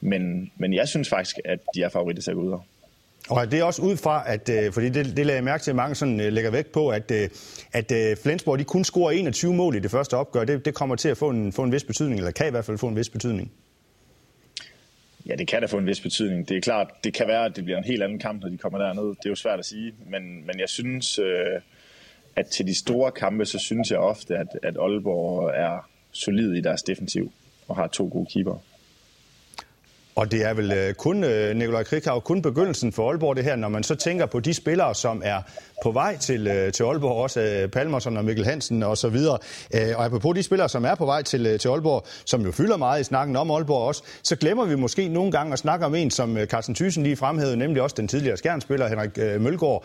men, 0.00 0.52
men 0.56 0.74
jeg 0.74 0.88
synes 0.88 1.08
faktisk, 1.08 1.38
at 1.44 1.58
de 1.74 1.82
er 1.82 1.88
favoritter 1.88 2.22
til 2.22 2.30
at 2.30 2.34
gå 2.34 2.42
ud 2.42 2.58
og 3.30 3.50
det 3.50 3.58
er 3.58 3.64
også 3.64 3.82
ud 3.82 3.96
fra, 3.96 4.24
at, 4.26 4.48
øh, 4.48 4.72
fordi 4.72 4.88
det, 4.88 5.16
det 5.16 5.26
lagde 5.26 5.36
jeg 5.36 5.44
mærke 5.44 5.64
til, 5.64 5.70
at 5.70 5.76
mange 5.76 5.94
sådan, 5.94 6.20
øh, 6.20 6.32
lægger 6.32 6.50
vægt 6.50 6.72
på, 6.72 6.88
at, 6.88 7.10
øh, 7.10 7.28
at 7.72 8.18
Flensborg 8.18 8.58
de 8.58 8.64
kun 8.64 8.84
scorer 8.84 9.10
21 9.10 9.54
mål 9.54 9.76
i 9.76 9.78
det 9.78 9.90
første 9.90 10.16
opgør. 10.16 10.44
Det, 10.44 10.64
det 10.64 10.74
kommer 10.74 10.96
til 10.96 11.08
at 11.08 11.16
få 11.16 11.30
en, 11.30 11.52
få 11.52 11.62
en 11.62 11.72
vis 11.72 11.84
betydning, 11.84 12.18
eller 12.18 12.30
kan 12.30 12.46
i 12.46 12.50
hvert 12.50 12.64
fald 12.64 12.78
få 12.78 12.88
en 12.88 12.96
vis 12.96 13.08
betydning. 13.08 13.52
Ja, 15.26 15.34
det 15.34 15.48
kan 15.48 15.60
da 15.60 15.66
få 15.66 15.78
en 15.78 15.86
vis 15.86 16.00
betydning. 16.00 16.48
Det 16.48 16.56
er 16.56 16.60
klart, 16.60 16.88
det 17.04 17.14
kan 17.14 17.28
være, 17.28 17.44
at 17.44 17.56
det 17.56 17.64
bliver 17.64 17.78
en 17.78 17.84
helt 17.84 18.02
anden 18.02 18.18
kamp, 18.18 18.42
når 18.42 18.48
de 18.48 18.58
kommer 18.58 18.78
derned. 18.78 19.08
Det 19.08 19.26
er 19.26 19.30
jo 19.30 19.34
svært 19.34 19.58
at 19.58 19.64
sige, 19.64 19.94
men, 20.10 20.46
men 20.46 20.60
jeg 20.60 20.68
synes, 20.68 21.20
at 22.36 22.46
til 22.46 22.66
de 22.66 22.78
store 22.78 23.12
kampe, 23.12 23.44
så 23.44 23.58
synes 23.58 23.90
jeg 23.90 23.98
ofte, 23.98 24.36
at, 24.36 24.46
at 24.62 24.76
Aalborg 24.76 25.50
er 25.54 25.88
solid 26.12 26.54
i 26.54 26.60
deres 26.60 26.82
defensiv 26.82 27.32
og 27.68 27.76
har 27.76 27.86
to 27.86 28.08
gode 28.12 28.26
keeper. 28.32 28.58
Og 30.14 30.32
det 30.32 30.44
er 30.46 30.54
vel 30.54 30.72
øh, 30.72 30.94
kun, 30.94 31.24
øh, 31.24 31.56
Nikolaj 31.56 31.82
Krikau, 31.82 32.20
kun 32.20 32.42
begyndelsen 32.42 32.92
for 32.92 33.08
Aalborg 33.08 33.36
det 33.36 33.44
her, 33.44 33.56
når 33.56 33.68
man 33.68 33.82
så 33.82 33.94
tænker 33.94 34.26
på 34.26 34.40
de 34.40 34.54
spillere, 34.54 34.94
som 34.94 35.22
er 35.24 35.42
på 35.82 35.90
vej 35.90 36.16
til, 36.16 36.46
øh, 36.46 36.72
til 36.72 36.82
Aalborg, 36.82 37.22
også 37.22 37.40
øh, 37.40 37.68
Palmerson 37.68 38.16
og 38.16 38.24
Mikkel 38.24 38.44
Hansen 38.44 38.82
og 38.82 38.98
så 38.98 39.08
videre. 39.08 39.38
Øh, 39.74 39.96
og 39.96 40.04
apropos 40.04 40.34
de 40.36 40.42
spillere, 40.42 40.68
som 40.68 40.84
er 40.84 40.94
på 40.94 41.06
vej 41.06 41.22
til, 41.22 41.46
øh, 41.46 41.58
til 41.58 41.68
Aalborg, 41.68 42.06
som 42.26 42.42
jo 42.44 42.52
fylder 42.52 42.76
meget 42.76 43.00
i 43.00 43.04
snakken 43.04 43.36
om 43.36 43.50
Aalborg 43.50 43.86
også, 43.86 44.02
så 44.22 44.36
glemmer 44.36 44.64
vi 44.64 44.74
måske 44.74 45.08
nogle 45.08 45.32
gange 45.32 45.52
at 45.52 45.58
snakke 45.58 45.86
om 45.86 45.94
en, 45.94 46.10
som 46.10 46.38
Carsten 46.44 46.74
Thyssen 46.74 47.02
lige 47.02 47.16
fremhævede, 47.16 47.56
nemlig 47.56 47.82
også 47.82 47.96
den 47.98 48.08
tidligere 48.08 48.36
skærnspiller 48.36 48.88
Henrik 48.88 49.40
Mølgaard, 49.40 49.84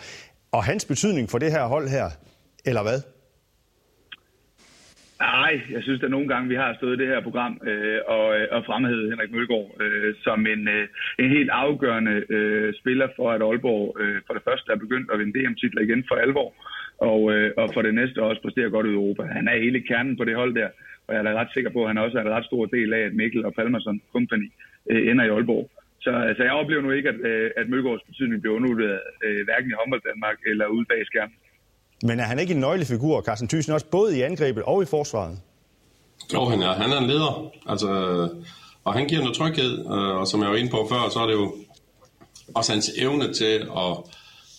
og 0.51 0.63
hans 0.63 0.85
betydning 0.85 1.29
for 1.29 1.37
det 1.37 1.51
her 1.51 1.65
hold 1.65 1.89
her, 1.89 2.09
eller 2.65 2.81
hvad? 2.81 3.01
Nej, 5.19 5.61
jeg 5.71 5.83
synes 5.83 6.03
at 6.03 6.11
nogle 6.11 6.27
gange, 6.27 6.49
vi 6.49 6.55
har 6.55 6.75
stået 6.75 6.95
i 6.95 7.01
det 7.01 7.07
her 7.13 7.21
program 7.21 7.61
øh, 7.67 7.99
og, 8.07 8.39
øh, 8.39 8.47
og 8.51 8.65
fremhævet 8.65 9.09
Henrik 9.09 9.31
Mølgaard 9.31 9.77
øh, 9.81 10.15
som 10.23 10.47
en, 10.47 10.67
øh, 10.67 10.87
en 11.19 11.29
helt 11.29 11.49
afgørende 11.49 12.23
øh, 12.29 12.73
spiller 12.73 13.07
for, 13.15 13.31
at 13.31 13.41
Aalborg 13.41 13.97
øh, 13.99 14.21
for 14.27 14.33
det 14.33 14.43
første 14.43 14.71
er 14.71 14.83
begyndt 14.85 15.11
at 15.11 15.19
vinde 15.19 15.39
DM-titler 15.39 15.81
igen 15.81 16.05
for 16.07 16.15
alvor, 16.15 16.53
og, 16.97 17.31
øh, 17.33 17.51
og 17.57 17.69
for 17.73 17.81
det 17.81 17.93
næste 17.93 18.23
også 18.23 18.41
præsterer 18.41 18.69
godt 18.69 18.87
i 18.87 18.97
Europa. 18.99 19.23
Han 19.23 19.47
er 19.47 19.63
hele 19.65 19.81
kernen 19.81 20.17
på 20.17 20.23
det 20.25 20.35
hold 20.35 20.55
der, 20.55 20.69
og 21.07 21.15
jeg 21.15 21.25
er 21.25 21.39
ret 21.41 21.53
sikker 21.53 21.69
på, 21.69 21.81
at 21.81 21.89
han 21.89 21.97
også 21.97 22.17
er 22.17 22.21
en 22.21 22.35
ret 22.37 22.45
stor 22.45 22.65
del 22.65 22.93
af, 22.93 22.99
at 22.99 23.13
Mikkel 23.13 23.45
og 23.45 23.53
Palmerson 23.53 24.01
Company 24.13 24.51
øh, 24.91 25.11
ender 25.11 25.25
i 25.25 25.29
Aalborg. 25.29 25.69
Så 26.01 26.11
altså, 26.29 26.43
jeg 26.43 26.51
oplever 26.51 26.81
nu 26.81 26.91
ikke, 26.91 27.09
at, 27.09 27.19
øh, 27.31 27.51
at 27.57 27.69
Mølgaards 27.69 28.07
betydning 28.09 28.41
bliver 28.41 28.55
undervurderet, 28.55 28.99
øh, 29.25 29.45
hverken 29.45 29.69
i 29.71 29.77
håndbold 29.79 30.01
Danmark 30.11 30.37
eller 30.51 30.65
ude 30.67 30.85
bag 30.85 31.05
skærmen. 31.05 31.35
Men 32.03 32.19
er 32.19 32.23
han 32.23 32.39
ikke 32.39 32.53
en 32.53 32.59
nøglefigur, 32.59 33.21
Carsten 33.21 33.47
Thyssen, 33.47 33.73
også 33.73 33.85
både 33.85 34.17
i 34.17 34.21
angrebet 34.21 34.63
og 34.63 34.83
i 34.83 34.85
forsvaret? 34.85 35.39
Jo, 36.33 36.45
han 36.45 36.61
er. 36.61 36.73
Han 36.73 36.91
er 36.91 36.97
en 36.97 37.07
leder. 37.07 37.51
Altså, 37.65 37.89
og 38.83 38.93
han 38.93 39.07
giver 39.07 39.21
noget 39.21 39.37
tryghed, 39.37 39.79
øh, 39.79 40.15
og 40.19 40.27
som 40.27 40.41
jeg 40.41 40.49
var 40.49 40.55
inde 40.55 40.71
på 40.71 40.87
før, 40.91 41.09
så 41.09 41.19
er 41.19 41.25
det 41.25 41.33
jo 41.33 41.55
også 42.55 42.71
hans 42.71 42.89
evne 42.97 43.33
til 43.33 43.55
at, 43.77 43.97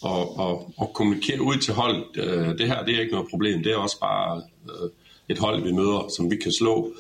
at, 0.05 0.21
at, 0.41 0.57
at 0.83 0.93
kommunikere 0.95 1.43
ud 1.43 1.57
til 1.57 1.75
hold. 1.75 2.05
Øh, 2.17 2.59
det 2.59 2.67
her 2.67 2.85
det 2.85 2.95
er 2.95 3.01
ikke 3.01 3.13
noget 3.13 3.31
problem. 3.31 3.63
Det 3.63 3.73
er 3.73 3.77
også 3.77 4.01
bare 4.01 4.43
øh, 4.65 4.91
et 5.29 5.39
hold, 5.39 5.63
vi 5.63 5.73
møder, 5.73 6.13
som 6.17 6.31
vi 6.31 6.37
kan 6.37 6.53
slå. 6.53 6.93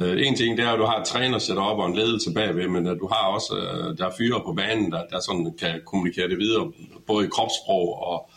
En 0.00 0.36
ting 0.36 0.56
det 0.58 0.64
er, 0.64 0.70
at 0.70 0.78
du 0.78 0.84
har 0.84 1.00
et 1.00 1.06
træner 1.06 1.38
sætter 1.38 1.62
op 1.62 1.78
og 1.78 1.86
en 1.86 1.96
ledelse 1.96 2.32
bagved, 2.32 2.68
men 2.68 2.84
du 2.84 3.08
har 3.12 3.26
også 3.26 3.54
der 3.98 4.06
er 4.06 4.10
fyre 4.18 4.40
på 4.46 4.52
banen, 4.52 4.92
der, 4.92 5.02
der 5.10 5.20
sådan 5.20 5.54
kan 5.58 5.80
kommunikere 5.86 6.28
det 6.28 6.38
videre, 6.38 6.72
både 7.06 7.26
i 7.26 7.28
kropssprog 7.28 8.02
og 8.02 8.30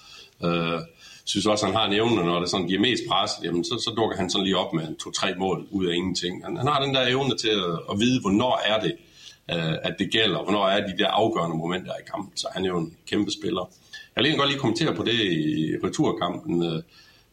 øh, 0.44 0.80
synes 1.30 1.46
også, 1.46 1.66
han 1.66 1.76
har 1.76 1.86
en 1.86 1.94
evne, 1.94 2.16
når 2.16 2.40
det 2.40 2.50
sådan 2.50 2.68
giver 2.68 2.82
mest 2.82 3.04
pres, 3.10 3.32
jamen, 3.44 3.64
så, 3.64 3.82
så 3.86 3.94
dukker 3.98 4.18
han 4.18 4.30
sådan 4.30 4.44
lige 4.44 4.58
op 4.58 4.74
med 4.74 4.96
to-tre 4.96 5.36
mål 5.38 5.68
ud 5.72 5.86
af 5.86 5.96
ingenting. 5.96 6.46
Han, 6.46 6.58
han 6.58 6.68
har 6.68 6.84
den 6.86 6.96
der 6.96 7.08
evne 7.08 7.38
til 7.38 7.50
at, 7.50 7.80
at 7.92 8.00
vide, 8.00 8.22
hvornår 8.22 8.62
er 8.66 8.80
det, 8.80 8.94
øh, 9.52 9.76
at 9.84 9.96
det 10.00 10.12
gælder, 10.12 10.44
hvornår 10.44 10.68
er 10.68 10.88
de 10.88 10.98
der 10.98 11.08
afgørende 11.08 11.58
momenter 11.58 11.92
i 11.92 12.10
kampen, 12.12 12.38
så 12.38 12.48
han 12.52 12.66
er 12.66 12.70
jo 12.70 12.78
en 12.78 12.94
kæmpe 13.08 13.32
spiller. 13.32 13.70
Jeg 14.16 14.24
vil 14.24 14.38
godt 14.38 14.50
lige 14.50 14.60
kommentere 14.60 14.96
på 14.96 15.04
det 15.04 15.14
i 15.14 15.76
returkampen. 15.84 16.84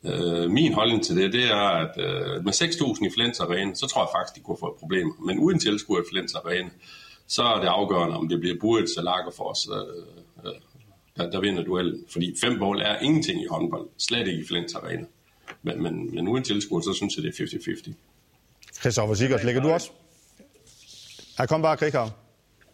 Øh, 0.04 0.50
min 0.50 0.72
holdning 0.72 1.04
til 1.04 1.16
det, 1.16 1.32
det 1.32 1.44
er, 1.44 1.66
at 1.84 1.94
øh, 1.98 2.44
med 2.44 2.52
6.000 2.52 3.06
i 3.06 3.10
Flens 3.14 3.40
Arena, 3.40 3.74
så 3.74 3.86
tror 3.86 4.02
jeg 4.02 4.08
faktisk, 4.16 4.36
de 4.36 4.40
kunne 4.40 4.56
få 4.60 4.66
et 4.66 4.78
problem. 4.80 5.12
Men 5.26 5.38
uden 5.38 5.58
tilskuer 5.58 6.00
i 6.00 6.04
Flens 6.10 6.34
Arena, 6.34 6.70
så 7.26 7.42
er 7.42 7.60
det 7.60 7.66
afgørende, 7.66 8.16
om 8.16 8.28
det 8.28 8.40
bliver 8.40 8.56
Burits 8.60 8.96
eller 8.96 9.10
Lagerfors, 9.10 9.68
uh, 9.68 9.76
øh, 9.76 9.82
uh, 9.82 10.23
der, 11.16 11.30
der 11.30 11.40
vinder 11.40 11.64
duellen. 11.64 12.04
Fordi 12.12 12.34
fem 12.44 12.58
mål 12.58 12.80
er 12.80 12.98
ingenting 12.98 13.42
i 13.42 13.46
håndbold. 13.50 13.88
Slet 13.98 14.28
ikke 14.28 14.42
i 14.42 14.46
Flens 14.46 14.74
Arena. 14.74 15.06
Men, 15.62 15.82
men, 15.82 16.14
men 16.14 16.28
uden 16.28 16.44
tilskuer, 16.44 16.80
så 16.80 16.92
synes 16.92 17.16
jeg, 17.16 17.22
det 17.24 17.40
er 17.40 17.44
50-50. 17.44 17.92
Christoffer 18.80 19.14
Sigurds, 19.14 19.44
lægger 19.44 19.62
du 19.62 19.68
også? 19.68 19.90
Her 21.38 21.46
kom 21.46 21.62
bare, 21.62 21.76
Krikhav. 21.76 22.08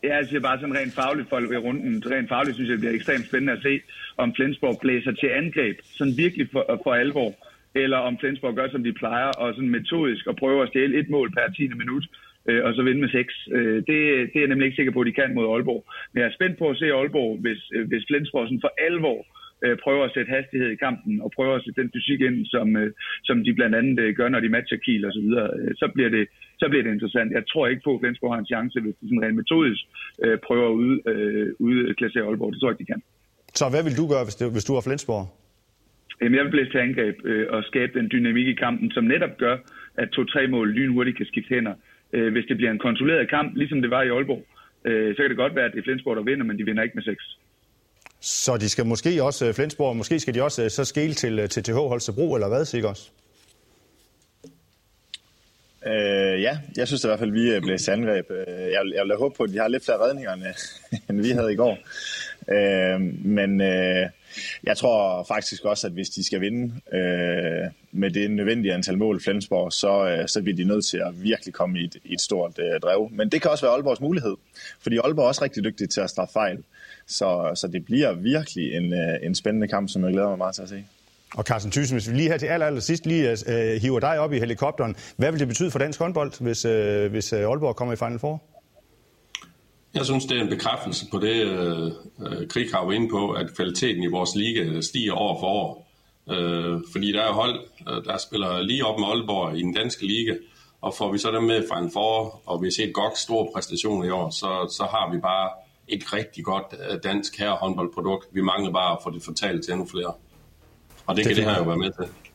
Ja, 0.02 0.16
jeg 0.16 0.26
siger 0.28 0.40
bare 0.40 0.60
sådan 0.60 0.78
rent 0.78 0.94
fagligt 0.94 1.28
for 1.28 1.40
ved 1.40 1.58
runden. 1.66 2.02
Rent 2.12 2.28
fagligt 2.28 2.54
synes 2.56 2.68
jeg, 2.68 2.72
det 2.72 2.80
bliver 2.80 2.94
ekstremt 2.94 3.26
spændende 3.26 3.52
at 3.52 3.62
se, 3.62 3.80
om 4.16 4.34
Flensborg 4.36 4.78
blæser 4.80 5.12
til 5.12 5.28
angreb, 5.40 5.76
sådan 5.98 6.16
virkelig 6.16 6.48
for, 6.52 6.80
for 6.84 6.92
alvor, 6.94 7.34
eller 7.74 7.98
om 7.98 8.18
Flensborg 8.20 8.54
gør, 8.54 8.68
som 8.70 8.84
de 8.84 8.92
plejer, 8.92 9.30
og 9.42 9.54
sådan 9.54 9.70
metodisk 9.70 10.26
og 10.26 10.36
prøver 10.36 10.62
at 10.62 10.68
stjæle 10.68 10.98
et 11.00 11.08
mål 11.10 11.30
per 11.36 11.52
10. 11.56 11.68
minut, 11.82 12.04
øh, 12.50 12.64
og 12.66 12.70
så 12.74 12.82
vinde 12.82 13.00
med 13.00 13.10
seks. 13.18 13.34
Øh, 13.56 13.76
det, 13.88 13.98
det 14.30 14.36
er 14.36 14.44
jeg 14.44 14.52
nemlig 14.52 14.66
ikke 14.66 14.80
sikker 14.80 14.92
på, 14.92 15.00
at 15.00 15.08
de 15.10 15.18
kan 15.20 15.34
mod 15.34 15.50
Aalborg. 15.52 15.82
Men 16.10 16.20
jeg 16.20 16.28
er 16.28 16.38
spændt 16.38 16.58
på 16.58 16.66
at 16.70 16.78
se 16.78 16.86
Aalborg, 16.98 17.38
hvis, 17.44 17.60
øh, 17.74 17.88
hvis 17.88 18.04
Flensborg 18.08 18.48
for 18.64 18.72
alvor 18.88 19.20
øh, 19.64 19.76
prøver 19.84 20.04
at 20.04 20.14
sætte 20.14 20.34
hastighed 20.36 20.70
i 20.72 20.82
kampen, 20.86 21.14
og 21.24 21.28
prøver 21.36 21.54
at 21.56 21.64
sætte 21.64 21.80
den 21.82 21.90
fysik 21.94 22.20
ind, 22.28 22.38
som, 22.54 22.76
øh, 22.76 22.90
som 23.28 23.36
de 23.44 23.52
blandt 23.58 23.74
andet 23.80 24.00
øh, 24.04 24.14
gør, 24.18 24.28
når 24.28 24.40
de 24.40 24.54
matcher 24.56 24.78
Kiel 24.84 25.04
og 25.08 25.12
så 25.12 25.20
videre, 25.26 25.48
øh, 25.58 25.70
så, 25.80 25.86
bliver 25.94 26.10
det, 26.16 26.24
så 26.60 26.66
bliver 26.68 26.84
det 26.84 26.92
interessant. 26.92 27.32
Jeg 27.38 27.44
tror 27.52 27.66
ikke 27.66 27.82
på, 27.84 27.94
at 27.94 28.00
Flensborg 28.00 28.32
har 28.34 28.40
en 28.40 28.52
chance, 28.54 28.80
hvis 28.80 28.94
de 29.00 29.04
sådan 29.08 29.22
rent 29.24 29.40
metodisk 29.40 29.82
øh, 30.24 30.38
prøver 30.46 30.68
at 30.68 30.78
ud, 30.84 30.94
øh, 31.12 31.46
udklassere 31.58 32.24
Aalborg. 32.28 32.52
Det 32.52 32.60
tror 32.60 32.68
jeg 32.68 32.74
ikke, 32.74 32.84
de 32.84 32.92
kan. 32.92 33.02
Så 33.60 33.64
hvad 33.72 33.82
vil 33.86 33.98
du 34.00 34.04
gøre, 34.12 34.24
hvis, 34.26 34.36
det, 34.40 34.52
hvis 34.52 34.68
du 34.68 34.74
er 34.78 34.82
Flensborg? 34.88 35.24
Jamen, 36.20 36.36
jeg 36.36 36.44
vil 36.44 36.50
blæse 36.50 36.70
til 36.70 36.78
angreb 36.78 37.16
øh, 37.24 37.46
og 37.54 37.64
skabe 37.64 37.92
den 37.98 38.08
dynamik 38.12 38.46
i 38.48 38.54
kampen, 38.64 38.90
som 38.90 39.04
netop 39.04 39.34
gør, 39.44 39.56
at 40.02 40.08
to-tre 40.10 40.46
mål 40.46 40.68
lynhurtigt 40.76 41.16
kan 41.16 41.26
skifte 41.26 41.54
hænder 41.54 41.74
øh, 42.12 42.32
hvis 42.32 42.44
det 42.48 42.56
bliver 42.56 42.70
en 42.70 42.78
kontrolleret 42.78 43.30
kamp, 43.30 43.56
ligesom 43.56 43.82
det 43.82 43.90
var 43.90 44.02
i 44.02 44.08
Aalborg, 44.08 44.42
øh, 44.84 45.16
så 45.16 45.22
kan 45.22 45.30
det 45.30 45.36
godt 45.36 45.54
være, 45.54 45.64
at 45.64 45.72
det 45.72 45.78
er 45.78 45.82
Flensborg, 45.82 46.16
der 46.16 46.22
vinder, 46.22 46.44
men 46.44 46.58
de 46.58 46.64
vinder 46.64 46.82
ikke 46.82 46.94
med 46.94 47.02
6. 47.02 47.38
Så 48.20 48.56
de 48.56 48.68
skal 48.68 48.86
måske 48.86 49.22
også, 49.22 49.46
øh, 49.46 49.54
Flensborg, 49.54 49.96
måske 49.96 50.20
skal 50.20 50.34
de 50.34 50.42
også 50.42 50.64
øh, 50.64 50.70
så 50.70 50.84
skele 50.84 51.14
til, 51.14 51.38
øh, 51.38 51.48
til 51.48 51.62
TH 51.62 51.74
Holstebro, 51.74 52.34
eller 52.34 52.48
hvad, 52.48 52.64
Sigurds? 52.64 53.12
Øh, 55.86 56.42
ja, 56.42 56.58
jeg 56.76 56.86
synes 56.86 57.04
i 57.04 57.08
hvert 57.08 57.18
fald, 57.18 57.30
at 57.30 57.34
vi 57.34 57.60
blev 57.60 57.78
angreb. 57.88 58.26
Jeg, 58.48 58.82
jeg 58.94 59.04
vil 59.04 59.16
håbe 59.18 59.34
på, 59.36 59.42
at 59.42 59.50
de 59.50 59.58
har 59.58 59.68
lidt 59.68 59.84
flere 59.84 59.98
redninger, 59.98 60.32
end 61.08 61.22
vi 61.26 61.30
havde 61.30 61.52
i 61.52 61.56
går. 61.56 61.78
Øh, 62.48 63.00
men 63.24 63.60
øh, 63.60 64.06
jeg 64.64 64.76
tror 64.76 65.24
faktisk 65.28 65.64
også, 65.64 65.86
at 65.86 65.92
hvis 65.92 66.10
de 66.10 66.24
skal 66.24 66.40
vinde 66.40 66.74
øh, 66.92 67.70
med 67.92 68.10
det 68.10 68.30
nødvendige 68.30 68.74
antal 68.74 68.98
mål 68.98 69.22
Flensborg, 69.22 69.72
så, 69.72 70.08
øh, 70.08 70.28
så 70.28 70.42
bliver 70.42 70.56
de 70.56 70.64
nødt 70.64 70.84
til 70.86 70.98
at 70.98 71.22
virkelig 71.22 71.54
komme 71.54 71.80
i 71.80 71.84
et, 71.84 71.96
i 72.04 72.12
et 72.12 72.20
stort 72.20 72.58
øh, 72.58 72.80
drev. 72.80 73.08
Men 73.12 73.28
det 73.28 73.42
kan 73.42 73.50
også 73.50 73.66
være 73.66 73.74
Aalborgs 73.74 74.00
mulighed, 74.00 74.36
fordi 74.80 74.96
Aalborg 74.96 75.24
er 75.24 75.28
også 75.28 75.44
rigtig 75.44 75.64
dygtig 75.64 75.90
til 75.90 76.00
at 76.00 76.10
straffe 76.10 76.32
fejl. 76.32 76.58
Så, 77.06 77.50
så 77.54 77.68
det 77.68 77.84
bliver 77.84 78.12
virkelig 78.12 78.74
en, 78.74 78.92
øh, 78.92 79.18
en 79.22 79.34
spændende 79.34 79.68
kamp, 79.68 79.90
som 79.90 80.04
jeg 80.04 80.12
glæder 80.12 80.28
mig 80.28 80.38
meget 80.38 80.54
til 80.54 80.62
at 80.62 80.68
se. 80.68 80.84
Og 81.34 81.44
Carsten 81.44 81.72
Thyssen, 81.72 81.94
hvis 81.94 82.10
vi 82.10 82.16
lige 82.16 82.28
her 82.28 82.36
til 82.36 82.46
aller, 82.46 82.66
aller 82.66 82.80
sidst 82.80 83.06
lige 83.06 83.30
øh, 83.30 83.36
øh 83.48 83.80
hiver 83.80 84.00
dig 84.00 84.18
op 84.18 84.32
i 84.32 84.38
helikopteren, 84.38 84.96
hvad 85.16 85.30
vil 85.30 85.40
det 85.40 85.48
betyde 85.48 85.70
for 85.70 85.78
dansk 85.78 85.98
håndbold, 85.98 86.42
hvis, 86.42 86.64
øh, 86.64 87.10
hvis 87.10 87.32
øh, 87.32 87.40
Aalborg 87.40 87.76
kommer 87.76 87.92
i 87.92 87.96
Final 87.96 88.18
Four? 88.18 88.42
Jeg 89.94 90.04
synes, 90.04 90.24
det 90.24 90.38
er 90.38 90.42
en 90.42 90.48
bekræftelse 90.48 91.06
på 91.10 91.18
det, 91.18 91.46
øh, 91.46 92.48
Krig 92.48 92.70
har 92.70 92.92
inde 92.92 93.08
på, 93.08 93.30
at 93.30 93.54
kvaliteten 93.56 94.02
i 94.02 94.06
vores 94.06 94.34
liga 94.34 94.80
stiger 94.80 95.14
år 95.14 95.40
for 95.40 95.46
år. 95.46 95.90
Øh, 96.30 96.80
fordi 96.92 97.12
der 97.12 97.22
er 97.22 97.32
hold, 97.32 97.60
øh, 97.88 98.04
der 98.04 98.18
spiller 98.18 98.60
lige 98.60 98.86
op 98.86 98.98
med 98.98 99.08
Aalborg 99.08 99.58
i 99.58 99.62
den 99.62 99.74
danske 99.74 100.06
liga, 100.06 100.34
og 100.80 100.94
får 100.94 101.12
vi 101.12 101.18
så 101.18 101.30
dem 101.30 101.42
med 101.42 101.68
fra 101.68 101.78
en 101.78 101.90
for, 101.92 102.40
og 102.46 102.62
vi 102.62 102.70
ser 102.70 102.92
godt 102.92 103.18
stor 103.18 103.50
præstation 103.54 104.04
i 104.04 104.10
år, 104.10 104.30
så, 104.30 104.74
så 104.76 104.84
har 104.84 105.12
vi 105.12 105.18
bare 105.18 105.48
et 105.88 106.12
rigtig 106.12 106.44
godt 106.44 106.74
øh, 106.90 106.98
dansk 107.02 107.38
herrehåndboldprodukt. 107.38 108.26
Vi 108.32 108.40
mangler 108.40 108.72
bare 108.72 108.92
at 108.92 108.98
få 109.02 109.10
det 109.10 109.22
fortalt 109.22 109.64
til 109.64 109.72
endnu 109.72 109.86
flere. 109.86 110.12
Og 111.06 111.16
det, 111.16 111.24
det 111.24 111.26
kan 111.26 111.36
det 111.36 111.52
her 111.52 111.58
jo 111.58 111.64
være 111.64 111.78
med 111.78 111.90
til. 111.92 112.29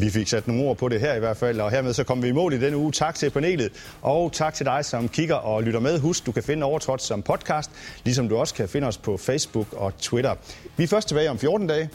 Vi 0.00 0.10
fik 0.10 0.28
sat 0.28 0.46
nogle 0.46 0.62
ord 0.62 0.76
på 0.76 0.88
det 0.88 1.00
her 1.00 1.14
i 1.14 1.18
hvert 1.18 1.36
fald, 1.36 1.60
og 1.60 1.70
hermed 1.70 1.92
så 1.92 2.04
kommer 2.04 2.22
vi 2.22 2.28
i 2.28 2.32
mål 2.32 2.52
i 2.52 2.60
denne 2.60 2.76
uge. 2.76 2.92
Tak 2.92 3.14
til 3.14 3.30
panelet, 3.30 3.72
og 4.02 4.32
tak 4.32 4.54
til 4.54 4.66
dig, 4.66 4.84
som 4.84 5.08
kigger 5.08 5.34
og 5.34 5.62
lytter 5.62 5.80
med. 5.80 5.98
Husk, 5.98 6.26
du 6.26 6.32
kan 6.32 6.42
finde 6.42 6.64
Overtrådt 6.64 7.02
som 7.02 7.22
podcast, 7.22 7.70
ligesom 8.04 8.28
du 8.28 8.36
også 8.36 8.54
kan 8.54 8.68
finde 8.68 8.86
os 8.86 8.98
på 8.98 9.16
Facebook 9.16 9.66
og 9.72 9.98
Twitter. 9.98 10.34
Vi 10.76 10.84
er 10.84 10.88
først 10.88 11.08
tilbage 11.08 11.30
om 11.30 11.38
14 11.38 11.66
dage. 11.66 11.90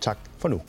Tak 0.00 0.18
for 0.38 0.48
nu. 0.48 0.60